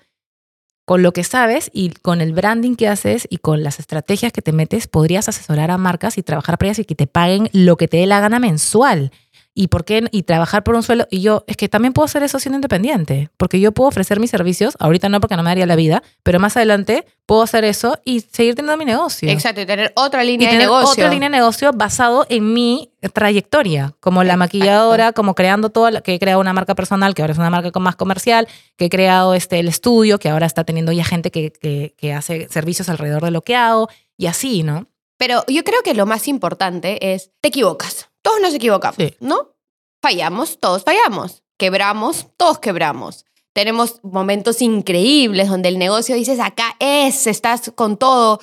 Con 0.86 1.04
lo 1.04 1.14
que 1.14 1.24
sabes 1.24 1.70
y 1.72 1.92
con 1.92 2.20
el 2.20 2.34
branding 2.34 2.76
que 2.76 2.88
haces 2.88 3.28
y 3.30 3.38
con 3.38 3.62
las 3.62 3.80
estrategias 3.80 4.34
que 4.34 4.42
te 4.42 4.54
metes, 4.54 4.88
podrías 4.88 5.30
asesorar 5.30 5.70
a 5.70 5.78
marcas 5.78 6.18
y 6.18 6.24
trabajar 6.24 6.58
para 6.58 6.70
ellas 6.70 6.80
y 6.80 6.86
que 6.86 6.96
te 6.96 7.06
paguen 7.06 7.48
lo 7.54 7.78
que 7.78 7.88
te 7.88 7.98
dé 7.98 8.08
la 8.08 8.20
gana 8.22 8.40
mensual. 8.40 9.12
¿Y 9.54 9.68
por 9.68 9.84
qué? 9.84 10.08
Y 10.12 10.24
trabajar 10.24 10.64
por 10.64 10.76
un 10.76 10.84
sueldo. 10.84 11.08
Y 11.10 11.22
yo, 11.22 11.44
es 11.48 11.58
que 11.58 11.68
también 11.68 11.94
puedo 11.94 12.06
hacer 12.06 12.24
eso 12.24 12.40
siendo 12.40 12.58
independiente, 12.58 13.30
porque 13.36 13.60
yo 13.60 13.72
puedo 13.72 13.90
ofrecer 13.90 14.20
mis 14.20 14.30
servicios, 14.30 14.76
ahorita 14.80 15.10
no 15.10 15.20
porque 15.20 15.36
no 15.36 15.44
me 15.44 15.50
daría 15.50 15.66
la 15.66 15.76
vida, 15.76 16.04
pero 16.24 16.40
más 16.40 16.56
adelante 16.56 17.06
puedo 17.26 17.42
hacer 17.42 17.64
eso 17.64 18.00
y 18.06 18.22
seguir 18.22 18.56
teniendo 18.56 18.78
mi 18.78 18.86
negocio 18.86 19.30
Exacto, 19.30 19.62
y 19.62 19.66
tener 19.66 19.92
otra 19.96 20.24
y 20.24 20.28
línea 20.28 20.52
de 20.52 20.58
negocio. 20.58 20.92
otra 20.92 21.10
línea 21.10 21.30
de 21.30 21.36
negocio 21.36 21.72
basado 21.74 22.26
en 22.30 22.54
mi 22.54 22.92
trayectoria, 23.14 23.94
como 24.00 24.24
la 24.24 24.34
Exacto. 24.34 24.40
maquilladora, 24.40 25.14
como 25.14 25.36
creando 25.36 25.70
toda 25.70 25.92
la, 25.92 26.02
que 26.02 26.14
he 26.14 26.20
creado 26.20 26.40
una 26.40 26.54
marca 26.54 26.74
personal, 26.74 27.14
que 27.14 27.22
ahora 27.22 27.34
es 27.34 27.40
una 27.40 27.50
marca 27.50 27.78
más 27.80 27.96
comercial, 27.96 28.48
que 28.78 28.86
he 28.86 28.90
creado 28.90 29.34
este, 29.34 29.60
el 29.60 29.68
estudio, 29.68 30.20
que 30.20 30.30
ahora 30.30 30.46
está 30.46 30.64
teniendo 30.64 30.92
ya 30.92 31.04
gente 31.04 31.32
que, 31.32 31.52
que, 31.52 31.94
que 31.98 32.14
hace 32.14 32.48
servicios 32.50 32.90
alrededor 32.90 33.24
de 33.24 33.32
lo 33.32 33.42
que 33.42 33.56
hago, 33.56 33.90
y 34.18 34.28
así, 34.28 34.64
¿no? 34.64 34.88
Pero 35.18 35.44
yo 35.48 35.64
creo 35.66 35.82
que 35.84 35.94
lo 35.94 36.06
más 36.06 36.28
importante 36.30 37.14
es, 37.14 37.32
te 37.42 37.50
equivocas. 37.50 38.10
Todos 38.30 38.42
nos 38.42 38.54
equivocamos, 38.54 38.96
Sí. 38.96 39.16
¿no? 39.22 39.56
Fallamos, 40.04 40.60
todos 40.60 40.84
fallamos. 40.84 41.42
Quebramos, 41.58 42.28
todos 42.38 42.60
quebramos. 42.60 43.26
Tenemos 43.54 44.00
momentos 44.04 44.62
increíbles 44.62 45.50
donde 45.50 45.70
el 45.70 45.80
negocio 45.80 46.14
dices, 46.16 46.40
acá 46.40 46.76
es, 46.80 47.26
estás 47.26 47.72
con 47.74 47.98
todo. 47.98 48.40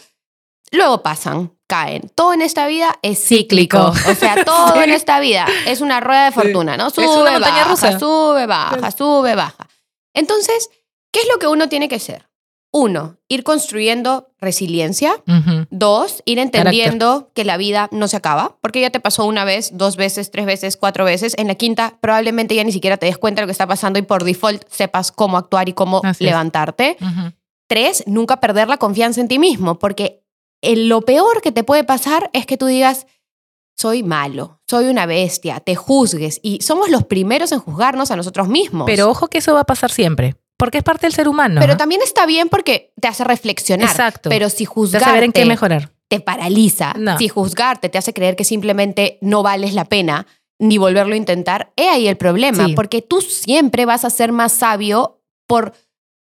Luego 0.73 1.03
pasan, 1.05 1.57
caen. 1.69 2.11
Todo 2.17 2.33
en 2.33 2.43
esta 2.43 2.67
vida 2.67 2.99
es 3.03 3.25
cíclico. 3.25 3.93
Cíclico. 3.95 4.11
O 4.11 4.15
sea, 4.17 4.45
todo 4.45 4.73
Sí. 4.75 4.81
en 4.81 4.91
esta 4.91 5.21
vida 5.21 5.47
es 5.67 5.81
una 5.81 6.01
rueda 6.01 6.25
de 6.25 6.33
fortuna, 6.33 6.77
¿no? 6.77 6.91
Sube, 6.91 7.39
baja, 7.39 7.65
rusa. 7.65 7.97
sube, 7.99 8.47
baja, 8.47 8.91
sube, 8.91 9.37
baja. 9.37 9.69
Entonces, 10.13 10.69
¿qué 11.13 11.21
es 11.21 11.29
lo 11.33 11.39
que 11.39 11.47
uno 11.47 11.69
tiene 11.69 11.89
que 11.89 11.95
hacer? 11.95 12.26
Uno, 12.79 13.17
ir 13.29 13.43
construyendo 13.43 14.29
resiliencia. 14.39 15.15
Dos, 15.71 16.23
ir 16.27 16.39
entendiendo 16.39 17.31
que 17.35 17.45
la 17.47 17.57
vida 17.57 17.89
no 17.91 18.07
se 18.07 18.19
acaba, 18.19 18.59
porque 18.61 18.83
ya 18.83 18.91
te 18.91 19.01
pasó 19.01 19.25
una 19.25 19.45
vez, 19.47 19.71
dos 19.73 19.97
veces, 19.97 20.31
tres 20.31 20.45
veces, 20.45 20.77
cuatro 20.77 21.07
veces. 21.07 21.35
En 21.39 21.47
la 21.47 21.55
quinta, 21.55 21.97
probablemente 22.03 22.55
ya 22.55 22.65
ni 22.65 22.73
siquiera 22.73 22.99
te 22.99 23.07
des 23.07 23.17
cuenta 23.17 23.41
de 23.41 23.45
lo 23.45 23.47
que 23.49 23.53
está 23.53 23.67
pasando 23.67 23.99
y 23.99 24.03
por 24.03 24.25
default 24.25 24.63
sepas 24.69 25.11
cómo 25.11 25.39
actuar 25.39 25.71
y 25.71 25.73
cómo 25.73 26.03
Así 26.05 26.25
levantarte. 26.25 26.99
Tres, 27.67 28.05
nunca 28.07 28.41
perder 28.41 28.69
la 28.69 28.77
confianza 28.77 29.23
en 29.23 29.29
ti 29.29 29.39
mismo, 29.39 29.79
porque 29.79 30.23
el- 30.61 30.89
lo 30.89 31.01
peor 31.01 31.41
que 31.41 31.53
te 31.53 31.65
puede 31.65 31.83
pasar 31.83 32.29
es 32.35 32.45
que 32.45 32.59
tú 32.59 32.67
digas, 32.67 33.07
soy 33.79 34.03
malo, 34.03 34.61
soy 34.69 34.87
una 34.89 35.07
bestia, 35.07 35.61
te 35.61 35.75
juzgues 35.77 36.41
y 36.43 36.61
somos 36.61 36.91
los 36.91 37.05
primeros 37.05 37.53
en 37.53 37.59
juzgarnos 37.61 38.11
a 38.11 38.17
nosotros 38.17 38.49
mismos. 38.49 38.87
Pero 38.87 39.09
ojo 39.11 39.29
que 39.29 39.39
eso 39.39 39.55
va 39.55 39.61
a 39.61 39.65
pasar 39.65 39.91
siempre, 39.91 40.35
porque 40.59 40.79
es 40.79 40.85
parte 40.85 41.07
del 41.07 41.13
ser 41.15 41.29
humano. 41.29 41.61
Pero 41.61 41.77
también 41.77 42.01
está 42.03 42.27
bien 42.27 42.49
porque 42.49 42.93
te 43.01 43.09
hace 43.09 43.25
reflexionar. 43.25 43.89
Exacto. 43.89 44.29
Pero 44.31 44.49
si 44.49 44.59
Te 44.59 44.63
hace 44.65 44.67
juzgarte 44.75 45.05
saber 45.07 45.25
en 45.25 45.33
qué 45.33 45.45
mejorar. 45.45 45.93
te 46.09 46.21
paraliza, 46.21 46.95
No. 46.97 47.19
si 47.19 47.29
juzgarte 47.29 47.89
te 47.89 47.99
hace 47.99 48.13
creer 48.13 48.37
que 48.37 48.45
simplemente 48.45 49.19
no 49.21 49.43
vales 49.43 49.75
la 49.75 49.85
pena 49.85 50.27
ni 50.59 50.79
volverlo 50.79 51.15
a 51.15 51.17
intentar, 51.19 51.73
he 51.77 51.89
ahí 51.89 52.09
el 52.09 52.17
problema, 52.17 52.67
Sí. 52.67 52.73
porque 52.75 53.03
tú 53.03 53.21
siempre 53.21 53.85
vas 53.85 54.05
a 54.07 54.11
ser 54.11 54.33
más 54.33 54.53
sabio 54.53 55.21
por 55.47 55.75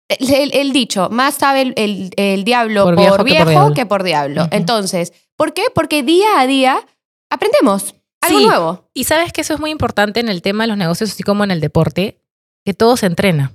el, 0.10 0.34
el- 0.34 0.54
el 0.54 0.74
dicho, 0.74 1.10
más 1.10 1.36
sabe 1.36 1.62
el, 1.62 1.74
el- 1.78 2.12
el 2.18 2.44
diablo 2.44 2.84
Por 2.84 2.96
por, 2.96 3.02
viejo 3.04 3.24
viejo, 3.24 3.40
que 3.40 3.44
por 3.46 3.50
diablo. 3.54 3.74
que 3.74 3.86
por 3.86 4.04
diablo. 4.04 4.42
Ujú. 4.44 4.50
Entonces, 4.56 5.14
¿por 5.38 5.54
qué? 5.54 5.64
Porque 5.74 6.04
día 6.04 6.40
a 6.40 6.46
día 6.48 6.86
aprendemos 7.30 7.96
algo 8.22 8.40
Sí. 8.40 8.46
nuevo. 8.46 8.90
Y 8.94 9.06
sabes 9.06 9.32
que 9.32 9.42
eso 9.42 9.54
es 9.54 9.60
muy 9.60 9.70
importante 9.72 10.20
en 10.20 10.30
el 10.30 10.42
tema 10.42 10.64
de 10.66 10.68
los 10.68 10.78
negocios, 10.78 11.12
así 11.12 11.24
como 11.24 11.44
en 11.44 11.52
el 11.52 11.62
deporte, 11.62 12.20
que 12.66 12.74
todo 12.74 12.98
se 12.98 13.06
entrena. 13.06 13.54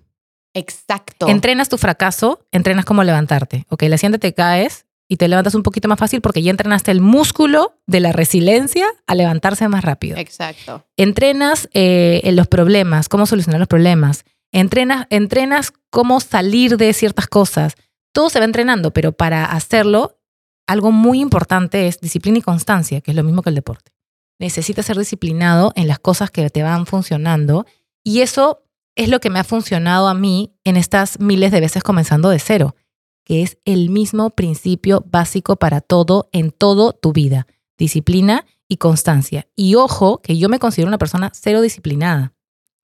Exacto. 0.54 1.28
Entrenas 1.28 1.68
tu 1.68 1.78
fracaso, 1.78 2.46
entrenas 2.50 2.84
cómo 2.84 3.04
levantarte. 3.04 3.66
Ok, 3.68 3.84
la 3.84 3.98
siguiente 3.98 4.18
te 4.18 4.34
caes 4.34 4.86
y 5.08 5.16
te 5.16 5.26
levantas 5.26 5.54
un 5.54 5.62
poquito 5.62 5.88
más 5.88 5.98
fácil 5.98 6.20
porque 6.20 6.42
ya 6.42 6.50
entrenaste 6.50 6.90
el 6.90 7.00
músculo 7.00 7.74
de 7.86 8.00
la 8.00 8.12
resiliencia 8.12 8.86
a 9.06 9.14
levantarse 9.14 9.66
más 9.68 9.84
rápido. 9.84 10.16
Exacto. 10.16 10.86
Entrenas 10.96 11.68
eh, 11.74 12.20
en 12.24 12.36
los 12.36 12.46
problemas, 12.46 13.08
cómo 13.08 13.26
solucionar 13.26 13.58
los 13.58 13.68
problemas. 13.68 14.24
Entrenas, 14.52 15.06
entrenas 15.10 15.72
cómo 15.90 16.20
salir 16.20 16.76
de 16.76 16.92
ciertas 16.92 17.26
cosas. 17.26 17.74
Todo 18.12 18.30
se 18.30 18.38
va 18.38 18.44
entrenando, 18.44 18.92
pero 18.92 19.12
para 19.12 19.44
hacerlo, 19.44 20.20
algo 20.68 20.92
muy 20.92 21.20
importante 21.20 21.88
es 21.88 22.00
disciplina 22.00 22.38
y 22.38 22.42
constancia, 22.42 23.00
que 23.00 23.10
es 23.10 23.16
lo 23.16 23.24
mismo 23.24 23.42
que 23.42 23.48
el 23.48 23.56
deporte. 23.56 23.90
Necesitas 24.38 24.86
ser 24.86 24.96
disciplinado 24.96 25.72
en 25.74 25.88
las 25.88 25.98
cosas 25.98 26.30
que 26.30 26.48
te 26.50 26.62
van 26.62 26.86
funcionando 26.86 27.66
y 28.04 28.20
eso 28.20 28.62
es 29.00 29.08
lo 29.08 29.20
que 29.20 29.30
me 29.30 29.38
ha 29.38 29.44
funcionado 29.44 30.08
a 30.08 30.14
mí 30.14 30.52
en 30.64 30.76
estas 30.76 31.18
miles 31.20 31.50
de 31.52 31.60
veces 31.60 31.82
comenzando 31.82 32.28
de 32.28 32.38
cero, 32.38 32.76
que 33.24 33.42
es 33.42 33.58
el 33.64 33.88
mismo 33.90 34.30
principio 34.30 35.04
básico 35.10 35.56
para 35.56 35.80
todo 35.80 36.28
en 36.32 36.50
todo 36.50 36.92
tu 36.92 37.12
vida. 37.12 37.46
Disciplina 37.78 38.44
y 38.68 38.76
constancia. 38.76 39.48
Y 39.56 39.74
ojo, 39.74 40.20
que 40.22 40.36
yo 40.36 40.48
me 40.48 40.58
considero 40.58 40.88
una 40.88 40.98
persona 40.98 41.32
cero 41.34 41.62
disciplinada. 41.62 42.34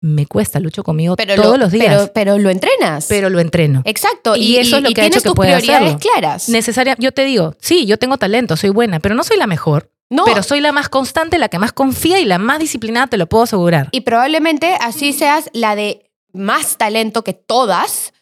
Me 0.04 0.26
cuesta, 0.26 0.60
lucho 0.60 0.84
conmigo 0.84 1.16
Pero 1.16 1.36
todos 1.36 1.60
lo, 1.60 1.66
los 1.66 1.72
días, 1.72 1.96
Pero, 1.96 2.12
pero 2.14 2.38
lo 2.40 2.50
entrenas. 2.50 3.06
pero 3.08 3.30
lo 3.30 3.40
entreno. 3.40 3.84
Exacto. 3.86 4.36
Y 4.36 4.58
eso 4.58 4.78
es 4.78 4.84
lo 4.84 4.90
y 4.90 4.94
que 4.96 5.02
ha 5.02 5.06
hecho 5.06 5.20
que 5.22 5.30
tus 5.30 5.36
pueda 5.36 5.58
hacerlo. 5.58 5.98
claras. 6.00 6.50
Necesaria, 6.50 6.96
yo 6.98 7.12
te 7.12 7.24
digo, 7.24 7.56
sí, 7.62 7.86
yo 7.86 7.98
tengo 7.98 8.18
talento, 8.18 8.58
soy 8.58 8.72
buena, 8.72 9.00
pero 9.00 9.14
no 9.14 9.24
soy 9.24 9.38
la 9.38 9.46
mejor, 9.46 9.91
no. 10.12 10.26
pero 10.26 10.44
soy 10.44 10.60
la 10.62 10.72
más 10.72 10.88
constante, 10.90 11.40
la 11.40 11.50
que 11.50 11.58
más 11.58 11.74
confía 11.74 12.20
y 12.20 12.26
la 12.26 12.38
más 12.38 12.60
disciplinada, 12.60 13.08
te 13.08 13.18
lo 13.18 13.26
puedo 13.28 13.46
asegurar. 13.46 13.90
Y 13.92 14.02
probablemente 14.02 14.76
así 14.80 15.12
seas 15.14 15.50
la 15.54 15.76
de 15.76 16.12
más 16.34 16.78
talento 16.78 17.24
que 17.24 17.34
todas. 17.34 18.14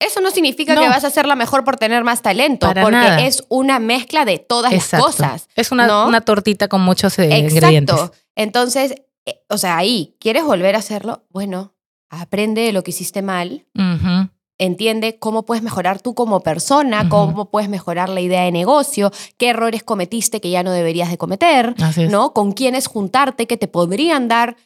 Eso 0.00 0.20
no 0.20 0.30
significa 0.30 0.74
No. 0.74 0.80
que 0.82 0.88
vas 0.88 1.04
a 1.04 1.10
ser 1.10 1.26
la 1.26 1.34
mejor 1.34 1.64
por 1.64 1.76
tener 1.76 2.04
más 2.04 2.22
talento, 2.22 2.66
Para 2.68 2.82
porque 2.82 2.96
nada. 2.96 3.20
es 3.26 3.44
una 3.48 3.78
mezcla 3.78 4.24
de 4.24 4.38
todas 4.38 4.72
Exacto. 4.72 5.06
las 5.06 5.16
cosas. 5.16 5.48
Es 5.56 5.72
una, 5.72 5.86
¿no? 5.86 6.06
una 6.06 6.20
tortita 6.20 6.68
con 6.68 6.80
muchos 6.82 7.18
eh, 7.18 7.24
Exacto. 7.24 7.54
ingredientes. 7.54 7.96
Entonces, 8.36 8.94
eh, 9.26 9.40
o 9.48 9.58
sea, 9.58 9.76
ahí, 9.76 10.14
¿quieres 10.20 10.44
volver 10.44 10.76
a 10.76 10.78
hacerlo? 10.78 11.24
Bueno, 11.30 11.74
aprende 12.10 12.62
de 12.62 12.72
lo 12.72 12.82
que 12.84 12.92
hiciste 12.92 13.22
mal, 13.22 13.66
Ujú. 13.74 14.30
Entiende 14.58 15.18
cómo 15.18 15.44
puedes 15.44 15.62
mejorar 15.62 16.00
tú 16.00 16.14
como 16.14 16.40
persona, 16.40 17.08
cómo 17.08 17.50
puedes 17.50 17.70
mejorar 17.70 18.08
la 18.08 18.20
idea 18.20 18.42
de 18.42 18.50
negocio, 18.52 19.10
qué 19.36 19.50
errores 19.50 19.82
cometiste 19.84 20.40
que 20.40 20.50
ya 20.50 20.62
no 20.62 20.72
deberías 20.72 21.10
de 21.10 21.18
cometer. 21.18 21.74
¿no? 22.10 22.32
Con 22.32 22.52
quiénes 22.52 22.86
juntarte 22.88 23.46
que 23.46 23.56
te 23.56 23.68
podrían 23.68 24.28
dar 24.28 24.56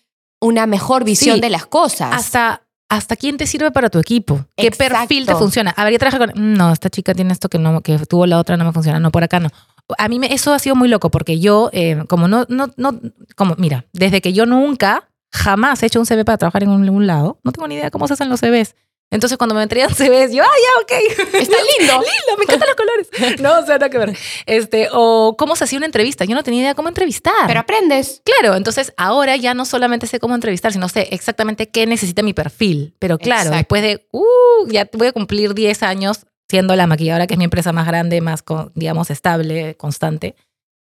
una 0.41 0.67
mejor 0.67 1.05
visión 1.05 1.37
Sí. 1.37 1.41
de 1.41 1.51
las 1.51 1.67
cosas. 1.67 2.13
Hasta, 2.15 2.63
hasta 2.89 3.17
quién 3.17 3.37
te 3.37 3.47
sirve 3.47 3.71
para 3.71 3.91
tu 3.91 3.99
equipo. 3.99 4.45
¿Qué 4.57 4.67
Exacto. 4.69 4.95
perfil 4.99 5.27
te 5.27 5.35
funciona? 5.37 5.71
A 5.77 5.85
ver, 5.85 5.93
yo 5.93 5.99
trabajo 5.99 6.19
con. 6.19 6.33
No, 6.55 6.73
esta 6.73 6.91
chica 6.91 7.15
tiene 7.15 7.33
esto 7.33 7.49
que 7.49 7.59
no, 7.59 7.81
que 7.81 7.97
tuvo 8.07 8.27
la 8.27 8.39
otra, 8.39 8.57
no 8.57 8.65
me 8.65 8.73
funciona. 8.73 8.99
No, 8.99 9.11
por 9.13 9.23
acá 9.23 9.39
no. 9.41 9.51
A 9.99 10.09
mí 10.09 10.19
me, 10.19 10.33
eso 10.33 10.53
ha 10.55 10.59
sido 10.59 10.75
muy 10.75 10.89
loco 10.89 11.11
porque 11.11 11.39
yo, 11.39 11.71
eh, 11.73 12.03
como 12.09 12.27
no, 12.29 12.45
no, 12.49 12.71
no, 12.77 12.99
como, 13.37 13.55
mira, 13.57 13.85
desde 13.93 14.21
que 14.21 14.33
yo 14.33 14.47
nunca, 14.47 15.09
jamás 15.31 15.83
he 15.83 15.87
hecho 15.87 16.01
un 16.01 16.07
CV 16.07 16.25
para 16.25 16.39
trabajar 16.39 16.63
en 16.63 16.71
un, 16.71 16.89
un 16.89 17.07
lado, 17.07 17.39
no 17.45 17.53
tengo 17.53 17.69
ni 17.69 17.75
idea 17.77 17.91
cómo 17.91 18.07
se 18.09 18.15
hacen 18.15 18.29
los 18.29 18.41
CVs. 18.41 18.75
Entonces, 19.13 19.37
cuando 19.37 19.55
me 19.55 19.63
entregan 19.63 19.91
CVs, 19.91 20.33
yo, 20.33 20.43
ah, 20.43 20.47
ya, 20.47 20.83
ok. 20.83 20.93
Está 21.35 21.57
lindo. 21.79 21.93
lindo, 22.01 22.37
me 22.39 22.45
encantan 22.45 22.69
los 22.69 22.77
colores. 22.77 23.41
No, 23.41 23.61
o 23.61 23.67
sea, 23.67 23.75
nada 23.77 23.91
que 23.91 23.99
ver. 23.99 24.17
Este, 24.47 24.89
o 24.91 25.37
cómo 25.39 25.55
se 25.55 25.65
hacía 25.65 25.77
una 25.77 25.87
entrevista. 25.87 26.25
Yo 26.25 26.35
no 26.35 26.43
tenía 26.43 26.63
idea 26.63 26.75
cómo 26.75 26.89
entrevistar. 26.89 27.47
Pero 27.47 27.61
aprendes. 27.61 28.23
Claro, 28.25 28.57
entonces 28.57 28.95
ahora 28.97 29.37
ya 29.37 29.53
no 29.53 29.67
solamente 29.67 30.07
sé 30.07 30.19
cómo 30.19 30.35
entrevistar, 30.35 30.73
sino 30.73 30.89
sé 30.89 31.09
exactamente 31.11 31.69
qué 31.69 31.87
necesita 31.87 32.23
mi 32.23 32.33
perfil. 32.33 32.95
Pero 32.99 33.19
claro, 33.19 33.51
Exacto. 33.51 33.59
después 33.59 33.83
de, 33.83 34.09
uh, 34.13 34.67
ya 34.69 34.89
voy 34.95 35.09
a 35.09 35.13
cumplir 35.13 35.55
10 35.55 35.83
años 35.83 36.27
siendo 36.49 36.75
la 36.75 36.87
maquilladora, 36.87 37.27
que 37.27 37.35
es 37.35 37.39
mi 37.39 37.45
empresa 37.45 37.73
más 37.73 37.87
grande, 37.87 38.21
más, 38.23 38.43
digamos, 38.75 39.11
estable, 39.11 39.75
constante, 39.77 40.37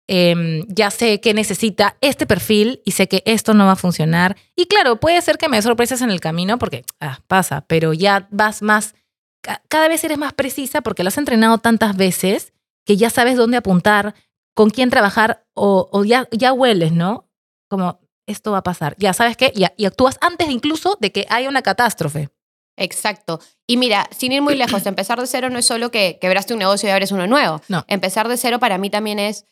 em, 0.07 0.65
ya 0.69 0.91
sé 0.91 1.21
qué 1.21 1.33
necesita 1.35 1.97
este 2.01 2.27
perfil 2.27 2.83
y 2.85 2.93
sé 2.93 3.09
que 3.09 3.23
esto 3.27 3.55
no 3.55 3.67
va 3.67 3.73
a 3.73 3.77
funcionar. 3.77 4.37
Y 4.57 4.67
claro, 4.67 5.01
puede 5.01 5.21
ser 5.23 5.39
que 5.39 5.49
me 5.49 5.61
sorpresas 5.63 6.03
en 6.03 6.11
el 6.11 6.21
camino 6.21 6.59
porque 6.59 6.85
ah, 7.01 7.21
pasa, 7.27 7.65
pero 7.67 7.93
ya 7.95 8.29
vas 8.31 8.63
más, 8.63 8.95
ca- 9.43 9.63
cada 9.69 9.89
vez 9.89 10.05
eres 10.05 10.19
más 10.19 10.33
precisa 10.35 10.81
porque 10.83 11.03
lo 11.05 11.09
has 11.09 11.19
entrenado 11.19 11.59
tantas 11.59 11.97
veces 11.97 12.53
que 12.85 12.97
ya 12.97 13.09
sabes 13.11 13.37
dónde 13.37 13.57
apuntar, 13.57 14.15
con 14.55 14.71
quién 14.71 14.91
trabajar 14.91 15.45
o, 15.55 15.89
o 15.91 16.05
ya, 16.05 16.29
ya 16.31 16.53
hueles, 16.53 16.93
¿no? 16.93 17.29
Como 17.69 17.99
esto 18.27 18.53
va 18.53 18.59
a 18.59 18.63
pasar. 18.63 18.95
Ya 18.99 19.13
sabes 19.15 19.37
qué, 19.37 19.53
y, 19.55 19.65
y 19.77 19.87
actúas 19.87 20.19
antes 20.21 20.49
incluso 20.51 20.97
de 21.01 21.11
que 21.13 21.27
haya 21.31 21.49
una 21.49 21.63
catástrofe. 21.63 22.29
Exacto. 22.77 23.41
Y 23.67 23.77
mira, 23.77 24.09
sin 24.17 24.33
ir 24.33 24.43
muy 24.43 24.55
lejos, 24.55 24.85
empezar 24.87 25.21
de 25.21 25.27
cero 25.27 25.49
no 25.51 25.59
es 25.59 25.67
solo 25.67 25.91
que 25.91 26.19
quebraste 26.21 26.53
un 26.53 26.59
negocio 26.59 26.89
y 26.89 26.93
abres 26.93 27.11
uno 27.13 27.27
nuevo. 27.27 27.61
No. 27.69 27.85
Empezar 27.89 28.29
de 28.29 28.37
cero 28.37 28.59
para 28.61 28.79
mí 28.79 28.91
también 28.91 29.19
es 29.19 29.45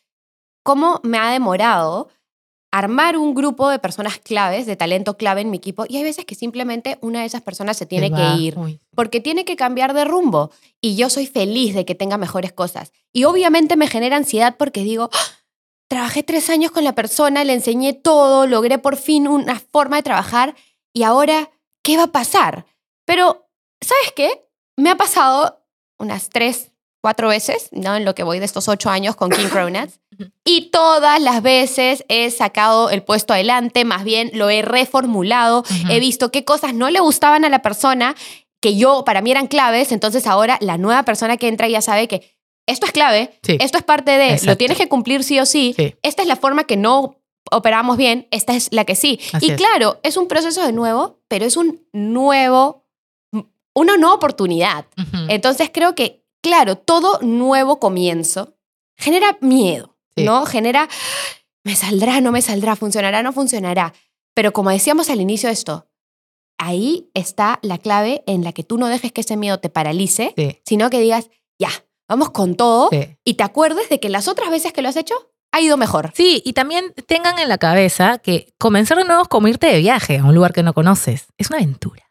cómo 0.62 1.01
me 1.03 1.18
ha 1.18 1.31
demorado 1.31 2.09
armar 2.75 3.18
un 3.18 3.35
grupo 3.35 3.68
de 3.68 3.79
personas 3.79 4.18
claves, 4.18 4.64
de 4.64 4.77
talento 4.77 5.18
clave 5.18 5.42
en 5.42 5.51
mi 5.51 5.59
equipo. 5.59 5.85
Y 5.87 5.98
hay 5.98 6.05
veces 6.05 6.25
que 6.25 6.35
simplemente 6.35 6.96
una 7.03 7.20
de 7.20 7.27
esas 7.27 7.42
personas 7.42 7.77
se 7.77 7.85
tiene 7.85 8.09
Se 8.09 8.14
que 8.14 8.42
ir 8.42 8.59
Uy. 8.59 8.81
porque 8.94 9.20
tiene 9.20 9.44
que 9.44 9.57
cambiar 9.57 9.92
de 9.92 10.05
rumbo. 10.07 10.51
Y 10.81 10.96
yo 10.96 11.11
soy 11.11 11.27
feliz 11.27 11.75
de 11.75 11.85
que 11.85 11.94
tenga 11.94 12.16
mejores 12.16 12.53
cosas. 12.53 12.92
Y 13.12 13.25
obviamente 13.25 13.77
me 13.77 13.88
genera 13.88 14.16
ansiedad 14.16 14.57
porque 14.59 14.85
digo, 14.85 15.11
"Ah, 15.12 15.38
trabajé 15.88 16.22
tres 16.22 16.48
años 16.48 16.70
con 16.70 16.85
la 16.85 16.94
persona, 16.94 17.44
le 17.44 17.53
enseñé 17.53 17.92
todo, 17.92 18.46
logré 18.46 18.79
por 18.79 18.96
fin 18.96 19.29
una 19.29 19.61
forma 19.61 19.96
de 19.96 20.03
trabajar 20.05 20.55
y 20.94 21.03
ahora, 21.03 21.51
¿qué 21.83 21.98
va 21.98 22.05
a 22.05 22.12
pasar? 22.12 22.64
Pero, 23.05 23.46
¿sabes 23.83 24.12
qué? 24.16 24.48
Me 24.79 24.88
ha 24.88 24.96
pasado 24.96 25.62
unas 25.98 26.31
tres, 26.31 26.72
cuatro 27.03 27.29
veces, 27.29 27.68
¿no? 27.72 27.96
En 27.96 28.07
lo 28.07 28.14
que 28.14 28.22
voy 28.22 28.38
de 28.38 28.46
estos 28.46 28.68
ocho 28.68 28.88
años 28.88 29.14
con 29.16 29.29
King 29.29 29.48
Cronuts. 29.53 30.01
Y 30.44 30.70
todas 30.70 31.20
las 31.20 31.42
veces 31.42 32.04
he 32.08 32.30
sacado 32.30 32.90
el 32.90 33.02
puesto 33.02 33.32
adelante, 33.32 33.85
más 33.85 34.04
bien 34.04 34.30
lo 34.35 34.50
he 34.50 34.62
reformulado, 34.62 35.61
Ujú. 35.61 35.90
he 35.90 36.00
visto 36.00 36.30
qué 36.30 36.44
cosas 36.44 36.74
no 36.74 36.90
le 36.90 37.00
gustaban 37.00 37.44
a 37.44 37.48
la 37.48 37.62
persona 37.62 38.14
que 38.61 38.76
yo, 38.76 39.04
para 39.04 39.22
mí 39.22 39.30
eran 39.30 39.48
claves, 39.48 39.90
entonces 39.92 40.26
ahora 40.26 40.56
la 40.61 40.78
nueva 40.78 41.04
persona 41.04 41.37
que 41.37 41.48
entra 41.48 41.68
ya 41.68 41.80
sabe 41.82 42.06
que 42.08 42.37
esto 42.68 42.87
es 42.87 42.92
clave, 42.92 43.38
Sí. 43.42 43.56
esto 43.61 43.78
es 43.78 43.85
parte 43.85 44.12
de, 44.12 44.26
Exacto. 44.30 44.46
lo 44.52 44.56
tienes 44.56 44.78
que 44.78 44.88
cumplir 44.88 45.24
sí 45.24 45.40
o 45.40 45.46
sí, 45.46 45.74
Sí. 45.76 45.94
esta 46.02 46.22
es 46.22 46.28
la 46.28 46.37
forma 46.37 46.64
que 46.64 46.76
no 46.76 47.16
operamos 47.50 47.96
bien, 47.96 48.28
esta 48.30 48.54
es 48.54 48.68
la 48.70 48.85
que 48.85 48.94
sí. 48.94 49.18
Así 49.32 49.46
y 49.46 49.50
es. 49.50 49.56
claro, 49.56 49.98
es 50.04 50.16
un 50.16 50.28
proceso 50.28 50.64
de 50.64 50.72
nuevo, 50.72 51.18
pero 51.28 51.44
es 51.44 51.56
un 51.56 51.85
nuevo, 51.92 52.85
una 53.74 53.96
nueva 53.96 54.14
oportunidad. 54.14 54.87
Ujú. 54.96 55.24
Entonces 55.28 55.70
creo 55.72 55.94
que, 55.96 56.24
claro, 56.40 56.76
todo 56.78 57.18
nuevo 57.20 57.80
comienzo 57.80 58.54
genera 58.96 59.37
miedo, 59.40 59.91
Sí. 60.16 60.25
¿no? 60.25 60.44
Genera, 60.46 60.88
me 61.64 61.77
saldrá, 61.77 62.20
no 62.20 62.33
me 62.33 62.42
saldrá, 62.42 62.77
funcionará, 62.77 63.22
no 63.22 63.33
funcionará. 63.33 63.94
Pero 64.35 64.53
como 64.53 64.70
decíamos 64.70 65.11
al 65.11 65.20
inicio 65.20 65.48
de 65.48 65.55
esto, 65.55 65.88
ahí 66.59 67.11
está 67.14 67.59
la 67.62 67.79
clave 67.79 68.22
en 68.27 68.44
la 68.44 68.53
que 68.53 68.62
tú 68.64 68.79
no 68.79 68.88
dejes 68.88 69.12
que 69.12 69.22
ese 69.22 69.37
miedo 69.37 69.59
te 69.59 69.68
paralice, 69.68 70.33
Sí, 70.37 70.59
sino 70.64 70.90
que 70.90 71.01
digas, 71.01 71.29
ya, 71.59 71.70
vamos 72.09 72.31
con 72.31 72.55
todo 72.57 72.88
sí. 72.90 73.16
y 73.25 73.35
te 73.35 73.42
acuerdes 73.44 73.88
de 73.88 74.01
que 74.01 74.09
las 74.09 74.29
otras 74.29 74.51
veces 74.51 74.72
que 74.72 74.83
lo 74.83 74.88
has 74.88 74.96
hecho 74.96 75.14
ha 75.53 75.61
ido 75.61 75.77
mejor. 75.77 76.12
Sí, 76.14 76.42
y 76.44 76.55
también 76.55 76.94
tengan 77.07 77.38
en 77.38 77.48
la 77.48 77.59
cabeza 77.59 78.18
que 78.18 78.55
comenzar 78.59 78.96
de 78.96 79.05
nuevo 79.05 79.22
es 79.22 79.29
como 79.29 79.48
irte 79.48 79.66
de 79.66 79.79
viaje 79.81 80.18
a 80.18 80.25
un 80.25 80.35
lugar 80.35 80.53
que 80.53 80.62
no 80.62 80.72
conoces. 80.72 81.26
Es 81.36 81.51
una 81.51 81.59
aventura. 81.59 82.03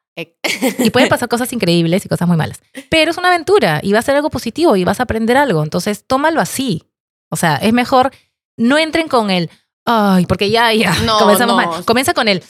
Y 0.80 0.90
pueden 0.92 1.10
pasar 1.10 1.30
cosas 1.30 1.52
increíbles 1.54 2.06
y 2.06 2.10
cosas 2.10 2.28
muy 2.28 2.38
malas. 2.38 2.62
Pero 2.90 3.10
es 3.12 3.18
una 3.18 3.30
aventura 3.30 3.80
y 3.82 3.94
va 3.94 4.00
a 4.00 4.04
ser 4.04 4.16
algo 4.16 4.30
positivo 4.30 4.76
y 4.76 4.84
vas 4.84 5.00
a 5.00 5.04
aprender 5.04 5.38
algo. 5.38 5.64
Entonces, 5.64 6.06
tómalo 6.06 6.40
así. 6.42 6.84
O 7.32 7.36
sea, 7.36 7.56
es 7.56 7.74
mejor 7.74 8.12
no 8.58 8.78
entren 8.78 9.08
con 9.08 9.32
el, 9.32 9.50
ay, 9.86 10.26
porque 10.28 10.50
ya, 10.52 10.72
ya, 10.74 10.94
No, 11.06 11.18
comenzamos 11.18 11.56
no. 11.58 11.72
mal. 11.72 11.86
Comienza 11.86 12.14
con 12.14 12.28
el, 12.28 12.44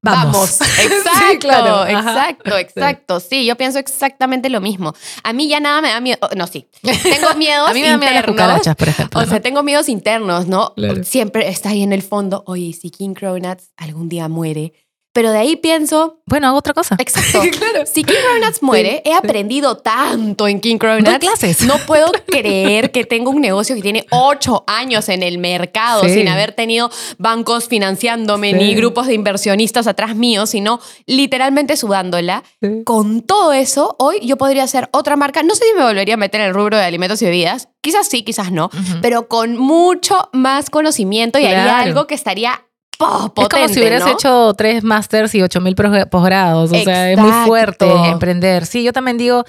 vamos. 0.00 0.60
Exacto, 0.80 1.18
Sí, 1.30 1.38
claro. 1.38 1.74
Ajá. 1.82 1.90
exacto, 2.30 2.56
exacto. 2.56 3.20
Sí, 3.20 3.44
yo 3.44 3.56
pienso 3.56 3.78
exactamente 3.78 4.48
lo 4.48 4.60
mismo. 4.62 4.94
A 5.24 5.32
mí 5.34 5.48
ya 5.48 5.60
nada 5.60 5.82
me 5.82 5.88
da 5.90 6.00
miedo. 6.00 6.18
No, 6.36 6.46
sí. 6.46 6.68
Tengo 6.82 7.34
miedos 7.36 7.68
A 7.68 7.74
mí 7.74 7.82
me 7.82 7.88
da 7.88 7.98
miedo 7.98 8.12
las 8.12 8.20
internos. 8.20 8.46
cucarachas, 8.46 8.76
por 8.76 8.88
ejemplo. 8.88 9.20
O 9.20 9.26
sea, 9.26 9.40
tengo 9.42 9.62
miedos 9.62 9.88
internos, 9.90 10.46
¿no? 10.46 10.72
Claro. 10.74 11.04
Siempre 11.04 11.48
está 11.48 11.70
ahí 11.70 11.82
en 11.82 11.92
el 11.92 12.02
fondo, 12.02 12.44
oye, 12.46 12.72
si 12.72 12.90
King 12.90 13.14
Cronuts 13.14 13.72
algún 13.76 14.08
día 14.08 14.28
muere. 14.28 14.72
Pero 15.18 15.32
de 15.32 15.38
ahí 15.38 15.56
pienso, 15.56 16.20
bueno, 16.26 16.46
hago 16.46 16.58
otra 16.58 16.74
cosa. 16.74 16.94
exacto, 16.96 17.40
claro. 17.58 17.84
si 17.92 18.04
King 18.04 18.14
Cronuts 18.38 18.62
muere, 18.62 19.02
he 19.04 19.12
aprendido 19.14 19.76
tanto 19.78 20.46
en 20.46 20.60
King 20.60 20.78
Cronuts. 20.78 21.18
clases. 21.18 21.62
No 21.62 21.76
puedo 21.88 22.06
creer 22.28 22.92
que 22.92 23.04
tengo 23.04 23.30
un 23.30 23.40
negocio 23.40 23.74
que 23.74 23.82
tiene 23.82 24.06
ocho 24.12 24.62
años 24.68 25.08
en 25.08 25.24
el 25.24 25.38
mercado 25.38 26.04
Sí. 26.04 26.14
sin 26.14 26.28
haber 26.28 26.52
tenido 26.52 26.88
bancos 27.18 27.66
financiándome 27.66 28.52
ni 28.52 28.76
grupos 28.76 29.08
de 29.08 29.14
inversionistas 29.14 29.88
atrás 29.88 30.14
mío, 30.14 30.46
sino 30.46 30.78
literalmente 31.06 31.76
sudándola. 31.76 32.44
Con 32.84 33.22
todo 33.22 33.52
eso, 33.52 33.96
hoy 33.98 34.20
yo 34.22 34.36
podría 34.36 34.62
hacer 34.62 34.88
otra 34.92 35.16
marca. 35.16 35.42
No 35.42 35.56
sé 35.56 35.64
si 35.64 35.74
me 35.76 35.82
volvería 35.82 36.14
a 36.14 36.16
meter 36.16 36.42
en 36.42 36.46
el 36.46 36.54
rubro 36.54 36.76
de 36.76 36.84
alimentos 36.84 37.20
y 37.22 37.24
bebidas. 37.24 37.70
Quizás 37.80 38.06
sí, 38.06 38.22
quizás 38.22 38.52
no. 38.52 38.70
Pero 39.02 39.26
con 39.26 39.56
mucho 39.56 40.28
más 40.32 40.70
conocimiento 40.70 41.40
y 41.40 41.46
haría 41.46 41.64
Claro. 41.64 41.82
algo 41.82 42.06
que 42.06 42.14
estaría 42.14 42.60
oh, 43.00 43.24
Es 43.26 43.30
potente, 43.32 43.56
como 43.56 43.68
si 43.68 43.80
hubieras 43.80 44.04
¿no? 44.04 44.12
hecho 44.12 44.54
tres 44.54 44.82
másters 44.84 45.34
y 45.34 45.42
ocho 45.42 45.60
mil 45.60 45.74
posgrados. 45.74 46.70
O 46.72 46.74
sea, 46.74 47.10
es 47.12 47.18
muy 47.18 47.28
Exacto. 47.28 47.46
fuerte 47.48 47.86
emprender. 48.10 48.66
Sí, 48.66 48.82
yo 48.84 48.92
también 48.92 49.16
digo, 49.18 49.44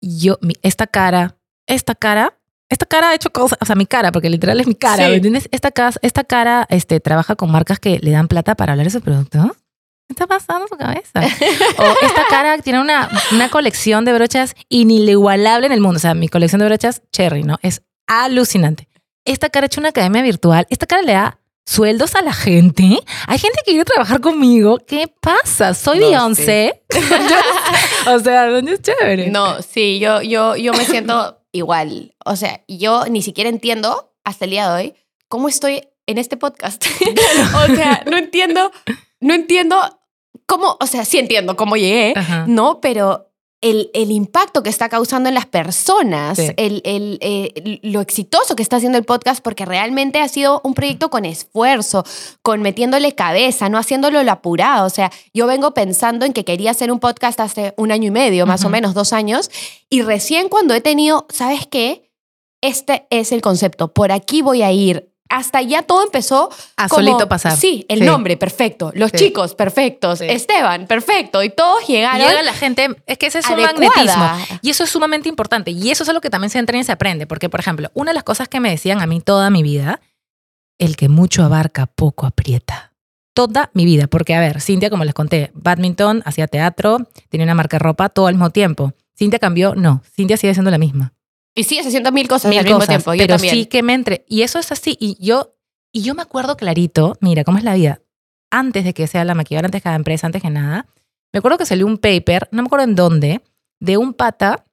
yo, 0.00 0.38
mi- 0.40 0.54
esta 0.62 0.86
cara, 0.86 1.36
esta 1.66 1.94
cara, 1.94 2.34
esta 2.68 2.86
cara 2.86 3.10
ha 3.10 3.14
hecho 3.14 3.30
cosas, 3.30 3.58
o 3.60 3.64
sea, 3.66 3.74
mi 3.76 3.86
cara, 3.86 4.12
porque 4.12 4.30
literal 4.30 4.60
es 4.60 4.66
mi 4.66 4.74
cara, 4.74 5.04
Sí. 5.04 5.10
¿me 5.10 5.16
entiendes? 5.16 5.48
Esta, 5.52 5.72
esta 6.02 6.24
cara 6.24 6.66
este, 6.70 7.00
trabaja 7.00 7.34
con 7.36 7.50
marcas 7.50 7.80
que 7.80 7.98
le 8.00 8.12
dan 8.12 8.28
plata 8.28 8.54
para 8.54 8.72
hablar 8.72 8.86
de 8.86 8.90
su 8.90 9.00
producto. 9.00 9.56
¿Qué 10.06 10.14
está 10.14 10.26
pasando 10.26 10.64
en 10.64 10.68
su 10.68 10.76
cabeza? 10.76 11.20
o 11.78 12.04
esta 12.06 12.24
cara 12.28 12.58
tiene 12.58 12.80
una, 12.80 13.08
una 13.32 13.48
colección 13.48 14.04
de 14.04 14.12
brochas 14.12 14.54
inigualable 14.68 15.66
en 15.66 15.72
el 15.72 15.80
mundo. 15.80 15.98
O 15.98 16.00
sea, 16.00 16.14
mi 16.14 16.28
colección 16.28 16.60
de 16.60 16.66
brochas, 16.66 17.02
Cherry, 17.12 17.42
¿no? 17.44 17.58
Es 17.62 17.82
alucinante. 18.08 18.88
Esta 19.24 19.50
cara 19.50 19.64
ha 19.64 19.66
hecho 19.66 19.80
una 19.80 19.90
academia 19.90 20.22
virtual. 20.22 20.66
Esta 20.70 20.86
cara 20.86 21.02
le 21.02 21.12
da 21.12 21.38
sueldos 21.70 22.16
a 22.16 22.22
la 22.22 22.32
gente. 22.32 22.98
Hay 23.28 23.38
gente 23.38 23.58
que 23.64 23.70
quiere 23.70 23.84
trabajar 23.84 24.20
conmigo. 24.20 24.78
¿Qué 24.78 25.06
pasa? 25.20 25.72
Soy 25.72 26.00
No, 26.00 26.06
Beyoncé. 26.06 26.82
o 28.08 28.18
sea, 28.18 28.46
¿dónde 28.48 28.72
es 28.72 28.82
chévere? 28.82 29.30
No, 29.30 29.62
sí, 29.62 30.00
yo, 30.00 30.20
yo, 30.20 30.56
yo 30.56 30.72
me 30.72 30.84
siento 30.84 31.38
igual. 31.52 32.16
O 32.24 32.34
sea, 32.34 32.64
yo 32.66 33.04
ni 33.06 33.22
siquiera 33.22 33.48
entiendo 33.48 34.12
hasta 34.24 34.46
el 34.46 34.50
día 34.50 34.68
de 34.68 34.82
hoy 34.82 34.94
cómo 35.28 35.48
estoy 35.48 35.86
en 36.06 36.18
este 36.18 36.36
podcast. 36.36 36.84
o 37.54 37.74
sea, 37.76 38.02
no 38.10 38.16
entiendo, 38.16 38.72
no 39.20 39.34
entiendo 39.34 39.76
cómo, 40.46 40.76
o 40.80 40.86
sea, 40.88 41.04
sí 41.04 41.18
entiendo 41.18 41.54
cómo 41.54 41.76
llegué, 41.76 42.14
Ajá. 42.16 42.46
¿no? 42.48 42.80
Pero 42.80 43.29
el, 43.62 43.90
el 43.92 44.10
impacto 44.10 44.62
que 44.62 44.70
está 44.70 44.88
causando 44.88 45.28
en 45.28 45.34
las 45.34 45.44
personas, 45.46 46.38
Sí. 46.38 46.48
el, 46.56 46.80
el, 46.84 47.18
eh, 47.20 47.80
lo 47.82 48.00
exitoso 48.00 48.56
que 48.56 48.62
está 48.62 48.76
haciendo 48.76 48.96
el 48.96 49.04
podcast, 49.04 49.42
porque 49.42 49.66
realmente 49.66 50.20
ha 50.20 50.28
sido 50.28 50.60
un 50.64 50.72
proyecto 50.74 51.10
con 51.10 51.24
esfuerzo, 51.26 52.04
con 52.42 52.62
metiéndole 52.62 53.14
cabeza, 53.14 53.68
no 53.68 53.76
haciéndolo 53.76 54.22
lo 54.22 54.32
apurado. 54.32 54.86
O 54.86 54.90
sea, 54.90 55.12
yo 55.34 55.46
vengo 55.46 55.74
pensando 55.74 56.24
en 56.24 56.32
que 56.32 56.44
quería 56.44 56.70
hacer 56.70 56.90
un 56.90 57.00
podcast 57.00 57.38
hace 57.40 57.74
un 57.76 57.92
año 57.92 58.08
y 58.08 58.10
medio, 58.12 58.46
más 58.46 58.64
o 58.64 58.70
menos 58.70 58.94
dos 58.94 59.12
años, 59.12 59.50
y 59.90 60.02
recién 60.02 60.48
cuando 60.48 60.72
he 60.72 60.80
tenido, 60.80 61.26
¿sabes 61.28 61.66
qué? 61.66 62.10
Este 62.62 63.06
es 63.10 63.32
el 63.32 63.40
concepto, 63.42 63.92
por 63.92 64.10
aquí 64.12 64.42
voy 64.42 64.62
a 64.62 64.72
ir. 64.72 65.09
Hasta 65.30 65.62
ya 65.62 65.82
todo 65.82 66.02
empezó 66.04 66.50
A 66.76 66.88
como- 66.88 67.02
solito 67.02 67.28
pasar. 67.28 67.56
Sí, 67.56 67.86
el 67.88 68.00
Sí. 68.00 68.04
nombre, 68.04 68.36
perfecto. 68.36 68.90
Los 68.94 69.10
Sí. 69.12 69.16
chicos, 69.18 69.54
perfectos. 69.54 70.18
Sí. 70.18 70.26
Esteban, 70.28 70.86
perfecto. 70.86 71.42
Y 71.42 71.50
todos 71.50 71.86
llegaron. 71.86 72.26
llega 72.28 72.42
la 72.42 72.52
gente, 72.52 72.88
es 73.06 73.16
que 73.16 73.26
ese 73.26 73.38
es 73.38 73.48
un 73.48 73.62
magnetismo. 73.62 74.28
Y 74.60 74.70
eso 74.70 74.84
es 74.84 74.90
sumamente 74.90 75.28
importante. 75.28 75.70
Y 75.70 75.90
eso 75.90 76.02
es 76.02 76.08
algo 76.08 76.20
que 76.20 76.30
también 76.30 76.50
se 76.50 76.58
entrena 76.58 76.80
y 76.82 76.84
se 76.84 76.92
aprende. 76.92 77.26
Porque, 77.26 77.48
por 77.48 77.60
ejemplo, 77.60 77.90
una 77.94 78.10
de 78.10 78.14
las 78.14 78.24
cosas 78.24 78.48
que 78.48 78.60
me 78.60 78.68
decían 78.70 79.00
a 79.00 79.06
mí 79.06 79.20
toda 79.20 79.48
mi 79.50 79.62
vida, 79.62 80.00
el 80.78 80.96
que 80.96 81.08
mucho 81.08 81.44
abarca, 81.44 81.86
poco 81.86 82.26
aprieta. 82.26 82.92
Toda 83.32 83.70
mi 83.74 83.84
vida. 83.84 84.08
Porque, 84.08 84.34
a 84.34 84.40
ver, 84.40 84.60
Cintia, 84.60 84.90
como 84.90 85.04
les 85.04 85.14
conté, 85.14 85.52
badminton, 85.54 86.22
hacía 86.26 86.48
teatro, 86.48 86.98
tenía 87.28 87.44
una 87.44 87.54
marca 87.54 87.76
de 87.76 87.84
ropa 87.84 88.08
todo 88.08 88.26
al 88.26 88.34
mismo 88.34 88.50
tiempo. 88.50 88.92
Cintia 89.16 89.38
cambió, 89.38 89.74
no. 89.76 90.02
Cintia 90.16 90.36
sigue 90.36 90.52
siendo 90.54 90.70
la 90.72 90.78
misma. 90.78 91.12
Y 91.54 91.64
sigues 91.64 91.86
haciendo 91.86 92.12
mil 92.12 92.28
cosas 92.28 92.50
Mil 92.50 92.58
al 92.60 92.64
mismo 92.64 92.86
tiempo. 92.86 93.12
Yo 93.14 93.24
pero 93.24 93.34
también. 93.34 93.54
sí 93.54 93.66
que 93.66 93.82
me 93.82 93.94
entre. 93.94 94.24
Y 94.28 94.42
eso 94.42 94.58
es 94.58 94.72
así. 94.72 94.96
Y 95.00 95.16
yo, 95.24 95.56
y 95.92 96.02
yo 96.02 96.14
me 96.14 96.22
acuerdo 96.22 96.56
clarito, 96.56 97.16
mira, 97.20 97.44
cómo 97.44 97.58
es 97.58 97.64
la 97.64 97.74
vida. 97.74 98.00
Antes 98.50 98.84
de 98.84 98.94
que 98.94 99.06
sea 99.06 99.24
la 99.24 99.34
maquilladora, 99.34 99.66
antes 99.66 99.80
de 99.80 99.82
cada 99.82 99.96
empresa, 99.96 100.26
antes 100.26 100.42
que 100.42 100.50
nada, 100.50 100.86
me 101.32 101.38
acuerdo 101.38 101.58
que 101.58 101.66
salió 101.66 101.86
un 101.86 101.98
paper, 101.98 102.48
no 102.52 102.62
me 102.62 102.66
acuerdo 102.66 102.84
en 102.84 102.94
dónde, 102.94 103.42
de 103.80 103.96
un 103.96 104.14
pata 104.14 104.64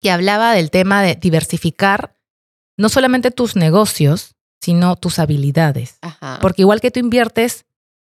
que 0.00 0.10
hablaba 0.10 0.52
del 0.54 0.70
tema 0.70 1.02
de 1.02 1.14
diversificar 1.14 2.16
no 2.76 2.88
solamente 2.88 3.30
tus 3.30 3.56
negocios, 3.56 4.36
sino 4.60 4.96
tus 4.96 5.18
habilidades. 5.18 5.98
Ajá. 6.00 6.38
Porque 6.40 6.62
igual 6.62 6.80
que 6.80 6.90
tú 6.90 7.00
inviertes, 7.00 7.66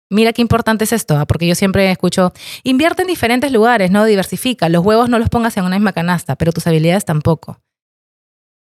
mira 0.10 0.34
qué 0.34 0.42
importante 0.42 0.84
es 0.84 0.94
esto, 0.94 1.18
¿ah? 1.18 1.26
porque 1.26 1.48
yo 1.48 1.56
siempre 1.56 1.90
escucho, 1.92 2.34
invierte 2.64 3.02
en 3.04 3.08
diferentes 3.08 3.52
lugares, 3.52 3.92
no 3.92 4.06
diversifica, 4.06 4.70
los 4.70 4.84
huevos 4.86 5.10
no 5.10 5.20
los 5.20 5.30
pongas 5.30 5.58
en 5.58 5.66
una 5.66 5.78
misma 5.78 5.94
canasta, 5.94 6.36
pero 6.36 6.52
tus 6.52 6.68
habilidades 6.68 7.06
tampoco. 7.06 7.60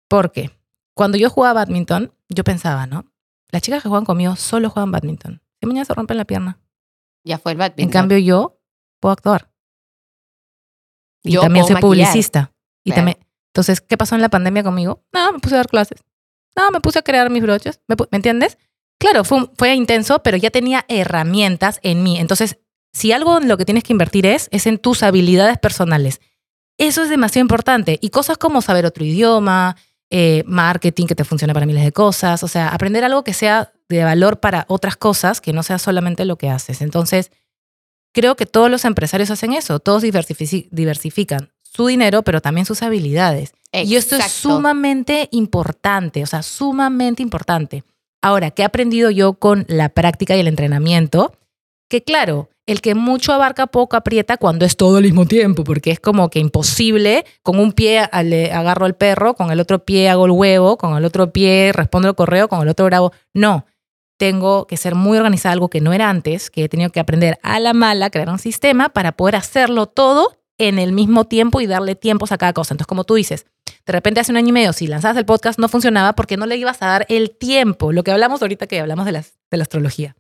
Porque 0.09 0.51
cuando 0.93 1.17
yo 1.17 1.29
jugaba 1.29 1.61
badminton, 1.61 2.13
yo 2.29 2.43
pensaba, 2.43 2.85
¿no? 2.85 3.05
Las 3.49 3.61
chicas 3.61 3.81
que 3.83 3.89
juegan 3.89 4.05
conmigo 4.05 4.35
solo 4.35 4.69
juegan 4.69 4.91
badminton. 4.91 5.41
Si 5.59 5.65
mañana 5.67 5.85
se 5.85 5.93
rompen 5.93 6.17
la 6.17 6.25
pierna. 6.25 6.59
ya 7.23 7.37
fue 7.37 7.51
el 7.53 7.57
badminton. 7.57 7.83
En 7.85 7.89
cambio, 7.91 8.17
yo 8.17 8.59
puedo 8.99 9.13
actuar. 9.13 9.51
Y 11.23 11.33
Yo 11.33 11.41
también 11.41 11.65
soy 11.65 11.75
maquillar. 11.75 11.89
publicista. 12.07 12.51
Y 12.83 12.89
Claro. 12.91 12.99
también, 12.99 13.27
entonces, 13.47 13.79
¿qué 13.81 13.97
pasó 13.97 14.15
en 14.15 14.21
la 14.21 14.29
pandemia 14.29 14.63
conmigo? 14.63 15.03
No, 15.13 15.33
me 15.33 15.39
puse 15.39 15.53
a 15.55 15.57
dar 15.57 15.67
clases. 15.67 16.03
No, 16.55 16.71
me 16.71 16.81
puse 16.81 16.99
a 16.99 17.01
crear 17.03 17.29
mis 17.29 17.43
broches. 17.43 17.79
¿Me, 17.87 17.95
¿me 18.09 18.15
entiendes? 18.15 18.57
Claro, 19.01 19.23
fue, 19.23 19.49
fue 19.57 19.73
intenso, 19.73 20.21
pero 20.21 20.37
ya 20.37 20.51
tenía 20.51 20.85
herramientas 20.87 21.79
en 21.81 22.03
mí. 22.03 22.19
Entonces, 22.19 22.59
si 22.93 23.11
algo 23.11 23.39
en 23.39 23.47
lo 23.47 23.57
que 23.57 23.65
tienes 23.65 23.83
que 23.83 23.93
invertir 23.93 24.27
es, 24.27 24.47
es 24.51 24.67
en 24.67 24.77
tus 24.77 25.01
habilidades 25.01 25.57
personales. 25.57 26.21
Eso 26.77 27.01
es 27.01 27.09
demasiado 27.09 27.41
importante. 27.41 27.97
Y 27.99 28.11
cosas 28.11 28.37
como 28.37 28.61
saber 28.61 28.85
otro 28.85 29.03
idioma, 29.03 29.75
eh, 30.11 30.43
marketing 30.45 31.07
que 31.07 31.15
te 31.15 31.23
funcione 31.23 31.51
para 31.51 31.65
miles 31.65 31.83
de 31.83 31.91
cosas. 31.91 32.43
O 32.43 32.47
sea, 32.47 32.67
aprender 32.67 33.03
algo 33.03 33.23
que 33.23 33.33
sea 33.33 33.73
de 33.89 34.03
valor 34.03 34.39
para 34.39 34.65
otras 34.67 34.97
cosas, 34.97 35.41
que 35.41 35.51
no 35.51 35.63
sea 35.63 35.79
solamente 35.79 36.23
lo 36.23 36.37
que 36.37 36.51
haces. 36.51 36.83
Entonces, 36.83 37.31
creo 38.13 38.35
que 38.35 38.45
todos 38.45 38.69
los 38.69 38.85
empresarios 38.85 39.31
hacen 39.31 39.53
eso. 39.53 39.79
Todos 39.79 40.03
diversifican 40.03 41.49
su 41.63 41.87
dinero, 41.87 42.21
pero 42.21 42.39
también 42.39 42.67
sus 42.67 42.83
habilidades. 42.83 43.53
Y 43.73 43.95
esto 43.95 44.15
es 44.15 44.25
sumamente 44.31 45.27
importante, 45.31 46.21
o 46.21 46.27
sea, 46.27 46.43
sumamente 46.43 47.23
importante. 47.23 47.83
Ahora, 48.21 48.51
¿qué 48.51 48.61
he 48.61 48.65
aprendido 48.65 49.09
yo 49.09 49.33
con 49.33 49.65
la 49.67 49.89
práctica 49.89 50.35
y 50.35 50.39
el 50.39 50.47
entrenamiento? 50.47 51.33
Que 51.89 52.03
claro, 52.03 52.49
el 52.67 52.81
que 52.81 52.95
mucho 52.95 53.33
abarca, 53.33 53.67
poco 53.67 53.97
aprieta 53.97 54.37
cuando 54.37 54.65
es 54.65 54.77
todo 54.77 54.97
al 54.97 55.03
mismo 55.03 55.25
tiempo, 55.25 55.63
porque 55.63 55.91
es 55.91 55.99
como 55.99 56.29
que 56.29 56.39
imposible, 56.39 57.25
con 57.41 57.59
un 57.59 57.73
pie 57.73 58.07
le 58.23 58.51
agarro 58.51 58.85
al 58.85 58.95
perro, 58.95 59.33
con 59.33 59.51
el 59.51 59.59
otro 59.59 59.83
pie 59.83 60.09
hago 60.09 60.25
el 60.25 60.31
huevo, 60.31 60.77
con 60.77 60.95
el 60.95 61.03
otro 61.03 61.33
pie 61.33 61.71
respondo 61.73 62.09
el 62.09 62.15
correo, 62.15 62.47
con 62.47 62.61
el 62.61 62.69
otro 62.69 62.85
grabo. 62.85 63.11
No, 63.33 63.65
tengo 64.17 64.67
que 64.67 64.77
ser 64.77 64.93
muy 64.93 65.17
organizada, 65.17 65.53
algo 65.53 65.69
que 65.69 65.81
no 65.81 65.91
era 65.91 66.09
antes, 66.09 66.51
que 66.51 66.65
he 66.65 66.69
tenido 66.69 66.91
que 66.91 66.99
aprender 66.99 67.39
a 67.41 67.59
la 67.59 67.73
mala, 67.73 68.11
crear 68.11 68.29
un 68.29 68.39
sistema 68.39 68.89
para 68.89 69.13
poder 69.13 69.35
hacerlo 69.35 69.87
todo 69.87 70.37
en 70.67 70.79
el 70.79 70.91
mismo 70.91 71.25
tiempo 71.25 71.59
y 71.61 71.67
darle 71.67 71.95
tiempos 71.95 72.31
a 72.31 72.37
cada 72.37 72.53
cosa. 72.53 72.73
Entonces, 72.73 72.87
como 72.87 73.03
tú 73.03 73.15
dices, 73.15 73.45
de 73.85 73.93
repente 73.93 74.19
hace 74.19 74.31
un 74.31 74.37
año 74.37 74.49
y 74.49 74.51
medio, 74.51 74.73
si 74.73 74.87
lanzabas 74.87 75.17
el 75.17 75.25
podcast, 75.25 75.59
no 75.59 75.67
funcionaba 75.67 76.13
porque 76.13 76.37
no 76.37 76.45
le 76.45 76.55
ibas 76.57 76.81
a 76.81 76.87
dar 76.87 77.05
el 77.09 77.31
tiempo. 77.31 77.91
Lo 77.91 78.03
que 78.03 78.11
hablamos 78.11 78.41
ahorita 78.41 78.67
que 78.67 78.79
hablamos 78.79 79.05
de, 79.05 79.11
de 79.11 79.57
la 79.57 79.63
astrología. 79.63 80.15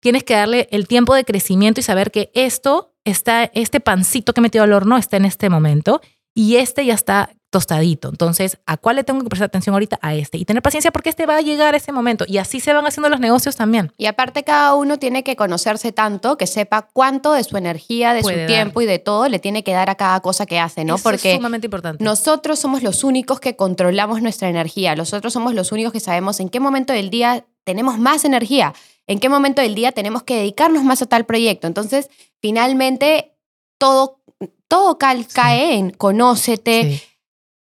Tienes 0.00 0.24
que 0.24 0.34
darle 0.34 0.68
el 0.72 0.88
tiempo 0.88 1.14
de 1.14 1.24
crecimiento 1.24 1.80
y 1.80 1.84
saber 1.84 2.10
que 2.10 2.30
esto 2.34 2.94
está, 3.04 3.44
este 3.54 3.80
pancito 3.80 4.32
que 4.32 4.40
he 4.40 4.42
metido 4.42 4.64
al 4.64 4.72
horno 4.72 4.96
está 4.96 5.16
en 5.16 5.24
este 5.24 5.48
momento 5.48 6.00
y 6.34 6.56
este 6.56 6.84
ya 6.84 6.94
está 6.94 7.30
tostadito. 7.50 8.08
Entonces, 8.08 8.58
¿a 8.66 8.76
cuál 8.76 8.96
le 8.96 9.04
tengo 9.04 9.22
que 9.22 9.28
prestar 9.28 9.46
atención 9.46 9.72
ahorita? 9.74 9.98
A 10.02 10.14
este. 10.14 10.36
Y 10.38 10.44
tener 10.44 10.62
paciencia 10.62 10.90
porque 10.90 11.08
este 11.10 11.26
va 11.26 11.36
a 11.36 11.40
llegar 11.40 11.74
a 11.74 11.76
ese 11.76 11.92
momento. 11.92 12.24
Y 12.26 12.38
así 12.38 12.60
se 12.60 12.72
van 12.72 12.86
haciendo 12.86 13.08
los 13.08 13.20
negocios 13.20 13.56
también. 13.56 13.92
Y 13.96 14.06
aparte 14.06 14.42
cada 14.44 14.74
uno 14.74 14.98
tiene 14.98 15.22
que 15.24 15.36
conocerse 15.36 15.92
tanto 15.92 16.36
que 16.36 16.46
sepa 16.46 16.88
cuánto 16.92 17.32
de 17.32 17.44
su 17.44 17.56
energía, 17.56 18.12
de 18.14 18.22
Puede 18.22 18.34
su 18.34 18.40
dar. 18.40 18.48
tiempo 18.48 18.80
y 18.82 18.86
de 18.86 18.98
todo 18.98 19.28
le 19.28 19.38
tiene 19.38 19.62
que 19.64 19.72
dar 19.72 19.88
a 19.90 19.94
cada 19.94 20.20
cosa 20.20 20.44
que 20.44 20.58
hace, 20.58 20.84
¿no? 20.84 20.96
Eso 20.96 21.04
Porque 21.04 21.30
es 21.30 21.36
sumamente 21.36 21.66
importante. 21.68 22.02
nosotros 22.04 22.58
somos 22.58 22.82
los 22.82 23.04
únicos 23.04 23.40
que 23.40 23.56
controlamos 23.56 24.20
nuestra 24.22 24.48
energía. 24.48 24.94
Nosotros 24.96 25.32
somos 25.32 25.54
los 25.54 25.72
únicos 25.72 25.92
que 25.92 26.00
sabemos 26.00 26.40
en 26.40 26.48
qué 26.48 26.60
momento 26.60 26.92
del 26.92 27.10
día 27.10 27.46
tenemos 27.64 27.98
más 27.98 28.24
energía, 28.24 28.74
en 29.06 29.18
qué 29.20 29.28
momento 29.28 29.62
del 29.62 29.74
día 29.74 29.92
tenemos 29.92 30.22
que 30.24 30.36
dedicarnos 30.36 30.82
más 30.84 31.00
a 31.02 31.06
tal 31.06 31.24
proyecto. 31.26 31.66
Entonces, 31.66 32.10
finalmente, 32.40 33.32
todo, 33.78 34.20
todo 34.68 34.96
Sí. 35.00 35.26
cae 35.34 35.74
en 35.74 35.90
conócete, 35.90 36.82
Sí. 36.98 37.02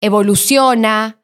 Evoluciona, 0.01 1.19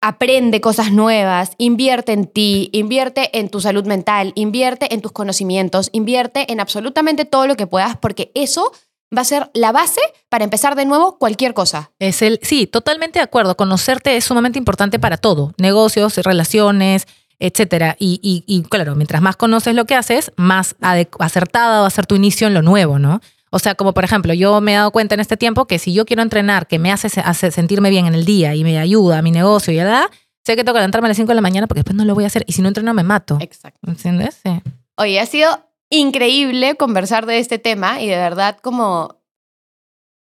aprende 0.00 0.60
cosas 0.60 0.92
nuevas, 0.92 1.52
invierte 1.58 2.12
en 2.12 2.26
ti, 2.26 2.70
invierte 2.72 3.38
en 3.38 3.48
tu 3.48 3.60
salud 3.60 3.86
mental, 3.86 4.32
invierte 4.34 4.92
en 4.92 5.00
tus 5.00 5.12
conocimientos, 5.12 5.90
invierte 5.92 6.52
en 6.52 6.60
absolutamente 6.60 7.24
todo 7.24 7.46
lo 7.46 7.56
que 7.56 7.68
puedas, 7.68 7.96
porque 7.96 8.32
eso 8.34 8.72
va 9.16 9.22
a 9.22 9.24
ser 9.24 9.50
la 9.54 9.72
base 9.72 10.00
para 10.28 10.44
empezar 10.44 10.74
de 10.74 10.86
nuevo 10.86 11.18
cualquier 11.18 11.54
cosa. 11.54 11.92
Es 11.98 12.22
el, 12.22 12.40
sí, 12.42 12.66
totalmente 12.66 13.18
de 13.18 13.24
acuerdo. 13.24 13.56
Conocerte 13.56 14.16
es 14.16 14.24
sumamente 14.24 14.58
importante 14.58 14.98
para 14.98 15.18
todo, 15.18 15.52
negocios, 15.58 16.16
relaciones, 16.16 17.06
etcétera. 17.38 17.96
Y, 17.98 18.20
y, 18.22 18.44
y 18.46 18.62
claro, 18.62 18.96
mientras 18.96 19.22
más 19.22 19.36
conoces 19.36 19.74
lo 19.74 19.84
que 19.84 19.94
haces, 19.94 20.32
más 20.36 20.74
acertada 21.18 21.82
va 21.82 21.86
a 21.86 21.90
ser 21.90 22.06
tu 22.06 22.16
inicio 22.16 22.46
en 22.46 22.54
lo 22.54 22.62
nuevo, 22.62 22.98
¿no? 22.98 23.20
O 23.54 23.58
sea, 23.58 23.74
como 23.74 23.92
por 23.92 24.02
ejemplo, 24.02 24.32
yo 24.32 24.62
me 24.62 24.72
he 24.72 24.76
dado 24.76 24.90
cuenta 24.92 25.14
en 25.14 25.20
este 25.20 25.36
tiempo 25.36 25.66
que 25.66 25.78
si 25.78 25.92
yo 25.92 26.06
quiero 26.06 26.22
entrenar, 26.22 26.66
que 26.66 26.78
me 26.78 26.90
hace, 26.90 27.08
hace 27.20 27.50
sentirme 27.50 27.90
bien 27.90 28.06
en 28.06 28.14
el 28.14 28.24
día 28.24 28.54
y 28.54 28.64
me 28.64 28.78
ayuda 28.78 29.18
a 29.18 29.22
mi 29.22 29.30
negocio 29.30 29.74
y 29.74 29.76
ya 29.76 30.08
sé 30.42 30.56
que 30.56 30.64
tengo 30.64 30.72
que 30.72 30.80
levantarme 30.80 31.06
a 31.06 31.10
las 31.10 31.18
5 31.18 31.28
de 31.28 31.34
la 31.34 31.42
mañana 31.42 31.66
porque 31.66 31.80
después 31.80 31.94
no 31.94 32.06
lo 32.06 32.14
voy 32.14 32.24
a 32.24 32.28
hacer. 32.28 32.44
Y 32.46 32.52
si 32.52 32.62
no 32.62 32.68
entreno, 32.68 32.94
me 32.94 33.02
mato. 33.02 33.36
Exacto. 33.40 33.90
¿Entiendes? 33.90 34.40
Sí. 34.42 34.62
Oye, 34.96 35.20
ha 35.20 35.26
sido 35.26 35.68
increíble 35.90 36.76
conversar 36.76 37.26
de 37.26 37.38
este 37.38 37.58
tema 37.58 38.00
y 38.00 38.08
de 38.08 38.16
verdad 38.16 38.56
como 38.62 39.20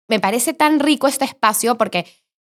me 0.08 0.18
parece 0.18 0.52
tan 0.52 0.80
rico 0.80 1.06
este 1.06 1.24
espacio 1.24 1.78
porque 1.78 2.04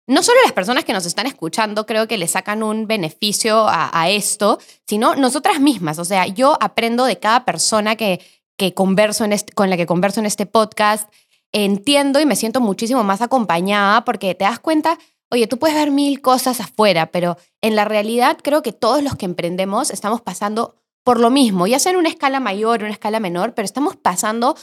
no 0.07 0.23
solo 0.23 0.39
las 0.43 0.53
personas 0.53 0.85
que 0.85 0.93
nos 0.93 1.07
están 1.07 1.27
escuchando 1.27 1.87
creo 1.87 2.09
que 2.09 2.19
le 2.19 2.29
sacan 2.29 2.63
un 2.63 2.87
beneficio 2.87 3.67
a, 3.69 4.11
esto, 4.11 4.59
sino 4.87 5.15
nosotras 5.15 5.61
mismas. 5.61 5.99
O 5.99 6.05
sea, 6.05 6.27
yo 6.27 6.59
aprendo 6.61 7.05
de 7.05 7.19
cada 7.19 7.45
persona 7.45 7.97
que, 7.97 8.21
que 8.57 8.75
converso 8.75 9.25
en 9.25 9.33
este, 9.33 9.53
con 9.53 9.71
la 9.71 9.77
que 9.77 9.87
converso 9.87 10.21
en 10.21 10.27
este 10.27 10.47
podcast, 10.47 11.13
entiendo 11.53 12.21
y 12.21 12.27
me 12.27 12.37
siento 12.37 12.61
muchísimo 12.61 13.05
más 13.05 13.23
acompañada 13.23 14.05
porque 14.05 14.35
te 14.35 14.45
das 14.45 14.59
cuenta, 14.59 14.99
oye, 15.31 15.47
tú 15.47 15.59
puedes 15.59 15.77
ver 15.77 15.91
mil 15.91 16.21
cosas 16.21 16.61
afuera, 16.61 17.07
pero 17.07 17.37
en 17.61 17.77
la 17.77 17.85
realidad 17.85 18.39
creo 18.43 18.63
que 18.63 18.73
todos 18.73 19.03
los 19.03 19.17
que 19.17 19.27
emprendemos 19.27 19.91
estamos 19.91 20.21
pasando 20.21 20.77
por 21.05 21.21
lo 21.21 21.31
mismo, 21.31 21.67
ya 21.67 21.79
sea 21.79 21.93
en 21.93 21.99
una 21.99 22.09
escala 22.09 22.41
mayor 22.41 22.83
o 22.83 22.87
una 22.87 22.95
escala 22.95 23.21
menor, 23.21 23.55
pero 23.55 23.67
estamos 23.67 23.97
pasando 23.97 24.57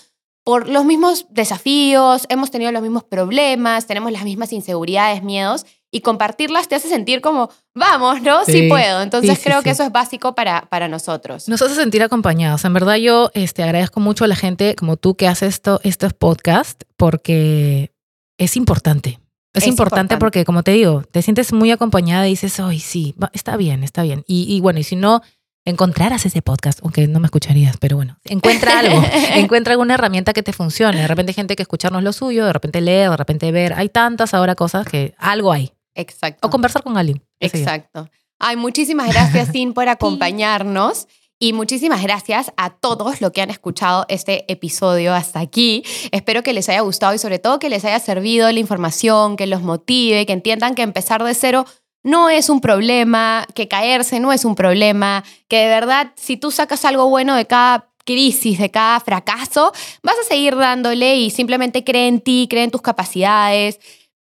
por 0.44 0.68
los 0.68 0.86
mismos 0.86 1.28
desafíos, 1.30 2.26
hemos 2.30 2.50
tenido 2.50 2.72
los 2.72 2.82
mismos 2.82 3.04
problemas, 3.04 3.86
tenemos 3.86 4.12
las 4.12 4.24
mismas 4.24 4.52
inseguridades, 4.52 5.22
miedos, 5.22 5.66
y 5.92 6.02
compartirlas 6.02 6.70
te 6.70 6.76
hace 6.76 6.88
sentir 6.88 7.20
como, 7.22 7.50
vamos, 7.76 8.22
¿no? 8.22 8.46
Sí, 8.46 8.68
puedo. 8.70 9.02
Entonces 9.02 9.40
creo 9.44 9.62
que 9.62 9.72
eso 9.72 9.84
es 9.84 9.92
básico 9.92 10.34
para, 10.34 10.62
para 10.70 10.88
nosotros. 10.88 11.50
Nos 11.50 11.62
hace 11.62 11.76
sentir 11.76 12.02
acompañados. 12.02 12.64
En 12.64 12.74
verdad 12.74 12.96
yo 12.96 13.30
este, 13.34 13.62
agradezco 13.62 14.00
mucho 14.00 14.24
a 14.24 14.28
la 14.28 14.36
gente 14.36 14.76
como 14.76 14.96
tú 14.96 15.16
que 15.16 15.28
hace 15.28 15.48
esto, 15.48 15.82
estos 15.84 16.14
podcasts 16.14 16.86
porque 16.96 17.92
es 18.38 18.56
importante. 18.56 19.20
Es, 19.54 19.68
importante, 19.68 20.16
porque, 20.16 20.46
como 20.46 20.64
te 20.64 20.72
digo, 20.72 21.04
te 21.12 21.22
sientes 21.22 21.52
muy 21.52 21.72
acompañada 21.72 22.26
y 22.26 22.32
dices, 22.32 22.58
ay, 22.62 22.80
sí, 22.80 23.14
está 23.34 23.58
bien, 23.58 23.84
está 23.84 24.02
bien. 24.02 24.24
Y, 24.26 24.46
y 24.48 24.62
bueno, 24.62 24.80
y 24.80 24.84
si 24.84 24.96
no, 24.96 25.22
encontraras 25.66 26.26
ese 26.26 26.42
podcast, 26.42 26.80
aunque 26.84 27.08
no 27.08 27.20
me 27.20 27.28
escucharías, 27.28 27.78
pero 27.78 27.98
bueno, 27.98 28.18
encuentra 28.24 28.80
algo, 28.80 29.04
encuentra 29.36 29.74
alguna 29.74 29.96
herramienta 29.96 30.34
que 30.34 30.44
te 30.44 30.54
funcione. 30.54 31.02
De 31.02 31.08
repente 31.08 31.32
hay 31.32 31.36
gente 31.36 31.56
que 31.56 31.64
escucharnos 31.64 32.04
lo 32.04 32.14
suyo, 32.14 32.46
de 32.46 32.54
repente 32.54 32.82
leer, 32.82 33.10
de 33.12 33.18
repente 33.18 33.52
ver. 33.52 33.74
Hay 33.74 33.90
tantas 33.90 34.34
ahora 34.34 34.56
cosas 34.56 34.88
que 34.88 35.14
algo 35.18 35.52
hay. 35.52 35.74
Exacto. 35.96 36.48
O 36.48 36.52
conversar 36.52 36.84
con 36.84 36.98
alguien. 36.98 37.24
Exacto. 37.40 38.10
Ay, 38.40 38.56
muchísimas 38.56 39.08
gracias, 39.10 39.50
Sin, 39.52 39.74
por 39.74 39.90
acompañarnos. 39.90 41.08
Y 41.44 41.54
muchísimas 41.54 42.04
gracias 42.04 42.54
a 42.56 42.70
todos 42.70 43.20
los 43.20 43.32
que 43.32 43.42
han 43.42 43.50
escuchado 43.50 44.06
este 44.10 44.52
episodio 44.52 45.16
hasta 45.16 45.40
aquí. 45.40 45.84
Espero 46.12 46.44
que 46.44 46.54
les 46.54 46.70
haya 46.70 46.82
gustado 46.82 47.16
y 47.16 47.18
sobre 47.18 47.40
todo 47.40 47.58
que 47.58 47.70
les 47.70 47.84
haya 47.84 48.00
servido 48.00 48.52
la 48.52 48.60
información, 48.60 49.38
que 49.38 49.48
los 49.48 49.64
motive, 49.64 50.28
que 50.28 50.34
entiendan 50.34 50.76
que 50.76 50.84
empezar 50.84 51.24
de 51.24 51.34
cero 51.34 51.66
no 52.04 52.30
es 52.30 52.50
un 52.50 52.62
problema, 52.62 53.48
que 53.56 53.68
caerse 53.68 54.20
no 54.20 54.32
es 54.32 54.46
un 54.46 54.54
problema, 54.54 55.24
que 55.48 55.58
de 55.58 55.68
verdad 55.68 56.12
si 56.16 56.38
tú 56.38 56.52
sacas 56.52 56.86
algo 56.86 57.10
bueno 57.10 57.36
de 57.36 57.48
cada 57.48 57.90
crisis, 58.06 58.60
de 58.60 58.70
cada 58.70 59.00
fracaso, 59.00 59.72
vas 60.04 60.16
a 60.20 60.28
seguir 60.28 60.56
dándole 60.56 61.18
y 61.18 61.30
simplemente 61.30 61.84
cree 61.84 62.08
en 62.08 62.20
ti, 62.22 62.48
cree 62.50 62.64
en 62.64 62.72
tus 62.72 62.82
capacidades, 62.82 63.80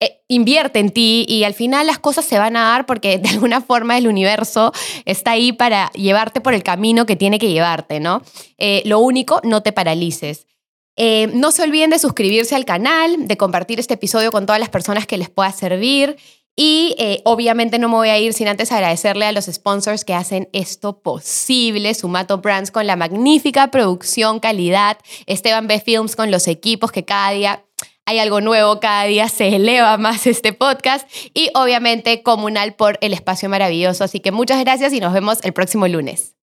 eh, 0.01 0.21
invierte 0.29 0.79
en 0.79 0.91
ti 0.91 1.25
y 1.27 1.43
al 1.43 1.53
final 1.53 1.85
las 1.85 1.99
cosas 1.99 2.23
se 2.23 2.39
van 2.39 2.55
a 2.55 2.61
dar 2.61 2.85
porque 2.85 3.17
de 3.17 3.29
alguna 3.29 3.59
forma 3.59 3.97
el 3.97 4.07
universo 4.07 4.71
está 5.03 5.31
ahí 5.31 5.51
para 5.51 5.91
llevarte 5.91 6.39
por 6.39 6.53
el 6.53 6.63
camino 6.63 7.05
que 7.05 7.17
tiene 7.17 7.37
que 7.37 7.51
llevarte, 7.51 7.99
¿no? 7.99 8.21
Eh, 8.57 8.81
lo 8.85 8.99
único, 8.99 9.41
no 9.43 9.61
te 9.61 9.73
paralices. 9.73 10.47
Eh, 10.95 11.27
no 11.33 11.51
se 11.51 11.63
olviden 11.63 11.89
de 11.89 11.99
suscribirse 11.99 12.55
al 12.55 12.63
canal, 12.63 13.27
de 13.27 13.35
compartir 13.35 13.79
este 13.79 13.95
episodio 13.95 14.31
con 14.31 14.45
todas 14.45 14.59
las 14.59 14.69
personas 14.69 15.05
que 15.05 15.17
les 15.17 15.29
pueda 15.29 15.51
servir. 15.51 16.15
Y 16.55 16.95
obviamente 17.23 17.79
no 17.79 17.87
me 17.87 17.95
voy 17.95 18.09
a 18.09 18.19
ir 18.19 18.33
sin 18.33 18.49
antes 18.49 18.73
agradecerle 18.73 19.25
a 19.25 19.31
los 19.31 19.45
sponsors 19.45 20.03
que 20.03 20.13
hacen 20.13 20.49
esto 20.51 20.99
posible. 21.01 21.93
Sumato 21.93 22.39
Brands 22.39 22.69
con 22.69 22.85
la 22.85 22.97
magnífica 22.97 23.71
producción, 23.71 24.41
calidad. 24.41 24.97
Esteban 25.25 25.67
B 25.67 25.79
Films 25.79 26.17
con 26.17 26.31
los 26.31 26.49
equipos 26.49 26.91
que 26.91 27.05
cada 27.05 27.31
día 27.31 27.63
hay 28.09 28.17
algo 28.17 28.41
nuevo, 28.41 28.79
cada 28.79 29.03
día 29.03 29.29
se 29.29 29.55
eleva 29.55 29.95
más 29.99 30.25
este 30.25 30.51
podcast 30.51 31.07
y 31.35 31.51
obviamente 31.53 32.23
Comunal 32.23 32.73
por 32.73 32.97
el 33.01 33.13
espacio 33.13 33.49
maravilloso. 33.49 34.03
Así 34.03 34.19
que 34.19 34.31
muchas 34.31 34.59
gracias 34.61 34.93
y 34.93 34.99
nos 34.99 35.13
vemos 35.13 35.37
el 35.43 35.53
próximo 35.53 35.87
lunes. 35.87 36.38